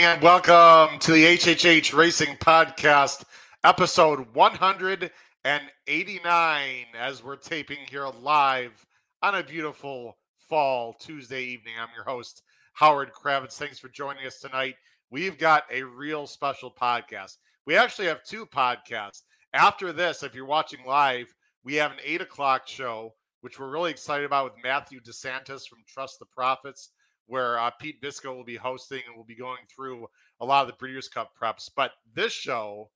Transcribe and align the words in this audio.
Evening 0.00 0.14
and 0.14 0.22
welcome 0.22 0.98
to 1.00 1.12
the 1.12 1.26
HHH 1.26 1.94
Racing 1.94 2.38
Podcast, 2.38 3.24
episode 3.64 4.34
189, 4.34 6.86
as 6.98 7.22
we're 7.22 7.36
taping 7.36 7.76
here 7.90 8.08
live 8.22 8.86
on 9.20 9.34
a 9.34 9.42
beautiful 9.42 10.16
fall 10.48 10.94
Tuesday 10.94 11.42
evening. 11.42 11.74
I'm 11.78 11.90
your 11.94 12.04
host, 12.04 12.40
Howard 12.72 13.10
Kravets. 13.12 13.58
Thanks 13.58 13.78
for 13.78 13.90
joining 13.90 14.26
us 14.26 14.40
tonight. 14.40 14.76
We've 15.10 15.36
got 15.36 15.64
a 15.70 15.82
real 15.82 16.26
special 16.26 16.72
podcast. 16.72 17.36
We 17.66 17.76
actually 17.76 18.08
have 18.08 18.24
two 18.24 18.46
podcasts. 18.46 19.24
After 19.52 19.92
this, 19.92 20.22
if 20.22 20.34
you're 20.34 20.46
watching 20.46 20.80
live, 20.86 21.26
we 21.62 21.74
have 21.74 21.92
an 21.92 21.98
eight 22.02 22.22
o'clock 22.22 22.66
show, 22.66 23.12
which 23.42 23.60
we're 23.60 23.68
really 23.68 23.90
excited 23.90 24.24
about 24.24 24.44
with 24.44 24.64
Matthew 24.64 25.02
DeSantis 25.02 25.68
from 25.68 25.80
Trust 25.86 26.20
the 26.20 26.26
Profits 26.34 26.88
where 27.30 27.58
uh, 27.60 27.70
Pete 27.70 28.00
Bisco 28.02 28.34
will 28.34 28.44
be 28.44 28.56
hosting 28.56 29.00
and 29.06 29.14
we'll 29.14 29.24
be 29.24 29.36
going 29.36 29.60
through 29.74 30.06
a 30.40 30.44
lot 30.44 30.62
of 30.62 30.66
the 30.66 30.76
Breeders' 30.78 31.08
Cup 31.08 31.30
preps. 31.40 31.70
But 31.74 31.92
this 32.12 32.32
show, 32.32 32.90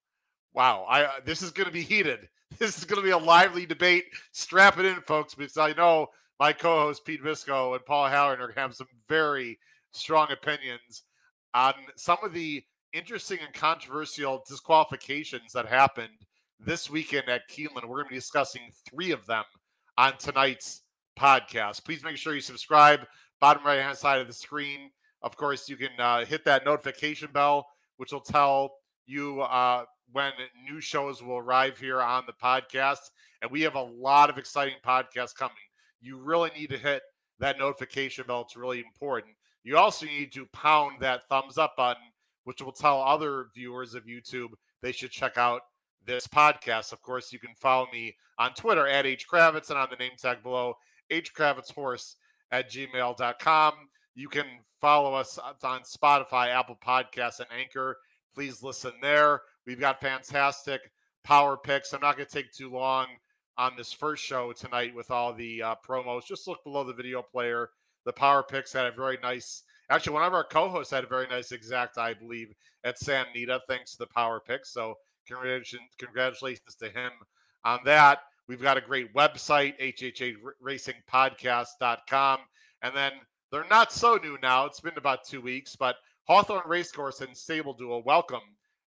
wow, 0.53 0.85
I 0.89 1.05
uh, 1.05 1.13
this 1.25 1.41
is 1.41 1.53
going 1.53 1.67
to 1.67 1.73
be 1.73 1.83
heated. 1.83 2.29
This 2.59 2.79
is 2.79 2.85
going 2.85 3.03
to 3.03 3.05
be 3.05 3.11
a 3.11 3.19
lively 3.19 3.67
debate. 3.67 4.05
Strap 4.31 4.79
it 4.79 4.85
in, 4.85 4.95
folks, 5.01 5.35
because 5.35 5.57
I 5.57 5.73
know 5.73 6.07
my 6.39 6.53
co-host 6.53 7.05
Pete 7.05 7.25
Bisco 7.25 7.75
and 7.75 7.85
Paul 7.85 8.07
Halloran 8.07 8.39
are 8.39 8.45
going 8.45 8.55
to 8.55 8.61
have 8.61 8.77
some 8.77 8.87
very 9.09 9.59
strong 9.91 10.31
opinions 10.31 11.03
on 11.55 11.75
some 11.97 12.19
of 12.23 12.33
the 12.33 12.63
interesting 12.93 13.41
and 13.45 13.53
controversial 13.53 14.45
disqualifications 14.47 15.53
that 15.53 15.67
happened 15.67 16.13
this 16.61 16.89
weekend 16.89 17.29
at 17.29 17.49
Keeneland. 17.51 17.87
We're 17.87 17.97
going 17.97 18.05
to 18.07 18.11
be 18.11 18.17
discussing 18.17 18.71
three 18.89 19.11
of 19.11 19.27
them 19.27 19.43
on 19.99 20.17
tonight's 20.19 20.83
podcast. 21.19 21.85
Please 21.85 22.05
make 22.05 22.17
sure 22.17 22.35
you 22.35 22.41
subscribe 22.41 23.01
bottom 23.41 23.65
right 23.65 23.81
hand 23.81 23.97
side 23.97 24.21
of 24.21 24.27
the 24.27 24.33
screen. 24.33 24.91
Of 25.23 25.37
course, 25.37 25.69
you 25.69 25.77
can 25.77 25.91
uh, 25.99 26.25
hit 26.25 26.45
that 26.45 26.65
notification 26.65 27.31
bell, 27.33 27.67
which 27.97 28.13
will 28.13 28.21
tell 28.21 28.75
you 29.07 29.41
uh, 29.43 29.85
when 30.13 30.33
new 30.69 30.81
shows 30.81 31.23
will 31.23 31.39
arrive 31.39 31.79
here 31.79 32.01
on 32.01 32.25
the 32.27 32.33
podcast. 32.33 33.11
And 33.43 33.51
we 33.51 33.63
have 33.63 33.75
a 33.75 33.83
lot 33.83 34.31
of 34.31 34.39
exciting 34.39 34.75
podcasts 34.85 35.35
coming. 35.35 35.57
You 36.01 36.19
really 36.19 36.51
need 36.57 36.71
to 36.71 36.79
hit 36.79 37.03
that 37.39 37.59
notification 37.59 38.25
bell. 38.27 38.43
It's 38.43 38.57
really 38.57 38.81
important. 38.81 39.35
You 39.65 39.79
also 39.79 40.07
need 40.07 40.33
to 40.33 40.47
pound 40.53 41.01
that 41.01 41.29
thumbs 41.29 41.59
up 41.59 41.75
button, 41.77 42.03
which 42.45 42.61
will 42.61 42.73
tell 42.73 43.01
other 43.01 43.47
viewers 43.55 43.95
of 43.95 44.05
YouTube 44.05 44.51
they 44.83 44.93
should 44.93 45.11
check 45.11 45.39
out 45.39 45.63
this 46.07 46.27
podcast. 46.27 46.93
Of 46.93 47.01
course, 47.01 47.33
you 47.33 47.39
can 47.39 47.55
follow 47.57 47.87
me 47.91 48.15
on 48.39 48.53
Twitter 48.53 48.87
at 48.87 49.07
H 49.07 49.27
Kravets 49.27 49.71
and 49.71 49.79
on 49.79 49.89
the 49.91 49.97
name 49.97 50.13
tag 50.19 50.43
below, 50.43 50.75
H 51.11 51.35
Kravets 51.35 51.73
Horse 51.73 52.17
at 52.55 52.71
gmail.com. 52.71 53.73
You 54.15 54.29
can 54.29 54.47
follow 54.81 55.13
us 55.13 55.39
on 55.39 55.81
Spotify, 55.83 56.55
Apple 56.55 56.79
Podcasts, 56.87 57.41
and 57.41 57.49
Anchor. 57.51 57.97
Please 58.33 58.63
listen 58.63 58.93
there. 59.03 59.41
We've 59.67 59.81
got 59.81 60.01
fantastic 60.01 60.81
power 61.25 61.57
picks. 61.57 61.93
I'm 61.93 62.01
not 62.01 62.17
going 62.17 62.29
to 62.29 62.33
take 62.33 62.53
too 62.53 62.71
long 62.71 63.07
on 63.59 63.73
this 63.77 63.93
first 63.93 64.25
show 64.25 64.53
tonight 64.53 64.95
with 64.95 65.11
all 65.11 65.33
the 65.35 65.63
uh, 65.63 65.75
promos. 65.87 66.27
Just 66.27 66.47
look 66.47 66.63
below 66.63 66.85
the 66.85 66.93
video 66.93 67.23
player. 67.23 67.71
The 68.05 68.13
power 68.13 68.45
picks 68.45 68.73
had 68.73 68.87
a 68.87 68.93
very 68.93 69.19
nice, 69.21 69.65
actually, 69.91 70.13
one 70.13 70.23
of 70.23 70.35
our 70.35 70.45
co 70.45 70.69
hosts 70.69 70.93
had 70.93 71.03
a 71.03 71.09
very 71.09 71.27
nice 71.27 71.51
exact, 71.51 71.99
I 71.99 72.15
believe, 72.15 72.53
at 72.85 72.99
Santa 73.01 73.31
Anita, 73.31 73.61
thanks 73.67 73.93
to 73.93 73.99
the 73.99 74.07
power 74.07 74.41
picks. 74.47 74.73
So, 74.73 74.95
congratulations, 75.27 75.83
congratulations 75.99 76.77
to 76.77 76.89
him 76.89 77.11
on 77.65 77.81
that. 77.85 78.21
We've 78.49 78.61
got 78.61 78.77
a 78.77 78.83
great 78.83 79.15
website, 79.15 79.79
hhhracingpodcast.com. 79.81 82.39
And 82.83 82.97
then 82.97 83.13
they're 83.51 83.67
not 83.71 83.93
so 83.93 84.17
new 84.17 84.37
now. 84.43 84.67
It's 84.67 84.81
been 84.81 84.99
about 84.99 85.25
two 85.25 85.41
weeks, 85.41 85.77
but 85.77 85.97
Hawthorne 86.25 86.67
Racecourse 86.67 87.23
and 87.23 87.35
Stable 87.37 87.73
Duel 87.73 88.03
welcome 88.05 88.43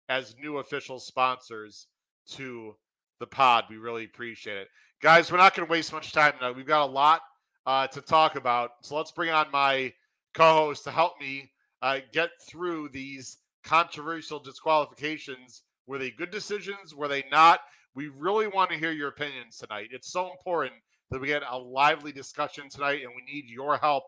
as 0.09 0.35
new 0.41 0.57
official 0.57 1.00
sponsors 1.00 1.88
to 2.31 2.75
the 3.19 3.28
pod. 3.28 3.66
We 3.69 3.78
really 3.78 4.06
appreciate 4.06 4.57
it. 4.57 4.67
Guys, 5.01 5.31
we're 5.31 5.38
not 5.38 5.56
going 5.56 5.67
to 5.67 5.72
waste 5.72 5.94
much 5.94 6.12
time 6.12 6.34
now. 6.41 6.51
We've 6.51 6.66
got 6.66 6.88
a 6.88 6.91
lot 6.91 7.22
uh, 7.66 7.88
to 7.88 8.01
talk 8.01 8.35
about. 8.35 8.72
So 8.81 8.96
let's 8.96 9.12
bring 9.12 9.29
on 9.29 9.47
my 9.51 9.94
co 10.34 10.53
host 10.53 10.84
to 10.84 10.91
help 10.91 11.13
me 11.19 11.51
uh, 11.81 12.00
get 12.13 12.29
through 12.47 12.90
these 12.90 13.38
controversial 13.63 14.40
disqualifications. 14.40 15.63
Were 15.88 15.97
they 15.97 16.12
good 16.12 16.31
decisions? 16.31 16.96
Were 16.96 17.07
they 17.07 17.23
not? 17.31 17.62
We 17.97 18.09
really 18.09 18.47
want 18.47 18.69
to 18.69 18.78
hear 18.78 18.91
your 18.91 19.08
opinions 19.08 19.58
tonight. 19.58 19.88
It's 19.91 20.12
so 20.12 20.30
important 20.30 20.75
that 21.09 21.19
we 21.19 21.25
get 21.25 21.41
a 21.50 21.58
lively 21.58 22.12
discussion 22.12 22.69
tonight, 22.69 23.02
and 23.02 23.09
we 23.16 23.34
need 23.34 23.50
your 23.50 23.75
help 23.75 24.03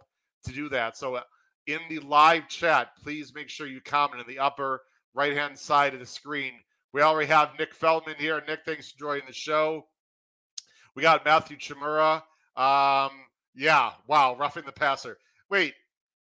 to 0.45 0.51
do 0.51 0.69
that. 0.69 0.95
So, 0.95 1.15
uh, 1.15 1.23
in 1.65 1.79
the 1.89 1.97
live 2.01 2.47
chat, 2.47 2.89
please 3.01 3.33
make 3.33 3.49
sure 3.49 3.65
you 3.65 3.81
comment 3.81 4.21
in 4.21 4.27
the 4.27 4.37
upper 4.37 4.83
right 5.15 5.35
hand 5.35 5.57
side 5.57 5.95
of 5.95 5.99
the 5.99 6.05
screen. 6.05 6.53
We 6.93 7.01
already 7.01 7.29
have 7.29 7.57
Nick 7.57 7.73
Feldman 7.73 8.17
here. 8.19 8.43
Nick, 8.47 8.59
thanks 8.63 8.91
for 8.91 8.99
joining 8.99 9.25
the 9.25 9.33
show. 9.33 9.87
We 10.95 11.01
got 11.01 11.25
Matthew 11.25 11.57
Chimura. 11.57 12.21
Um, 12.55 13.09
yeah, 13.55 13.93
wow, 14.05 14.35
roughing 14.35 14.65
the 14.67 14.71
passer. 14.71 15.17
Wait, 15.49 15.73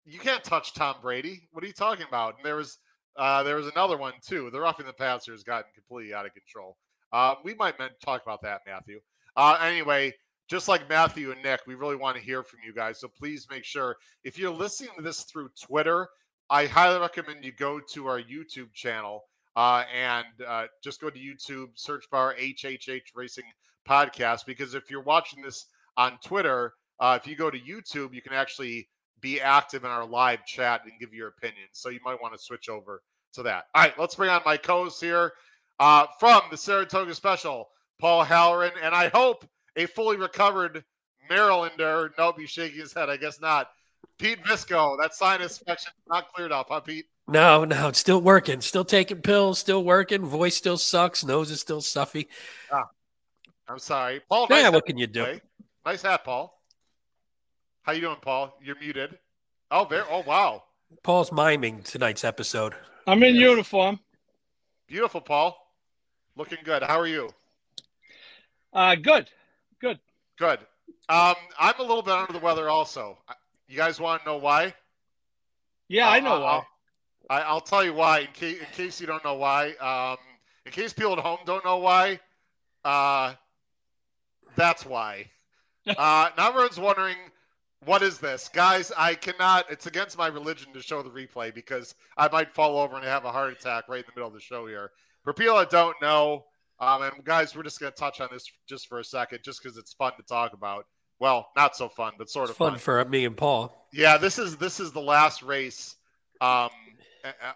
you 0.06 0.18
can't 0.18 0.44
touch 0.44 0.74
Tom 0.74 0.96
Brady. 1.04 1.48
What 1.52 1.64
are 1.64 1.68
you 1.68 1.74
talking 1.74 2.08
about? 2.08 2.38
And 2.38 2.46
there 2.46 2.56
was 2.56 2.80
uh, 3.16 3.44
there 3.44 3.58
was 3.58 3.68
another 3.68 3.98
one 3.98 4.14
too. 4.26 4.50
The 4.50 4.60
roughing 4.60 4.88
the 4.88 4.94
passer 4.94 5.34
has 5.34 5.44
gotten 5.44 5.70
completely 5.76 6.16
out 6.16 6.26
of 6.26 6.34
control. 6.34 6.78
Uh, 7.14 7.36
we 7.44 7.54
might 7.54 7.76
talk 8.04 8.24
about 8.24 8.42
that, 8.42 8.62
Matthew. 8.66 9.00
Uh, 9.38 9.58
anyway, 9.62 10.12
just 10.50 10.68
like 10.68 10.90
Matthew 10.90 11.32
and 11.32 11.42
Nick, 11.44 11.62
we 11.68 11.76
really 11.76 11.96
want 11.96 12.18
to 12.18 12.24
hear 12.24 12.44
from 12.44 12.60
you 12.66 12.74
guys. 12.74 13.00
So 13.00 13.08
please 13.08 13.48
make 13.50 13.64
sure 13.64 13.96
if 14.24 14.38
you're 14.38 14.52
listening 14.52 14.92
to 14.98 15.04
this 15.04 15.24
through 15.24 15.50
Twitter, 15.62 16.08
I 16.50 16.66
highly 16.66 17.00
recommend 17.00 17.46
you 17.46 17.52
go 17.52 17.80
to 17.94 18.08
our 18.08 18.20
YouTube 18.20 18.74
channel 18.74 19.24
uh, 19.56 19.84
and 19.94 20.26
uh, 20.46 20.66
just 20.84 21.00
go 21.00 21.10
to 21.10 21.20
YouTube, 21.20 21.68
search 21.76 22.06
bar 22.12 22.36
HHH 22.40 23.02
Racing 23.16 23.46
Podcast. 23.88 24.46
Because 24.46 24.74
if 24.74 24.90
you're 24.90 25.04
watching 25.04 25.42
this 25.42 25.68
on 25.98 26.18
Twitter, 26.24 26.74
uh, 27.00 27.18
if 27.22 27.28
you 27.28 27.36
go 27.36 27.52
to 27.52 27.60
YouTube, 27.60 28.14
you 28.14 28.22
can 28.22 28.34
actually 28.34 28.90
be 29.22 29.40
active 29.40 29.86
in 29.86 29.90
our 29.92 30.06
live 30.06 30.46
chat 30.46 30.82
and 30.84 30.92
give 31.00 31.14
your 31.14 31.30
opinion. 31.30 31.68
So 31.72 31.90
you 31.90 32.00
might 32.04 32.22
want 32.22 32.34
to 32.34 32.40
switch 32.40 32.70
over 32.70 33.02
to 33.34 33.44
that. 33.44 33.66
All 33.74 33.84
right, 33.84 33.98
let's 33.98 34.16
bring 34.16 34.30
on 34.30 34.42
my 34.46 34.58
co-host 34.58 35.00
here 35.02 35.32
uh, 35.80 36.06
from 36.20 36.42
the 36.52 36.58
Saratoga 36.58 37.14
Special, 37.16 37.70
Paul 38.00 38.24
Halloran, 38.24 38.74
and 38.82 38.94
I 38.94 39.10
hope 39.10 39.46
a 39.76 39.86
fully 39.86 40.18
recovered 40.18 40.84
Marylander. 41.30 42.10
Nope, 42.18 42.36
he's 42.40 42.50
shaking 42.50 42.80
his 42.80 42.94
head. 42.94 43.10
I 43.10 43.18
guess 43.18 43.40
not. 43.42 43.70
Pete 44.18 44.44
Visco, 44.44 44.98
that 45.00 45.14
sinus 45.14 45.60
infection 45.60 45.92
not 46.08 46.32
cleared 46.34 46.52
up, 46.52 46.68
huh, 46.70 46.80
Pete? 46.82 47.06
No, 47.28 47.64
no, 47.64 47.88
it's 47.88 48.00
still 48.00 48.22
working. 48.22 48.62
Still 48.62 48.86
taking 48.86 49.22
pills, 49.22 49.60
still 49.60 49.84
working. 49.84 50.26
Voice 50.26 50.56
still 50.56 50.78
sucks. 50.78 51.24
Nose 51.24 51.52
is 51.52 51.62
still 51.62 51.82
stuffy. 51.82 52.28
Ah, 52.72 52.88
I'm 53.68 53.80
sorry. 53.80 54.22
Paul, 54.30 54.48
yeah, 54.50 54.64
nice 54.64 54.74
what 54.74 54.86
can 54.86 54.98
you 54.98 55.08
do? 55.08 55.26
Today. 55.26 55.42
Nice 55.86 56.02
hat, 56.02 56.24
Paul. 56.24 56.62
How 57.84 57.94
you 57.94 58.02
doing, 58.02 58.18
Paul? 58.22 58.58
You're 58.62 58.80
muted. 58.80 59.18
Oh, 59.72 59.88
there. 59.90 60.06
Oh, 60.10 60.24
wow. 60.26 60.64
Paul's 61.02 61.32
miming 61.32 61.82
tonight's 61.84 62.24
episode. 62.24 62.76
I'm 63.08 63.24
in 63.24 63.36
yes. 63.36 63.50
uniform. 63.50 64.00
Beautiful, 64.88 65.22
Paul. 65.22 65.58
Looking 66.36 66.60
good. 66.64 66.84
How 66.84 67.00
are 67.00 67.08
you? 67.08 67.30
Uh, 68.74 68.96
good. 68.96 69.30
Good. 69.80 70.00
Good. 70.38 70.60
Um, 71.10 71.36
I'm 71.60 71.76
a 71.80 71.82
little 71.84 72.02
bit 72.02 72.14
under 72.14 72.34
the 72.34 72.40
weather 72.40 72.70
also. 72.70 73.18
You 73.68 73.78
guys 73.78 74.00
want 74.00 74.24
to 74.24 74.30
know 74.30 74.38
why? 74.38 74.74
Yeah, 75.90 76.08
uh, 76.08 76.12
I 76.12 76.20
know 76.20 76.40
why. 76.40 76.64
I'll, 77.30 77.44
I'll, 77.44 77.62
tell 77.62 77.84
you 77.84 77.94
why 77.94 78.22
in 78.22 78.28
case, 78.28 78.60
in 78.60 78.66
case 78.74 79.00
you 79.00 79.06
don't 79.06 79.24
know 79.24 79.36
why. 79.36 79.74
Um, 79.74 80.18
in 80.66 80.72
case 80.72 80.92
people 80.92 81.14
at 81.14 81.20
home 81.20 81.40
don't 81.46 81.64
know 81.64 81.78
why, 81.78 82.20
uh, 82.84 83.34
that's 84.56 84.86
why. 84.86 85.30
uh, 85.88 86.30
now 86.38 86.50
everyone's 86.50 86.80
wondering, 86.80 87.18
what 87.86 88.02
is 88.02 88.18
this? 88.18 88.50
Guys, 88.52 88.92
I 88.98 89.14
cannot, 89.14 89.70
it's 89.70 89.86
against 89.86 90.18
my 90.18 90.28
religion 90.28 90.74
to 90.74 90.82
show 90.82 91.04
the 91.04 91.10
replay 91.10 91.54
because 91.54 91.96
I 92.18 92.28
might 92.30 92.54
fall 92.54 92.80
over 92.80 92.96
and 92.96 93.04
have 93.06 93.26
a 93.26 93.32
heart 93.32 93.52
attack 93.52 93.88
right 93.88 94.00
in 94.00 94.06
the 94.08 94.20
middle 94.20 94.30
of 94.30 94.34
the 94.34 94.40
show 94.40 94.66
here. 94.66 94.92
For 95.24 95.34
people 95.34 95.58
that 95.58 95.70
don't 95.70 95.96
know, 96.02 96.46
um, 96.80 97.02
and 97.02 97.24
guys, 97.24 97.56
we're 97.56 97.64
just 97.64 97.80
going 97.80 97.92
to 97.92 97.98
touch 97.98 98.20
on 98.20 98.30
this 98.32 98.46
just 98.68 98.88
for 98.88 99.00
a 99.00 99.04
second, 99.04 99.40
just 99.44 99.64
because 99.64 99.78
it's 99.78 99.94
fun 99.94 100.14
to 100.18 100.24
talk 100.24 100.54
about. 100.54 100.86
Well, 101.20 101.48
not 101.56 101.76
so 101.76 101.88
fun, 101.88 102.14
but 102.18 102.30
sort 102.30 102.46
it's 102.46 102.52
of 102.52 102.58
fun, 102.58 102.72
fun, 102.72 102.80
for 102.80 103.06
me 103.06 103.24
and 103.26 103.38
Paul. 103.38 103.88
Yeah, 103.94 104.18
this 104.18 104.38
is 104.38 104.58
this 104.58 104.80
is 104.80 104.92
the 104.92 105.02
last 105.02 105.42
race 105.44 105.96
um, 106.42 106.70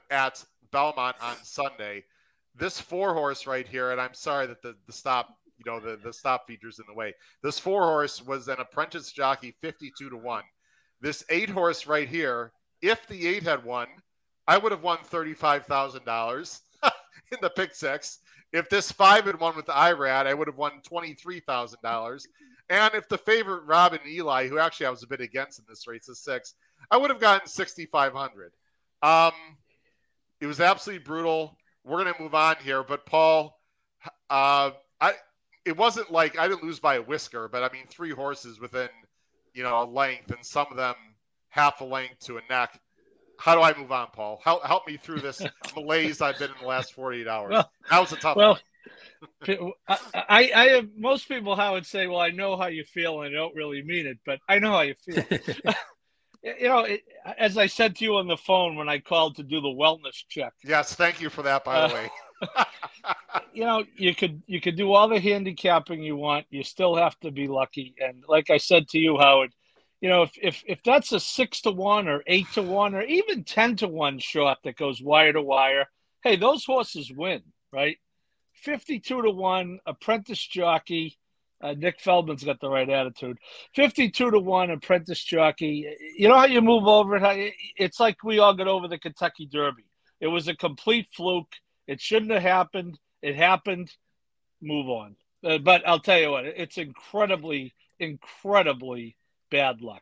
at 0.09 0.43
Belmont 0.71 1.17
on 1.21 1.35
Sunday. 1.43 2.03
This 2.55 2.79
four 2.79 3.13
horse 3.13 3.45
right 3.45 3.67
here, 3.67 3.91
and 3.91 3.99
I'm 3.99 4.13
sorry 4.13 4.47
that 4.47 4.61
the, 4.61 4.75
the 4.85 4.93
stop, 4.93 5.29
you 5.57 5.69
know, 5.69 5.79
the, 5.79 5.97
the 5.97 6.13
stop 6.13 6.47
feature's 6.47 6.79
in 6.79 6.85
the 6.87 6.93
way. 6.93 7.13
This 7.43 7.59
four 7.59 7.83
horse 7.83 8.25
was 8.25 8.47
an 8.47 8.57
apprentice 8.59 9.11
jockey, 9.11 9.53
52 9.61 10.09
to 10.09 10.17
one. 10.17 10.43
This 11.01 11.23
eight 11.29 11.49
horse 11.49 11.85
right 11.85 12.07
here, 12.07 12.51
if 12.81 13.05
the 13.07 13.27
eight 13.27 13.43
had 13.43 13.63
won, 13.63 13.87
I 14.47 14.57
would 14.57 14.71
have 14.71 14.81
won 14.81 14.99
thirty-five 15.03 15.65
thousand 15.65 16.05
dollars. 16.05 16.61
in 17.31 17.37
the 17.41 17.49
pick 17.49 17.75
six. 17.75 18.19
If 18.53 18.69
this 18.69 18.91
five 18.91 19.25
had 19.25 19.39
won 19.39 19.55
with 19.55 19.65
the 19.65 19.77
IRAD, 19.77 20.27
I 20.27 20.33
would 20.33 20.47
have 20.47 20.57
won 20.57 20.81
twenty 20.81 21.13
three 21.13 21.39
thousand 21.39 21.79
dollars. 21.83 22.27
And 22.69 22.93
if 22.95 23.07
the 23.07 23.17
favorite 23.17 23.63
Robin 23.65 23.99
Eli, 24.05 24.47
who 24.47 24.59
actually 24.59 24.87
I 24.87 24.89
was 24.89 25.03
a 25.03 25.07
bit 25.07 25.21
against 25.21 25.59
in 25.59 25.65
this 25.69 25.87
race, 25.87 26.09
is 26.09 26.19
six, 26.19 26.53
I 26.91 26.97
would 26.97 27.09
have 27.09 27.19
gotten 27.19 27.47
sixty 27.47 27.85
five 27.85 28.13
hundred. 28.13 28.51
Um, 29.01 29.33
it 30.39 30.47
was 30.47 30.59
absolutely 30.59 31.03
brutal. 31.03 31.57
We're 31.83 32.03
gonna 32.03 32.13
move 32.19 32.35
on 32.35 32.55
here, 32.61 32.83
but 32.83 33.05
Paul, 33.05 33.59
uh, 34.29 34.71
I 34.99 35.13
it 35.65 35.75
wasn't 35.75 36.11
like 36.11 36.37
I 36.37 36.47
didn't 36.47 36.63
lose 36.63 36.79
by 36.79 36.95
a 36.95 37.01
whisker, 37.01 37.47
but 37.47 37.63
I 37.63 37.73
mean 37.73 37.85
three 37.89 38.11
horses 38.11 38.59
within 38.59 38.89
you 39.53 39.63
know 39.63 39.83
a 39.83 39.85
length, 39.85 40.31
and 40.31 40.45
some 40.45 40.67
of 40.69 40.77
them 40.77 40.95
half 41.49 41.81
a 41.81 41.85
length 41.85 42.19
to 42.25 42.37
a 42.37 42.41
neck. 42.49 42.79
How 43.39 43.55
do 43.55 43.61
I 43.61 43.77
move 43.77 43.91
on, 43.91 44.07
Paul? 44.13 44.41
Help 44.43 44.65
help 44.65 44.87
me 44.87 44.97
through 44.97 45.21
this 45.21 45.41
malaise 45.75 46.21
I've 46.21 46.39
been 46.39 46.51
in 46.51 46.57
the 46.61 46.67
last 46.67 46.93
48 46.93 47.27
hours. 47.27 47.51
Well, 47.51 47.71
that 47.89 47.99
was 47.99 48.11
a 48.11 48.17
tough 48.17 48.35
well, 48.35 48.59
one. 49.47 49.73
I, 49.87 49.97
I, 50.13 50.51
I 50.55 50.67
have 50.69 50.89
most 50.95 51.27
people 51.27 51.55
how 51.55 51.73
would 51.73 51.85
say, 51.85 52.07
well, 52.07 52.19
I 52.19 52.29
know 52.29 52.57
how 52.57 52.67
you 52.67 52.83
feel, 52.83 53.21
and 53.21 53.35
I 53.35 53.37
don't 53.37 53.55
really 53.55 53.83
mean 53.83 54.07
it, 54.07 54.17
but 54.25 54.39
I 54.47 54.59
know 54.59 54.71
how 54.71 54.81
you 54.81 54.95
feel. 55.03 55.23
you 56.43 56.67
know, 56.67 56.79
it, 56.79 57.01
as 57.37 57.57
I 57.57 57.67
said 57.67 57.95
to 57.97 58.05
you 58.05 58.15
on 58.17 58.27
the 58.27 58.37
phone 58.37 58.75
when 58.75 58.89
I 58.89 58.99
called 58.99 59.35
to 59.37 59.43
do 59.43 59.59
the 59.61 59.67
wellness 59.67 60.23
check. 60.29 60.53
Yes, 60.63 60.95
thank 60.95 61.21
you 61.21 61.29
for 61.29 61.41
that, 61.43 61.63
by 61.63 61.75
Uh, 61.75 61.87
the 61.87 61.93
way. 61.93 62.09
you 63.53 63.65
know, 63.65 63.83
you 63.95 64.13
could 64.13 64.41
you 64.45 64.61
could 64.61 64.75
do 64.75 64.93
all 64.93 65.07
the 65.07 65.19
handicapping 65.19 66.03
you 66.03 66.15
want. 66.15 66.45
You 66.49 66.63
still 66.63 66.95
have 66.95 67.19
to 67.21 67.31
be 67.31 67.47
lucky. 67.47 67.95
And 67.99 68.23
like 68.27 68.49
I 68.49 68.57
said 68.57 68.87
to 68.89 68.99
you, 68.99 69.17
Howard, 69.17 69.53
you 70.01 70.09
know, 70.09 70.23
if 70.23 70.31
if 70.41 70.63
if 70.67 70.79
that's 70.83 71.11
a 71.11 71.19
six 71.19 71.61
to 71.61 71.71
one 71.71 72.07
or 72.07 72.23
eight 72.27 72.47
to 72.53 72.61
one 72.61 72.95
or 72.95 73.01
even 73.01 73.43
ten 73.43 73.75
to 73.77 73.87
one 73.87 74.19
shot 74.19 74.59
that 74.63 74.77
goes 74.77 75.01
wire 75.01 75.33
to 75.33 75.41
wire, 75.41 75.85
hey, 76.23 76.35
those 76.35 76.63
horses 76.65 77.11
win, 77.11 77.41
right? 77.73 77.97
Fifty-two 78.53 79.21
to 79.21 79.31
one, 79.31 79.79
apprentice 79.85 80.45
jockey. 80.45 81.17
Uh, 81.59 81.73
Nick 81.75 81.99
Feldman's 81.99 82.43
got 82.43 82.59
the 82.59 82.69
right 82.69 82.89
attitude. 82.89 83.37
Fifty-two 83.73 84.29
to 84.29 84.39
one, 84.39 84.69
apprentice 84.69 85.23
jockey. 85.23 85.87
You 86.15 86.27
know 86.27 86.37
how 86.37 86.45
you 86.45 86.61
move 86.61 86.87
over 86.87 87.15
it? 87.17 87.53
It's 87.75 87.99
like 87.99 88.23
we 88.23 88.37
all 88.37 88.53
got 88.53 88.67
over 88.67 88.87
the 88.87 88.99
Kentucky 88.99 89.47
Derby. 89.51 89.85
It 90.21 90.27
was 90.27 90.47
a 90.47 90.55
complete 90.55 91.07
fluke. 91.15 91.51
It 91.87 91.99
shouldn't 91.99 92.31
have 92.31 92.43
happened. 92.43 92.99
It 93.23 93.35
happened. 93.35 93.91
Move 94.61 94.87
on. 94.89 95.15
Uh, 95.43 95.57
but 95.57 95.87
I'll 95.87 95.99
tell 95.99 96.19
you 96.19 96.31
what, 96.31 96.45
it's 96.45 96.77
incredibly, 96.77 97.73
incredibly 97.99 99.16
bad 99.49 99.81
luck. 99.81 100.01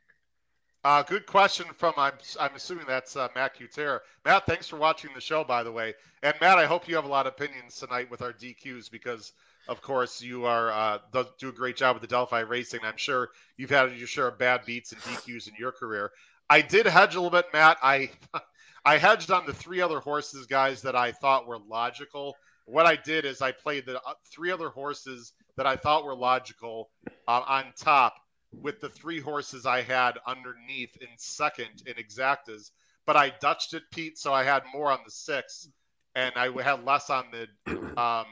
Uh, 0.86 1.02
good 1.02 1.26
question 1.26 1.66
from 1.76 1.96
I'm 1.98 2.14
I'm 2.40 2.54
assuming 2.56 2.86
that's 2.88 3.16
uh, 3.16 3.28
Matt 3.34 3.58
Cutera. 3.58 4.02
Matt, 4.24 4.46
thanks 4.46 4.68
for 4.68 4.78
watching 4.78 5.10
the 5.16 5.20
show, 5.20 5.44
by 5.44 5.64
the 5.64 5.72
way. 5.72 5.96
And 6.22 6.36
Matt, 6.40 6.60
I 6.60 6.68
hope 6.68 6.88
you 6.88 6.94
have 6.94 7.06
a 7.06 7.08
lot 7.08 7.26
of 7.26 7.34
opinions 7.34 7.76
tonight 7.80 8.12
with 8.12 8.22
our 8.22 8.32
DQs 8.32 8.92
because, 8.92 9.34
of 9.68 9.82
course, 9.82 10.22
you 10.22 10.46
are 10.46 10.72
uh, 10.72 11.00
do 11.40 11.50
a 11.50 11.52
great 11.52 11.76
job 11.76 11.96
with 11.96 12.02
the 12.02 12.08
Delphi 12.08 12.42
Racing. 12.42 12.82
I'm 12.84 12.98
sure 12.98 13.30
you've 13.58 13.72
had 13.72 13.98
your 13.98 14.06
share 14.06 14.28
of 14.28 14.38
bad 14.38 14.64
beats 14.64 14.92
and 14.92 15.02
DQs 15.02 15.48
in 15.48 15.56
your 15.58 15.72
career. 15.72 16.12
I 16.52 16.62
did 16.62 16.86
hedge 16.86 17.16
a 17.16 17.20
little 17.20 17.36
bit, 17.36 17.48
Matt. 17.52 17.78
I 17.82 18.12
I 18.86 19.00
hedged 19.00 19.32
on 19.32 19.48
the 19.48 19.54
three 19.56 19.82
other 19.82 20.00
horses, 20.00 20.46
guys, 20.46 20.84
that 20.84 20.96
I 20.96 21.14
thought 21.14 21.48
were 21.48 21.58
logical. 21.58 22.36
What 22.66 22.86
I 22.86 22.96
did 22.96 23.26
is 23.26 23.42
I 23.42 23.54
played 23.54 23.88
the 23.88 24.00
uh, 24.02 24.14
three 24.32 24.52
other 24.52 24.70
horses 24.70 25.34
that 25.58 25.66
I 25.66 25.78
thought 25.78 26.06
were 26.06 26.16
logical 26.16 26.92
uh, 27.28 27.42
on 27.48 27.66
top 27.76 28.14
with 28.62 28.82
the 28.82 28.90
three 28.90 29.20
horses 29.20 29.66
I 29.66 29.82
had 29.82 30.18
underneath 30.26 30.96
in 30.98 31.08
second 31.18 31.84
in 31.86 31.94
exactas, 31.96 32.72
but 33.06 33.16
I 33.16 33.34
dutched 33.40 33.74
it, 33.74 33.84
Pete, 33.92 34.18
so 34.18 34.34
I 34.34 34.44
had 34.44 34.64
more 34.74 34.92
on 34.92 35.00
the 35.06 35.12
six, 35.12 35.68
and 36.16 36.34
I 36.36 36.50
had 36.62 36.86
less 36.86 37.10
on 37.10 37.26
the 37.32 37.48
um, 38.00 38.26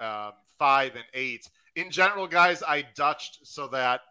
um, 0.00 0.32
five 0.58 0.94
and 0.94 1.04
eight. 1.14 1.48
In 1.74 1.90
general, 1.90 2.26
guys, 2.26 2.62
I 2.62 2.84
dutched 2.94 3.40
so 3.44 3.68
that 3.68 4.02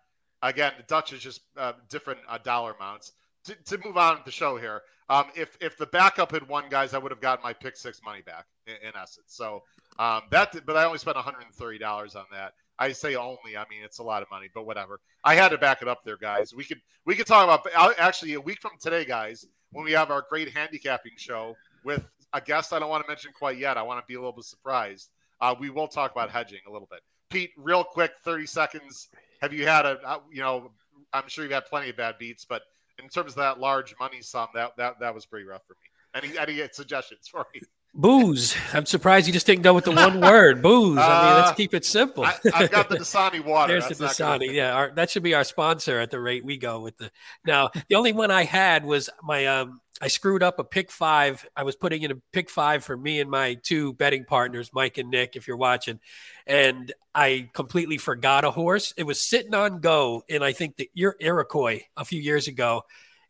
again, 0.41 0.73
the 0.77 0.83
Dutch 0.83 1.13
is 1.13 1.21
just 1.21 1.41
uh, 1.57 1.73
different 1.89 2.19
uh, 2.27 2.37
dollar 2.39 2.73
amounts. 2.73 3.11
To, 3.45 3.55
to 3.55 3.79
move 3.83 3.97
on 3.97 4.15
with 4.17 4.25
the 4.25 4.31
show 4.31 4.57
here, 4.57 4.81
um, 5.09 5.25
if 5.35 5.57
if 5.61 5.77
the 5.77 5.87
backup 5.87 6.31
had 6.31 6.47
won, 6.47 6.65
guys, 6.69 6.93
I 6.93 6.99
would 6.99 7.11
have 7.11 7.21
gotten 7.21 7.43
my 7.43 7.53
pick 7.53 7.75
six 7.75 7.99
money 8.03 8.21
back 8.21 8.45
in, 8.67 8.75
in 8.87 8.95
essence. 8.95 9.27
So 9.27 9.63
um, 9.97 10.21
that, 10.29 10.55
but 10.65 10.77
I 10.77 10.85
only 10.85 10.99
spent 10.99 11.15
130 11.15 11.77
dollars 11.79 12.15
on 12.15 12.25
that. 12.31 12.53
I 12.81 12.93
say 12.93 13.13
only. 13.13 13.55
I 13.55 13.63
mean, 13.69 13.83
it's 13.83 13.99
a 13.99 14.03
lot 14.03 14.23
of 14.23 14.31
money, 14.31 14.49
but 14.55 14.65
whatever. 14.65 14.99
I 15.23 15.35
had 15.35 15.49
to 15.49 15.57
back 15.59 15.83
it 15.83 15.87
up 15.87 16.03
there, 16.03 16.17
guys. 16.17 16.51
We 16.51 16.63
could 16.63 16.81
we 17.05 17.15
could 17.15 17.27
talk 17.27 17.43
about 17.43 17.93
actually 17.99 18.33
a 18.33 18.41
week 18.41 18.59
from 18.59 18.71
today, 18.81 19.05
guys, 19.05 19.45
when 19.71 19.85
we 19.85 19.91
have 19.91 20.09
our 20.09 20.25
great 20.27 20.49
handicapping 20.49 21.11
show 21.15 21.55
with 21.83 22.03
a 22.33 22.41
guest 22.41 22.73
I 22.73 22.79
don't 22.79 22.89
want 22.89 23.03
to 23.03 23.07
mention 23.07 23.33
quite 23.37 23.59
yet. 23.59 23.77
I 23.77 23.83
want 23.83 23.99
to 24.01 24.05
be 24.07 24.15
a 24.15 24.17
little 24.17 24.31
bit 24.31 24.45
surprised. 24.45 25.11
Uh, 25.39 25.53
we 25.59 25.69
will 25.69 25.87
talk 25.87 26.11
about 26.11 26.31
hedging 26.31 26.61
a 26.67 26.71
little 26.71 26.87
bit. 26.89 27.01
Pete, 27.29 27.51
real 27.55 27.83
quick, 27.83 28.13
30 28.23 28.47
seconds. 28.47 29.09
Have 29.43 29.53
you 29.53 29.67
had 29.67 29.85
a 29.85 29.99
uh, 30.03 30.19
you 30.31 30.41
know? 30.41 30.71
I'm 31.13 31.27
sure 31.27 31.43
you've 31.43 31.53
had 31.53 31.67
plenty 31.67 31.91
of 31.91 31.97
bad 31.97 32.15
beats, 32.17 32.45
but 32.45 32.63
in 32.97 33.09
terms 33.09 33.33
of 33.33 33.37
that 33.37 33.59
large 33.59 33.93
money 33.99 34.21
sum, 34.21 34.47
that 34.55 34.75
that 34.77 34.99
that 35.01 35.13
was 35.13 35.27
pretty 35.27 35.45
rough 35.45 35.61
for 35.67 35.73
me. 35.73 36.23
Any 36.23 36.35
any 36.39 36.67
suggestions 36.71 37.27
for 37.27 37.45
me? 37.53 37.61
Booze. 37.93 38.55
I'm 38.73 38.85
surprised 38.85 39.27
you 39.27 39.33
just 39.33 39.45
didn't 39.45 39.63
go 39.63 39.73
with 39.73 39.83
the 39.83 39.91
one 39.91 40.21
word, 40.21 40.61
booze. 40.61 40.97
I 40.97 41.23
mean, 41.23 41.33
Uh, 41.33 41.43
let's 41.45 41.57
keep 41.57 41.73
it 41.73 41.83
simple. 41.83 42.23
I, 42.23 42.35
I've 42.53 42.71
got 42.71 42.87
the 42.87 42.95
Dasani 42.97 43.43
water. 43.45 43.73
There's 43.73 43.89
the 43.89 43.95
That's 44.05 44.17
gonna- 44.17 44.45
Dasani. 44.45 44.53
Yeah, 44.53 44.73
our, 44.73 44.91
that 44.91 45.09
should 45.09 45.23
be 45.23 45.33
our 45.33 45.43
sponsor 45.43 45.99
at 45.99 46.09
the 46.09 46.19
rate 46.19 46.45
we 46.45 46.55
go 46.57 46.79
with 46.79 46.97
the. 46.97 47.11
Now, 47.45 47.69
the 47.89 47.95
only 47.95 48.13
one 48.13 48.31
I 48.31 48.43
had 48.45 48.85
was 48.85 49.09
my. 49.23 49.45
um 49.47 49.81
I 50.03 50.07
screwed 50.07 50.41
up 50.41 50.57
a 50.57 50.63
pick 50.63 50.89
five. 50.89 51.47
I 51.55 51.61
was 51.63 51.75
putting 51.75 52.01
in 52.01 52.09
a 52.11 52.15
pick 52.33 52.49
five 52.49 52.83
for 52.83 52.97
me 52.97 53.19
and 53.19 53.29
my 53.29 53.53
two 53.61 53.93
betting 53.93 54.25
partners, 54.25 54.71
Mike 54.73 54.97
and 54.97 55.11
Nick, 55.11 55.35
if 55.35 55.47
you're 55.47 55.57
watching, 55.57 55.99
and 56.47 56.91
I 57.13 57.51
completely 57.53 57.99
forgot 57.99 58.43
a 58.43 58.49
horse. 58.49 58.95
It 58.97 59.03
was 59.03 59.21
sitting 59.21 59.53
on 59.53 59.79
go, 59.79 60.23
and 60.27 60.43
I 60.43 60.53
think 60.53 60.77
the 60.77 60.89
Ir- 60.95 61.17
Iroquois 61.19 61.81
a 61.97 62.03
few 62.05 62.19
years 62.19 62.47
ago. 62.47 62.81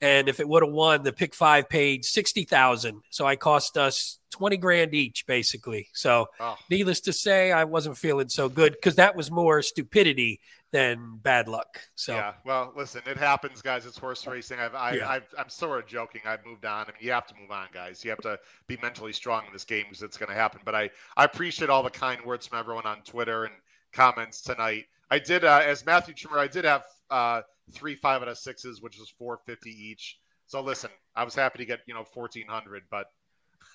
And 0.02 0.28
if 0.28 0.40
it 0.40 0.48
would 0.50 0.64
have 0.64 0.72
won, 0.72 1.04
the 1.04 1.14
pick 1.14 1.36
five 1.36 1.70
paid 1.70 2.04
sixty 2.04 2.44
thousand. 2.44 3.02
So 3.12 3.28
I 3.28 3.36
cost 3.36 3.78
us 3.78 4.18
twenty 4.32 4.58
grand 4.58 4.94
each, 4.96 5.26
basically. 5.28 5.90
So 5.94 6.28
Oh. 6.40 6.58
needless 6.70 7.02
to 7.02 7.14
say, 7.14 7.52
I 7.52 7.66
wasn't 7.66 7.98
feeling 7.98 8.30
so 8.30 8.50
good 8.50 8.74
because 8.74 8.96
that 8.96 9.16
was 9.16 9.30
more 9.30 9.62
stupidity 9.62 10.40
than 10.72 11.18
bad 11.22 11.48
luck. 11.50 11.82
So 11.96 12.16
Yeah, 12.16 12.34
well, 12.46 12.72
listen, 12.76 13.02
it 13.06 13.18
happens, 13.18 13.62
guys. 13.62 13.86
It's 13.86 13.98
horse 13.98 14.26
racing. 14.26 14.58
I've, 14.58 14.74
I, 14.74 14.94
Yeah. 14.94 15.10
I've, 15.10 15.28
I'm 15.38 15.50
sort 15.50 15.84
of 15.84 15.88
joking. 15.88 16.22
I've 16.26 16.46
moved 16.46 16.64
on. 16.66 16.86
I 16.86 16.88
mean, 16.88 16.96
you 17.02 17.12
have 17.12 17.28
to 17.28 17.36
move 17.40 17.52
on, 17.52 17.68
guys. 17.74 18.04
You 18.06 18.10
have 18.12 18.22
to 18.22 18.40
be 18.68 18.78
mentally 18.82 19.12
strong 19.12 19.46
in 19.46 19.52
this 19.52 19.66
game 19.66 19.84
because 19.90 20.02
it's 20.02 20.18
going 20.18 20.30
to 20.30 20.36
happen. 20.36 20.62
But 20.64 20.74
I, 20.74 20.90
I 21.18 21.26
appreciate 21.26 21.70
all 21.70 21.84
the 21.84 21.90
kind 21.90 22.24
words 22.26 22.48
from 22.48 22.58
everyone 22.58 22.86
on 22.86 23.02
Twitter 23.02 23.44
and 23.44 23.54
comments 23.92 24.42
tonight. 24.42 24.86
I 25.12 25.20
did, 25.20 25.44
uh, 25.44 25.60
as 25.62 25.86
Matthew 25.86 26.14
Trimmer, 26.14 26.40
I 26.40 26.48
did 26.48 26.64
have 26.64 26.86
uh, 27.10 27.42
three 27.72 27.96
five 27.96 28.22
out 28.22 28.28
of 28.28 28.38
sixes, 28.38 28.82
which 28.82 28.98
was 29.00 29.10
450 29.18 29.70
each. 29.70 30.18
So 30.48 30.62
listen, 30.62 30.90
I 31.16 31.24
was 31.24 31.36
happy 31.36 31.60
to 31.60 31.66
get 31.66 31.80
you 31.88 31.94
know 31.94 32.06
1400, 32.14 32.84
but 32.90 33.08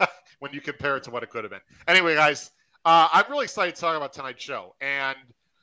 when 0.40 0.52
you 0.52 0.60
compare 0.60 0.96
it 0.96 1.04
to 1.04 1.10
what 1.10 1.22
it 1.22 1.30
could 1.30 1.44
have 1.44 1.50
been. 1.50 1.60
Anyway, 1.88 2.14
guys, 2.14 2.50
uh, 2.84 3.08
I'm 3.12 3.24
really 3.30 3.44
excited 3.44 3.74
to 3.74 3.80
talk 3.80 3.96
about 3.96 4.12
tonight's 4.12 4.42
show, 4.42 4.74
and 4.80 5.16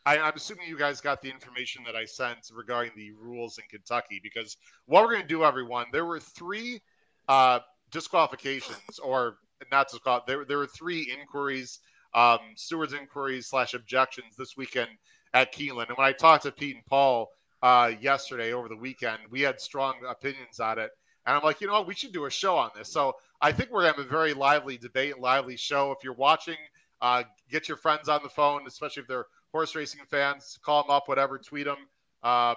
I, 0.05 0.17
I'm 0.19 0.33
assuming 0.35 0.67
you 0.67 0.77
guys 0.77 0.99
got 1.01 1.21
the 1.21 1.29
information 1.29 1.83
that 1.85 1.95
I 1.95 2.05
sent 2.05 2.39
regarding 2.53 2.91
the 2.95 3.11
rules 3.11 3.57
in 3.57 3.63
Kentucky 3.69 4.19
because 4.21 4.57
what 4.85 5.03
we're 5.03 5.11
going 5.11 5.21
to 5.21 5.27
do, 5.27 5.43
everyone, 5.43 5.85
there 5.91 6.05
were 6.05 6.19
three 6.19 6.81
uh, 7.29 7.59
disqualifications, 7.91 8.99
or 9.01 9.37
not 9.71 9.89
disqual. 9.89 10.21
There, 10.27 10.43
there 10.45 10.57
were 10.57 10.67
three 10.67 11.15
inquiries, 11.17 11.79
um, 12.13 12.39
stewards 12.55 12.93
inquiries 12.93 13.47
slash 13.47 13.73
objections 13.73 14.35
this 14.37 14.57
weekend 14.57 14.89
at 15.33 15.53
Keeneland. 15.53 15.87
And 15.89 15.97
when 15.97 16.07
I 16.07 16.11
talked 16.11 16.43
to 16.43 16.51
Pete 16.51 16.75
and 16.75 16.85
Paul 16.85 17.29
uh, 17.63 17.91
yesterday 18.01 18.51
over 18.51 18.67
the 18.67 18.75
weekend, 18.75 19.19
we 19.31 19.41
had 19.41 19.59
strong 19.59 19.95
opinions 20.07 20.59
on 20.59 20.77
it. 20.77 20.91
And 21.25 21.35
I'm 21.37 21.43
like, 21.43 21.61
you 21.61 21.67
know 21.67 21.73
what, 21.73 21.87
we 21.87 21.95
should 21.95 22.11
do 22.11 22.25
a 22.25 22.29
show 22.29 22.57
on 22.57 22.71
this. 22.75 22.91
So 22.91 23.15
I 23.39 23.53
think 23.53 23.71
we're 23.71 23.83
going 23.83 23.93
to 23.93 24.01
have 24.01 24.05
a 24.05 24.09
very 24.09 24.33
lively 24.33 24.77
debate, 24.77 25.17
lively 25.17 25.55
show. 25.55 25.91
If 25.91 26.03
you're 26.03 26.13
watching, 26.13 26.57
uh, 27.01 27.23
get 27.49 27.69
your 27.69 27.77
friends 27.77 28.09
on 28.09 28.21
the 28.21 28.29
phone, 28.29 28.67
especially 28.67 29.01
if 29.03 29.07
they're 29.07 29.27
horse 29.53 29.75
racing 29.75 30.01
fans. 30.11 30.59
Call 30.61 30.83
them 30.83 30.91
up, 30.91 31.07
whatever, 31.07 31.37
tweet 31.37 31.65
them, 31.65 31.77
um, 32.23 32.55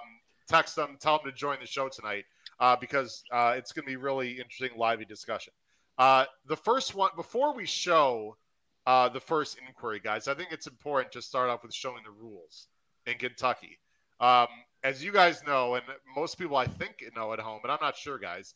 text 0.49 0.75
them, 0.75 0.97
tell 0.99 1.19
them 1.19 1.31
to 1.31 1.37
join 1.37 1.57
the 1.61 1.65
show 1.65 1.87
tonight 1.87 2.25
uh, 2.59 2.75
because 2.75 3.23
uh, 3.31 3.53
it's 3.55 3.71
going 3.71 3.85
to 3.85 3.89
be 3.89 3.95
really 3.95 4.31
interesting, 4.31 4.71
lively 4.77 5.05
discussion. 5.05 5.53
Uh, 5.97 6.25
the 6.47 6.57
first 6.57 6.95
one, 6.95 7.11
before 7.15 7.55
we 7.55 7.65
show 7.65 8.35
uh, 8.85 9.07
the 9.07 9.21
first 9.21 9.57
inquiry, 9.65 10.01
guys, 10.03 10.27
I 10.27 10.33
think 10.33 10.49
it's 10.51 10.67
important 10.67 11.13
to 11.13 11.21
start 11.21 11.49
off 11.49 11.63
with 11.63 11.73
showing 11.73 12.03
the 12.03 12.11
rules 12.11 12.67
in 13.05 13.17
Kentucky. 13.17 13.79
Um, 14.19 14.47
as 14.83 15.03
you 15.03 15.11
guys 15.11 15.43
know, 15.45 15.75
and 15.75 15.83
most 16.15 16.37
people 16.37 16.57
I 16.57 16.65
think 16.65 17.03
know 17.15 17.33
at 17.33 17.39
home, 17.39 17.59
but 17.61 17.71
I'm 17.71 17.79
not 17.81 17.97
sure, 17.97 18.17
guys, 18.17 18.53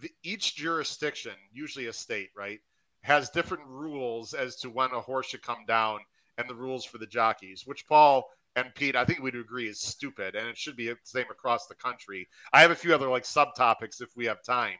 the, 0.00 0.10
each 0.22 0.56
jurisdiction, 0.56 1.32
usually 1.52 1.86
a 1.86 1.92
state, 1.92 2.30
right, 2.36 2.60
has 3.02 3.30
different 3.30 3.66
rules 3.66 4.34
as 4.34 4.56
to 4.56 4.70
when 4.70 4.90
a 4.90 5.00
horse 5.00 5.26
should 5.26 5.42
come 5.42 5.64
down 5.66 6.00
and 6.38 6.48
the 6.48 6.54
rules 6.54 6.84
for 6.84 6.98
the 6.98 7.06
jockeys, 7.06 7.66
which 7.66 7.86
Paul 7.86 8.28
and 8.56 8.74
Pete, 8.74 8.96
I 8.96 9.04
think 9.04 9.20
we'd 9.20 9.36
agree 9.36 9.68
is 9.68 9.80
stupid, 9.80 10.34
and 10.34 10.48
it 10.48 10.58
should 10.58 10.76
be 10.76 10.88
the 10.88 10.96
same 11.04 11.26
across 11.30 11.66
the 11.66 11.74
country. 11.74 12.28
I 12.52 12.62
have 12.62 12.70
a 12.70 12.76
few 12.76 12.94
other 12.94 13.08
like 13.08 13.24
subtopics 13.24 14.00
if 14.00 14.16
we 14.16 14.26
have 14.26 14.42
time 14.42 14.76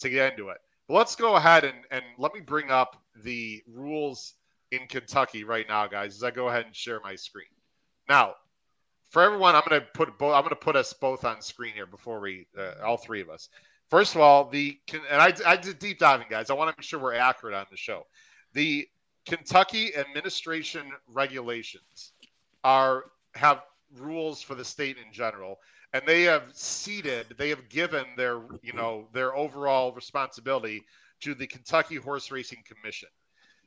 to 0.00 0.10
get 0.10 0.32
into 0.32 0.50
it. 0.50 0.58
But 0.86 0.94
let's 0.94 1.16
go 1.16 1.36
ahead 1.36 1.64
and, 1.64 1.78
and 1.90 2.04
let 2.18 2.34
me 2.34 2.40
bring 2.40 2.70
up 2.70 3.02
the 3.22 3.62
rules 3.66 4.34
in 4.70 4.86
Kentucky 4.88 5.44
right 5.44 5.66
now, 5.66 5.86
guys, 5.86 6.16
as 6.16 6.22
I 6.22 6.30
go 6.30 6.48
ahead 6.48 6.66
and 6.66 6.76
share 6.76 7.00
my 7.00 7.14
screen. 7.14 7.46
Now, 8.08 8.34
for 9.10 9.22
everyone, 9.22 9.54
I'm 9.54 9.62
going 9.68 9.80
to 9.80 9.86
put 9.94 10.16
both. 10.18 10.34
I'm 10.34 10.42
going 10.42 10.50
to 10.50 10.56
put 10.56 10.76
us 10.76 10.92
both 10.92 11.24
on 11.24 11.40
screen 11.40 11.72
here 11.74 11.86
before 11.86 12.20
we, 12.20 12.46
uh, 12.58 12.84
all 12.84 12.96
three 12.96 13.20
of 13.20 13.30
us. 13.30 13.48
First 13.88 14.14
of 14.14 14.20
all, 14.20 14.48
the 14.48 14.78
and 14.92 15.20
I, 15.20 15.32
I 15.46 15.56
did 15.56 15.78
deep 15.78 15.98
diving, 15.98 16.26
guys. 16.28 16.50
I 16.50 16.54
want 16.54 16.70
to 16.70 16.76
make 16.76 16.84
sure 16.84 16.98
we're 16.98 17.14
accurate 17.14 17.54
on 17.54 17.66
the 17.70 17.76
show. 17.76 18.06
The 18.52 18.88
Kentucky 19.26 19.94
administration 19.96 20.90
regulations 21.06 22.12
are 22.64 23.04
have 23.34 23.62
rules 23.96 24.42
for 24.42 24.54
the 24.54 24.64
state 24.64 24.96
in 24.96 25.12
general, 25.12 25.60
and 25.92 26.02
they 26.06 26.22
have 26.22 26.50
ceded, 26.52 27.34
they 27.38 27.48
have 27.50 27.68
given 27.68 28.04
their 28.16 28.40
you 28.62 28.72
know 28.72 29.08
their 29.12 29.36
overall 29.36 29.92
responsibility 29.92 30.84
to 31.20 31.34
the 31.34 31.46
Kentucky 31.46 31.96
Horse 31.96 32.30
Racing 32.30 32.64
Commission. 32.64 33.08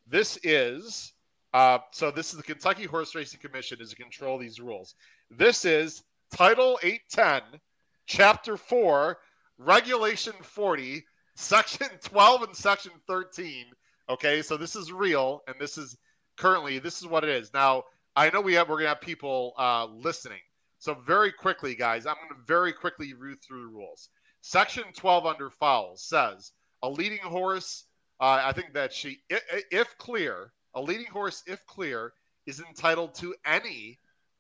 This 0.08 0.38
is 0.44 1.14
uh, 1.58 1.80
so. 1.92 2.12
This 2.12 2.30
is 2.32 2.38
the 2.38 2.44
Kentucky 2.44 2.86
Horse 2.86 3.16
Racing 3.16 3.40
Commission 3.40 3.80
is 3.82 3.90
to 3.90 3.96
control 3.96 4.38
these 4.38 4.60
rules. 4.60 4.94
This 5.32 5.66
is 5.66 6.04
Title 6.32 6.78
810, 6.84 7.60
Chapter 8.06 8.58
4, 8.58 9.18
Regulation 9.58 10.34
40, 10.44 11.04
Section 11.36 11.88
12 12.04 12.44
and 12.44 12.56
Section 12.56 12.92
13. 13.08 13.66
Okay, 14.08 14.44
so 14.44 14.56
this 14.56 14.76
is 14.76 14.92
real, 14.92 15.42
and 15.48 15.56
this 15.60 15.80
is 15.80 15.98
currently 16.38 16.78
this 16.78 17.02
is 17.02 17.08
what 17.08 17.24
it 17.24 17.32
is. 17.32 17.52
Now, 17.56 17.86
I 18.16 18.30
know 18.30 18.40
we 18.40 18.54
have 18.54 18.70
we're 18.70 18.78
gonna 18.78 18.90
have 18.90 19.02
people 19.02 19.54
uh, 19.58 19.88
listening, 19.88 20.42
so 20.78 20.94
very 21.08 21.32
quickly, 21.32 21.74
guys, 21.74 22.06
I'm 22.06 22.18
gonna 22.22 22.40
very 22.46 22.72
quickly 22.72 23.16
read 23.16 23.42
through 23.42 23.62
the 23.62 23.76
rules. 23.76 24.10
Section 24.42 24.84
12 24.96 25.26
under 25.26 25.50
fouls 25.50 26.04
says 26.04 26.52
a 26.84 26.90
leading 26.90 27.18
horse. 27.18 27.86
Uh, 28.20 28.42
I 28.46 28.52
think 28.52 28.74
that 28.74 28.94
she, 28.94 29.22
if, 29.28 29.42
if 29.72 29.98
clear, 29.98 30.52
a 30.76 30.82
leading 30.82 31.08
horse, 31.08 31.44
if 31.48 31.66
clear, 31.66 32.14
is 32.46 32.60
entitled 32.60 33.16
to 33.16 33.36
any 33.46 34.00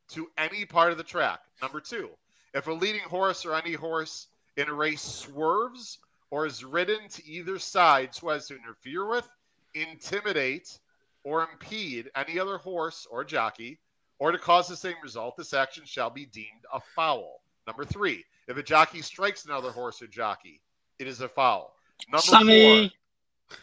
to 0.09 0.29
any 0.37 0.65
part 0.65 0.91
of 0.91 0.97
the 0.97 1.03
track. 1.03 1.41
Number 1.61 1.81
two, 1.81 2.09
if 2.53 2.67
a 2.67 2.71
leading 2.71 3.01
horse 3.01 3.45
or 3.45 3.53
any 3.53 3.73
horse 3.73 4.27
in 4.55 4.69
a 4.69 4.73
race 4.73 5.01
swerves 5.01 5.99
or 6.31 6.45
is 6.45 6.63
ridden 6.63 7.09
to 7.09 7.25
either 7.25 7.59
side 7.59 8.13
so 8.13 8.29
as 8.29 8.47
to 8.47 8.55
interfere 8.55 9.05
with, 9.05 9.27
intimidate, 9.73 10.79
or 11.23 11.47
impede 11.51 12.09
any 12.15 12.39
other 12.39 12.57
horse 12.57 13.07
or 13.09 13.23
jockey, 13.23 13.79
or 14.19 14.31
to 14.31 14.37
cause 14.37 14.67
the 14.67 14.75
same 14.75 14.95
result, 15.03 15.35
this 15.37 15.53
action 15.53 15.83
shall 15.85 16.09
be 16.09 16.25
deemed 16.25 16.65
a 16.73 16.79
foul. 16.95 17.41
Number 17.65 17.85
three, 17.85 18.23
if 18.47 18.57
a 18.57 18.63
jockey 18.63 19.01
strikes 19.01 19.45
another 19.45 19.71
horse 19.71 20.01
or 20.01 20.07
jockey, 20.07 20.61
it 20.99 21.07
is 21.07 21.21
a 21.21 21.27
foul. 21.27 21.73
Number 22.09 22.21
Sonny. 22.21 22.93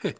four. 0.02 0.12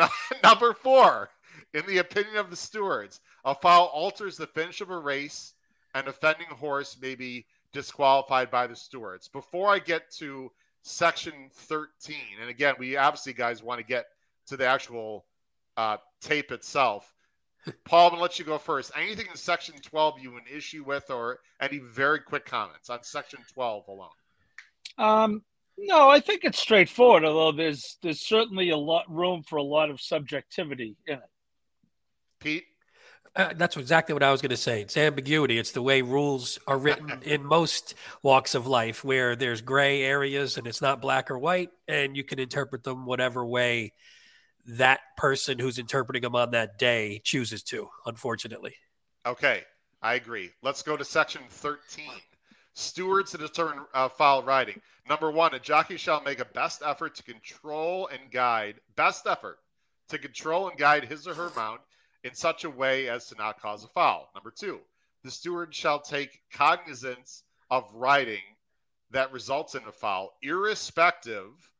number 0.44 0.74
four, 0.74 1.30
in 1.74 1.84
the 1.86 1.98
opinion 1.98 2.36
of 2.36 2.50
the 2.50 2.56
stewards, 2.56 3.20
a 3.44 3.54
foul 3.54 3.86
alters 3.86 4.36
the 4.36 4.46
finish 4.46 4.80
of 4.80 4.90
a 4.90 4.98
race 4.98 5.54
an 5.94 6.08
offending 6.08 6.46
horse 6.46 6.96
may 7.00 7.14
be 7.14 7.46
disqualified 7.72 8.50
by 8.50 8.66
the 8.66 8.76
stewards. 8.76 9.28
Before 9.28 9.72
I 9.72 9.78
get 9.78 10.10
to 10.12 10.50
section 10.82 11.34
13, 11.52 12.16
and 12.40 12.50
again, 12.50 12.74
we 12.78 12.96
obviously, 12.96 13.32
guys, 13.32 13.62
want 13.62 13.78
to 13.80 13.86
get 13.86 14.06
to 14.46 14.56
the 14.56 14.66
actual 14.66 15.26
uh, 15.76 15.98
tape 16.20 16.50
itself. 16.52 17.14
Paul, 17.84 18.06
I'm 18.06 18.10
going 18.12 18.18
to 18.18 18.22
let 18.22 18.38
you 18.38 18.44
go 18.44 18.58
first. 18.58 18.90
Anything 18.96 19.26
in 19.30 19.36
section 19.36 19.74
12 19.80 20.20
you 20.20 20.36
an 20.36 20.44
issue 20.52 20.82
with, 20.84 21.10
or 21.10 21.40
any 21.60 21.78
very 21.78 22.20
quick 22.20 22.44
comments 22.44 22.90
on 22.90 23.02
section 23.02 23.40
12 23.52 23.88
alone? 23.88 24.08
Um, 24.98 25.42
no, 25.78 26.08
I 26.08 26.20
think 26.20 26.44
it's 26.44 26.58
straightforward. 26.58 27.24
Although 27.24 27.56
there's 27.56 27.96
there's 28.02 28.20
certainly 28.20 28.70
a 28.70 28.76
lot 28.76 29.04
room 29.08 29.42
for 29.42 29.56
a 29.56 29.62
lot 29.62 29.90
of 29.90 30.00
subjectivity 30.00 30.96
in 31.06 31.14
it. 31.14 31.30
Pete, 32.42 32.64
uh, 33.34 33.54
that's 33.56 33.76
exactly 33.76 34.12
what 34.12 34.22
I 34.22 34.30
was 34.30 34.42
going 34.42 34.50
to 34.50 34.56
say. 34.56 34.82
It's 34.82 34.96
ambiguity. 34.96 35.58
It's 35.58 35.72
the 35.72 35.82
way 35.82 36.02
rules 36.02 36.58
are 36.66 36.76
written 36.76 37.10
in 37.22 37.44
most 37.44 37.94
walks 38.22 38.54
of 38.54 38.66
life, 38.66 39.04
where 39.04 39.36
there's 39.36 39.62
gray 39.62 40.02
areas 40.02 40.58
and 40.58 40.66
it's 40.66 40.82
not 40.82 41.00
black 41.00 41.30
or 41.30 41.38
white, 41.38 41.70
and 41.88 42.16
you 42.16 42.24
can 42.24 42.38
interpret 42.38 42.84
them 42.84 43.06
whatever 43.06 43.44
way 43.44 43.92
that 44.66 45.00
person 45.16 45.58
who's 45.58 45.78
interpreting 45.78 46.22
them 46.22 46.36
on 46.36 46.50
that 46.50 46.78
day 46.78 47.20
chooses 47.24 47.62
to. 47.62 47.88
Unfortunately. 48.06 48.74
Okay, 49.24 49.62
I 50.02 50.14
agree. 50.14 50.50
Let's 50.62 50.82
go 50.82 50.96
to 50.96 51.04
section 51.04 51.42
13. 51.48 52.04
Stewards 52.74 53.30
to 53.32 53.38
determine 53.38 53.84
uh, 53.94 54.08
foul 54.08 54.42
riding. 54.42 54.80
Number 55.08 55.30
one, 55.30 55.54
a 55.54 55.58
jockey 55.58 55.96
shall 55.96 56.22
make 56.22 56.38
a 56.38 56.44
best 56.44 56.82
effort 56.84 57.14
to 57.16 57.22
control 57.22 58.08
and 58.08 58.30
guide, 58.30 58.76
best 58.94 59.26
effort 59.26 59.58
to 60.08 60.18
control 60.18 60.68
and 60.68 60.78
guide 60.78 61.04
his 61.04 61.26
or 61.26 61.34
her 61.34 61.50
mount 61.56 61.80
in 62.24 62.34
such 62.34 62.64
a 62.64 62.70
way 62.70 63.08
as 63.08 63.26
to 63.28 63.34
not 63.36 63.60
cause 63.60 63.84
a 63.84 63.88
foul. 63.88 64.30
Number 64.34 64.50
two, 64.50 64.80
the 65.24 65.30
steward 65.30 65.74
shall 65.74 66.00
take 66.00 66.42
cognizance 66.52 67.42
of 67.70 67.90
riding 67.94 68.42
that 69.10 69.32
results 69.32 69.74
in 69.74 69.82
a 69.84 69.92
foul, 69.92 70.32
irrespective 70.42 71.70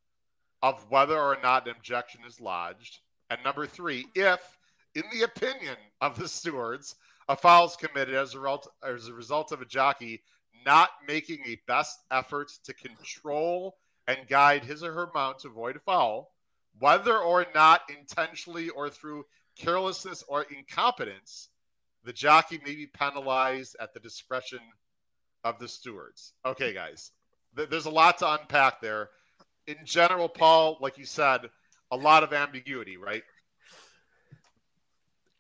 of 0.62 0.90
whether 0.90 1.18
or 1.18 1.38
not 1.42 1.66
an 1.66 1.74
objection 1.76 2.20
is 2.26 2.40
lodged. 2.40 3.00
And 3.30 3.42
number 3.42 3.66
three, 3.66 4.06
if, 4.14 4.58
in 4.94 5.04
the 5.12 5.22
opinion 5.22 5.76
of 6.00 6.18
the 6.18 6.28
stewards, 6.28 6.94
a 7.28 7.36
foul 7.36 7.66
is 7.66 7.76
committed 7.76 8.14
as 8.14 8.34
a, 8.34 8.38
result, 8.38 8.68
as 8.82 9.08
a 9.08 9.14
result 9.14 9.52
of 9.52 9.60
a 9.60 9.66
jockey 9.66 10.22
not 10.64 10.90
making 11.08 11.40
a 11.46 11.60
best 11.66 12.00
effort 12.10 12.52
to 12.64 12.74
control 12.74 13.76
and 14.06 14.28
guide 14.28 14.64
his 14.64 14.82
or 14.82 14.92
her 14.92 15.10
mount 15.14 15.40
to 15.40 15.48
avoid 15.48 15.76
a 15.76 15.80
foul, 15.80 16.30
whether 16.78 17.16
or 17.16 17.46
not 17.54 17.82
intentionally 17.88 18.68
or 18.68 18.88
through 18.90 19.24
carelessness 19.56 20.24
or 20.28 20.46
incompetence, 20.56 21.48
the 22.04 22.12
jockey 22.12 22.60
may 22.64 22.74
be 22.74 22.86
penalized 22.86 23.76
at 23.80 23.94
the 23.94 24.00
discretion 24.00 24.60
of 25.44 25.58
the 25.58 25.68
stewards. 25.68 26.32
Okay, 26.44 26.72
guys, 26.72 27.10
th- 27.56 27.68
there's 27.68 27.86
a 27.86 27.90
lot 27.90 28.18
to 28.18 28.32
unpack 28.32 28.80
there. 28.80 29.10
In 29.66 29.76
general, 29.84 30.28
Paul, 30.28 30.78
like 30.80 30.98
you 30.98 31.04
said, 31.04 31.48
a 31.90 31.96
lot 31.96 32.24
of 32.24 32.32
ambiguity, 32.32 32.96
right? 32.96 33.22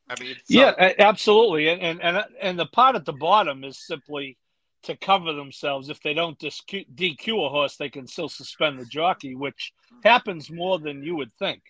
I 0.08 0.20
mean, 0.20 0.36
yeah, 0.48 0.72
uh, 0.78 0.92
absolutely, 0.98 1.68
and, 1.68 1.80
and 1.80 2.00
and 2.00 2.24
and 2.40 2.58
the 2.58 2.66
pot 2.66 2.96
at 2.96 3.04
the 3.04 3.12
bottom 3.12 3.64
is 3.64 3.78
simply 3.78 4.36
to 4.82 4.96
cover 4.96 5.32
themselves. 5.32 5.88
If 5.88 6.00
they 6.02 6.12
don't 6.12 6.38
DQ 6.38 7.46
a 7.46 7.48
horse, 7.48 7.76
they 7.76 7.88
can 7.88 8.06
still 8.06 8.28
suspend 8.28 8.78
the 8.78 8.84
jockey, 8.84 9.34
which 9.34 9.72
happens 10.04 10.50
more 10.50 10.78
than 10.78 11.02
you 11.02 11.16
would 11.16 11.32
think. 11.34 11.62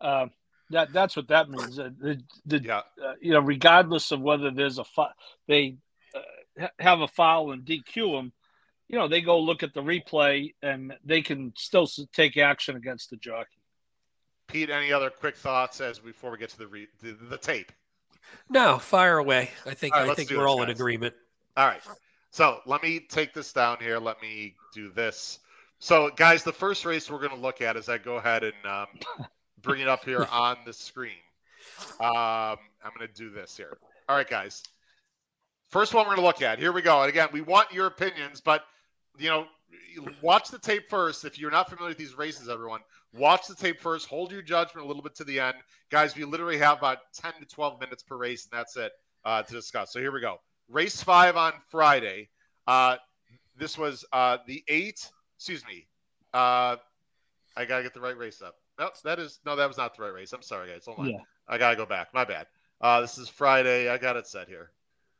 Uh, 0.00 0.26
that 0.70 0.92
that's 0.92 1.16
what 1.16 1.28
that 1.28 1.48
means. 1.48 1.78
Uh, 1.78 1.90
the, 1.98 2.20
the 2.46 2.62
yeah. 2.62 2.82
uh, 3.02 3.14
you 3.20 3.32
know, 3.32 3.40
regardless 3.40 4.10
of 4.12 4.20
whether 4.20 4.50
there's 4.50 4.78
a 4.78 4.84
fi- 4.84 5.12
they 5.46 5.76
uh, 6.14 6.66
have 6.78 7.00
a 7.00 7.08
foul 7.08 7.52
and 7.52 7.64
DQ 7.64 8.16
them, 8.16 8.32
you 8.88 8.98
know, 8.98 9.08
they 9.08 9.20
go 9.20 9.40
look 9.40 9.62
at 9.62 9.74
the 9.74 9.82
replay 9.82 10.54
and 10.62 10.94
they 11.04 11.22
can 11.22 11.52
still 11.56 11.88
take 12.12 12.36
action 12.36 12.76
against 12.76 13.10
the 13.10 13.16
jockey. 13.16 13.60
Pete, 14.46 14.70
any 14.70 14.92
other 14.92 15.10
quick 15.10 15.36
thoughts 15.36 15.80
as 15.80 15.98
before 15.98 16.30
we 16.30 16.38
get 16.38 16.50
to 16.50 16.58
the 16.58 16.66
re- 16.66 16.88
the, 17.02 17.12
the 17.12 17.38
tape? 17.38 17.72
No, 18.48 18.78
fire 18.78 19.18
away. 19.18 19.50
I 19.66 19.74
think 19.74 19.94
right, 19.94 20.08
I 20.08 20.14
think 20.14 20.30
we're 20.30 20.48
all 20.48 20.58
guys. 20.58 20.64
in 20.64 20.70
agreement. 20.70 21.14
All 21.56 21.66
right. 21.66 21.80
So 22.30 22.60
let 22.66 22.82
me 22.82 23.00
take 23.00 23.32
this 23.32 23.52
down 23.52 23.78
here. 23.80 23.98
Let 23.98 24.20
me 24.20 24.54
do 24.74 24.90
this. 24.90 25.38
So, 25.78 26.10
guys, 26.16 26.42
the 26.42 26.52
first 26.52 26.84
race 26.84 27.10
we're 27.10 27.18
going 27.18 27.30
to 27.30 27.36
look 27.36 27.60
at 27.60 27.76
is 27.76 27.88
I 27.88 27.98
go 27.98 28.16
ahead 28.16 28.42
and 28.42 28.54
um, 28.64 28.86
bring 29.64 29.80
it 29.80 29.88
up 29.88 30.04
here 30.04 30.26
on 30.32 30.56
the 30.64 30.72
screen. 30.72 31.12
Um, 32.00 32.58
I'm 32.84 32.92
going 32.96 33.08
to 33.08 33.14
do 33.14 33.30
this 33.30 33.56
here. 33.56 33.76
All 34.08 34.16
right, 34.16 34.28
guys. 34.28 34.62
First 35.70 35.94
one 35.94 36.04
we're 36.04 36.14
going 36.14 36.22
to 36.22 36.26
look 36.26 36.42
at. 36.42 36.58
Here 36.58 36.72
we 36.72 36.82
go. 36.82 37.00
And 37.00 37.08
again, 37.08 37.28
we 37.32 37.40
want 37.40 37.72
your 37.72 37.86
opinions, 37.86 38.40
but 38.40 38.64
you 39.18 39.28
know, 39.28 39.46
watch 40.22 40.50
the 40.50 40.58
tape 40.58 40.88
first. 40.88 41.24
If 41.24 41.38
you're 41.38 41.50
not 41.50 41.68
familiar 41.68 41.90
with 41.90 41.98
these 41.98 42.16
races, 42.16 42.48
everyone, 42.48 42.80
watch 43.12 43.46
the 43.46 43.54
tape 43.54 43.80
first. 43.80 44.08
Hold 44.08 44.30
your 44.30 44.42
judgment 44.42 44.84
a 44.84 44.88
little 44.88 45.02
bit 45.02 45.14
to 45.16 45.24
the 45.24 45.40
end, 45.40 45.56
guys. 45.90 46.14
We 46.14 46.24
literally 46.24 46.58
have 46.58 46.78
about 46.78 46.98
10 47.14 47.32
to 47.40 47.46
12 47.46 47.80
minutes 47.80 48.02
per 48.02 48.16
race, 48.16 48.46
and 48.50 48.58
that's 48.58 48.76
it 48.76 48.92
uh, 49.24 49.42
to 49.42 49.52
discuss. 49.52 49.92
So 49.92 50.00
here 50.00 50.12
we 50.12 50.20
go. 50.20 50.40
Race 50.68 51.02
five 51.02 51.36
on 51.36 51.52
Friday. 51.68 52.28
Uh, 52.66 52.96
this 53.56 53.76
was 53.76 54.04
uh, 54.12 54.38
the 54.46 54.62
eight. 54.68 55.10
Excuse 55.36 55.64
me. 55.66 55.86
Uh, 56.32 56.76
I 57.56 57.64
gotta 57.66 57.82
get 57.82 57.94
the 57.94 58.00
right 58.00 58.16
race 58.16 58.42
up. 58.42 58.56
No, 58.78 58.90
that 59.04 59.18
is 59.18 59.40
no, 59.46 59.56
that 59.56 59.68
was 59.68 59.76
not 59.76 59.96
the 59.96 60.02
right 60.02 60.12
race. 60.12 60.32
I'm 60.32 60.42
sorry, 60.42 60.70
guys. 60.70 60.84
Hold 60.86 61.00
on. 61.00 61.10
Yeah. 61.10 61.18
I 61.48 61.58
gotta 61.58 61.76
go 61.76 61.86
back. 61.86 62.12
My 62.12 62.24
bad. 62.24 62.46
Uh, 62.80 63.00
this 63.00 63.18
is 63.18 63.28
Friday. 63.28 63.88
I 63.88 63.98
got 63.98 64.16
it 64.16 64.26
set 64.26 64.48
here. 64.48 64.70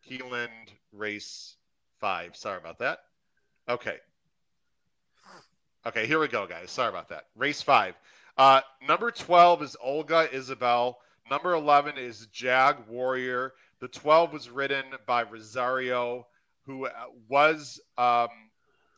Keeneland 0.09 0.49
race 0.93 1.57
five. 2.01 2.37
Sorry 2.37 2.59
about 2.59 2.79
that. 2.81 3.01
Okay. 3.69 3.97
Okay, 5.87 6.07
here 6.07 6.19
we 6.19 6.29
go, 6.29 6.47
guys. 6.47 6.71
Sorry 6.71 6.89
about 6.89 7.11
that. 7.11 7.27
Race 7.37 7.63
five. 7.63 7.95
Uh, 8.37 8.61
number 8.87 9.11
12 9.11 9.63
is 9.63 9.77
Olga 9.83 10.29
Isabel. 10.35 10.99
Number 11.31 11.53
11 11.55 11.99
is 11.99 12.27
Jag 12.33 12.77
Warrior. 12.89 13.53
The 13.81 13.89
12 13.89 14.33
was 14.33 14.51
ridden 14.51 14.85
by 15.07 15.23
Rosario, 15.23 16.27
who 16.67 16.87
uh, 16.87 16.91
was 17.29 17.81
um, 17.97 18.29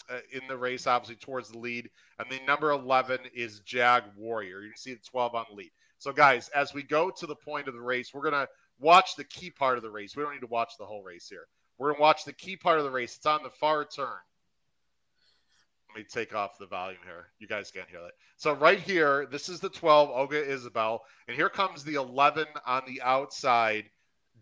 Uh, 0.08 0.18
in 0.32 0.42
the 0.46 0.56
race, 0.56 0.86
obviously 0.86 1.16
towards 1.16 1.50
the 1.50 1.58
lead. 1.58 1.90
And 2.18 2.30
the 2.30 2.38
number 2.46 2.70
11 2.70 3.18
is 3.34 3.60
Jag 3.60 4.04
Warrior. 4.16 4.60
You 4.60 4.68
can 4.68 4.78
see 4.78 4.94
the 4.94 5.00
12 5.10 5.34
on 5.34 5.46
the 5.50 5.56
lead. 5.56 5.72
So, 5.98 6.12
guys, 6.12 6.48
as 6.50 6.72
we 6.72 6.84
go 6.84 7.10
to 7.10 7.26
the 7.26 7.34
point 7.34 7.66
of 7.66 7.74
the 7.74 7.80
race, 7.80 8.14
we're 8.14 8.22
going 8.22 8.34
to 8.34 8.48
watch 8.78 9.16
the 9.16 9.24
key 9.24 9.50
part 9.50 9.76
of 9.76 9.82
the 9.82 9.90
race. 9.90 10.14
We 10.14 10.22
don't 10.22 10.32
need 10.32 10.40
to 10.40 10.46
watch 10.46 10.74
the 10.78 10.86
whole 10.86 11.02
race 11.02 11.28
here. 11.28 11.48
We're 11.78 11.88
going 11.88 11.96
to 11.96 12.02
watch 12.02 12.24
the 12.24 12.32
key 12.32 12.56
part 12.56 12.78
of 12.78 12.84
the 12.84 12.90
race. 12.90 13.16
It's 13.16 13.26
on 13.26 13.42
the 13.42 13.50
far 13.50 13.84
turn. 13.84 14.06
Let 15.88 15.98
me 15.98 16.04
take 16.04 16.34
off 16.34 16.58
the 16.58 16.66
volume 16.66 17.00
here. 17.04 17.28
You 17.38 17.46
guys 17.46 17.70
can't 17.70 17.88
hear 17.88 18.02
that. 18.02 18.12
So 18.36 18.52
right 18.52 18.78
here, 18.78 19.26
this 19.30 19.48
is 19.48 19.60
the 19.60 19.70
12, 19.70 20.10
Olga 20.10 20.46
Isabel, 20.46 21.02
and 21.26 21.36
here 21.36 21.48
comes 21.48 21.84
the 21.84 21.94
11 21.94 22.46
on 22.66 22.82
the 22.86 23.00
outside, 23.02 23.88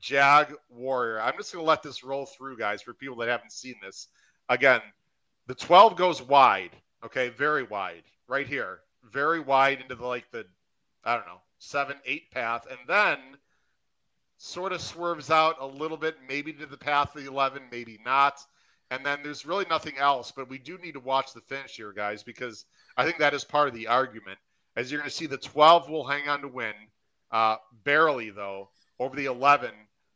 Jag 0.01 0.53
Warrior. 0.69 1.21
I'm 1.21 1.37
just 1.37 1.53
going 1.53 1.65
to 1.65 1.69
let 1.69 1.83
this 1.83 2.03
roll 2.03 2.27
through, 2.27 2.59
guys, 2.59 2.83
for 2.83 2.93
people 2.93 3.17
that 3.17 3.29
haven't 3.29 3.53
seen 3.53 3.77
this. 3.83 4.09
Again, 4.49 4.81
the 5.47 5.55
12 5.55 5.97
goes 5.97 6.23
wide, 6.23 6.71
okay, 7.05 7.29
very 7.29 7.63
wide, 7.63 8.05
right 8.29 8.47
here, 8.47 8.81
very 9.11 9.41
wide 9.41 9.81
into 9.81 9.95
the 9.95 10.07
like 10.07 10.31
the, 10.31 10.47
I 11.05 11.17
don't 11.17 11.27
know, 11.27 11.41
seven, 11.59 11.97
eight 12.07 12.31
path, 12.31 12.67
and 12.69 12.79
then 12.87 13.19
sort 14.39 14.73
of 14.73 14.81
swerves 14.81 15.31
out 15.31 15.57
a 15.61 15.67
little 15.67 15.97
bit, 15.97 16.17
maybe 16.29 16.53
to 16.53 16.67
the 16.67 16.77
path 16.77 17.15
of 17.15 17.23
the 17.23 17.31
11, 17.31 17.63
maybe 17.71 17.99
not. 18.05 18.39
And 18.91 19.05
then 19.05 19.21
there's 19.23 19.47
really 19.47 19.65
nothing 19.71 19.97
else, 19.99 20.31
but 20.31 20.49
we 20.49 20.59
do 20.59 20.79
need 20.79 20.93
to 20.93 21.01
watch 21.01 21.33
the 21.33 21.41
finish 21.41 21.77
here, 21.77 21.93
guys, 21.93 22.23
because 22.23 22.65
I 22.97 23.05
think 23.05 23.19
that 23.19 23.35
is 23.35 23.45
part 23.45 23.69
of 23.69 23.75
the 23.75 23.87
argument. 23.87 24.39
As 24.77 24.91
you're 24.91 25.01
going 25.01 25.11
to 25.11 25.17
see, 25.17 25.27
the 25.27 25.39
12 25.39 25.89
will 25.89 26.05
hang 26.05 26.29
on 26.29 26.43
to 26.43 26.49
win, 26.49 26.75
uh, 27.31 27.57
barely 27.85 28.31
though, 28.31 28.71
over 28.99 29.17
the 29.17 29.27
11. 29.27 29.71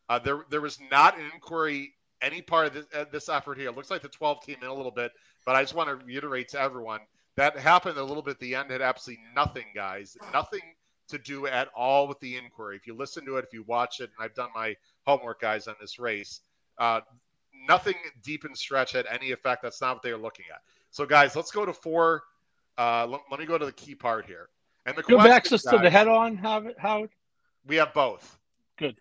Uh, 0.09 0.19
there, 0.19 0.45
there 0.51 0.61
was 0.61 0.79
not 0.91 1.19
an 1.19 1.31
inquiry 1.35 1.95
any 2.23 2.43
part 2.43 2.67
of 2.67 2.75
this, 2.75 2.87
uh, 2.95 3.05
this 3.11 3.29
effort 3.29 3.59
here. 3.59 3.69
It 3.69 3.77
looks 3.77 3.91
like 3.91 4.03
the 4.03 4.09
12 4.09 4.45
team 4.45 4.57
in 4.63 4.69
a 4.69 4.75
little 4.75 4.91
bit, 4.91 5.13
but 5.47 5.55
I 5.55 5.63
just 5.63 5.75
want 5.75 5.89
to 5.89 6.05
reiterate 6.05 6.49
to 6.51 6.61
everyone 6.61 7.01
that 7.39 7.57
happened 7.57 7.97
a 7.97 8.03
little 8.03 8.23
bit 8.23 8.33
at 8.33 8.41
the 8.41 8.57
end. 8.57 8.71
Had 8.71 8.83
absolutely 8.83 9.25
nothing, 9.35 9.67
guys, 9.73 10.17
nothing 10.35 10.61
to 11.09 11.19
do 11.19 11.47
at 11.47 11.69
all 11.75 12.09
with 12.09 12.19
the 12.19 12.37
inquiry. 12.37 12.77
If 12.77 12.87
you 12.87 12.97
listen 12.97 13.25
to 13.27 13.37
it, 13.37 13.45
if 13.45 13.53
you 13.53 13.63
watch 13.69 14.01
it, 14.01 14.11
and 14.17 14.25
I've 14.25 14.35
done 14.35 14.51
my 14.55 14.77
homework, 15.07 15.41
guys, 15.41 15.69
on 15.69 15.77
this 15.81 16.01
race, 16.01 16.41
uh, 16.79 17.01
nothing 17.69 17.95
deep 18.25 18.43
and 18.45 18.59
stretch 18.59 18.93
had 18.93 19.07
any 19.07 19.31
effect. 19.31 19.63
That's 19.63 19.81
not 19.81 19.95
what 19.95 20.03
they 20.03 20.13
were 20.13 20.19
looking 20.19 20.47
at. 20.53 20.61
So, 20.91 21.07
guys, 21.07 21.37
let's 21.37 21.53
go 21.53 21.65
to 21.65 21.73
four. 21.73 22.25
Uh, 22.77 23.07
let, 23.07 23.21
let, 23.31 23.39
me 23.39 23.47
go 23.47 23.57
to 23.57 23.67
the 23.67 23.73
key 23.73 23.95
part 23.95 24.27
here. 24.27 24.49
And 24.85 24.97
the 24.97 25.05
you 25.09 25.17
have 25.19 25.31
access 25.31 25.63
guys, 25.63 25.75
to 25.75 25.79
the 25.79 25.91
head-on, 25.91 26.37
Howard? 26.37 27.11
We 27.67 27.77
have 27.77 27.95
both. 27.95 28.37
Good. 28.79 28.97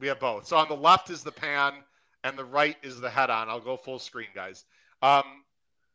We 0.00 0.06
have 0.08 0.20
both. 0.20 0.46
So 0.46 0.56
on 0.56 0.68
the 0.68 0.76
left 0.76 1.10
is 1.10 1.22
the 1.22 1.32
pan, 1.32 1.74
and 2.24 2.36
the 2.38 2.44
right 2.44 2.76
is 2.82 3.00
the 3.00 3.10
head-on. 3.10 3.48
I'll 3.48 3.60
go 3.60 3.76
full 3.76 3.98
screen, 3.98 4.28
guys. 4.34 4.64
Um, 5.02 5.44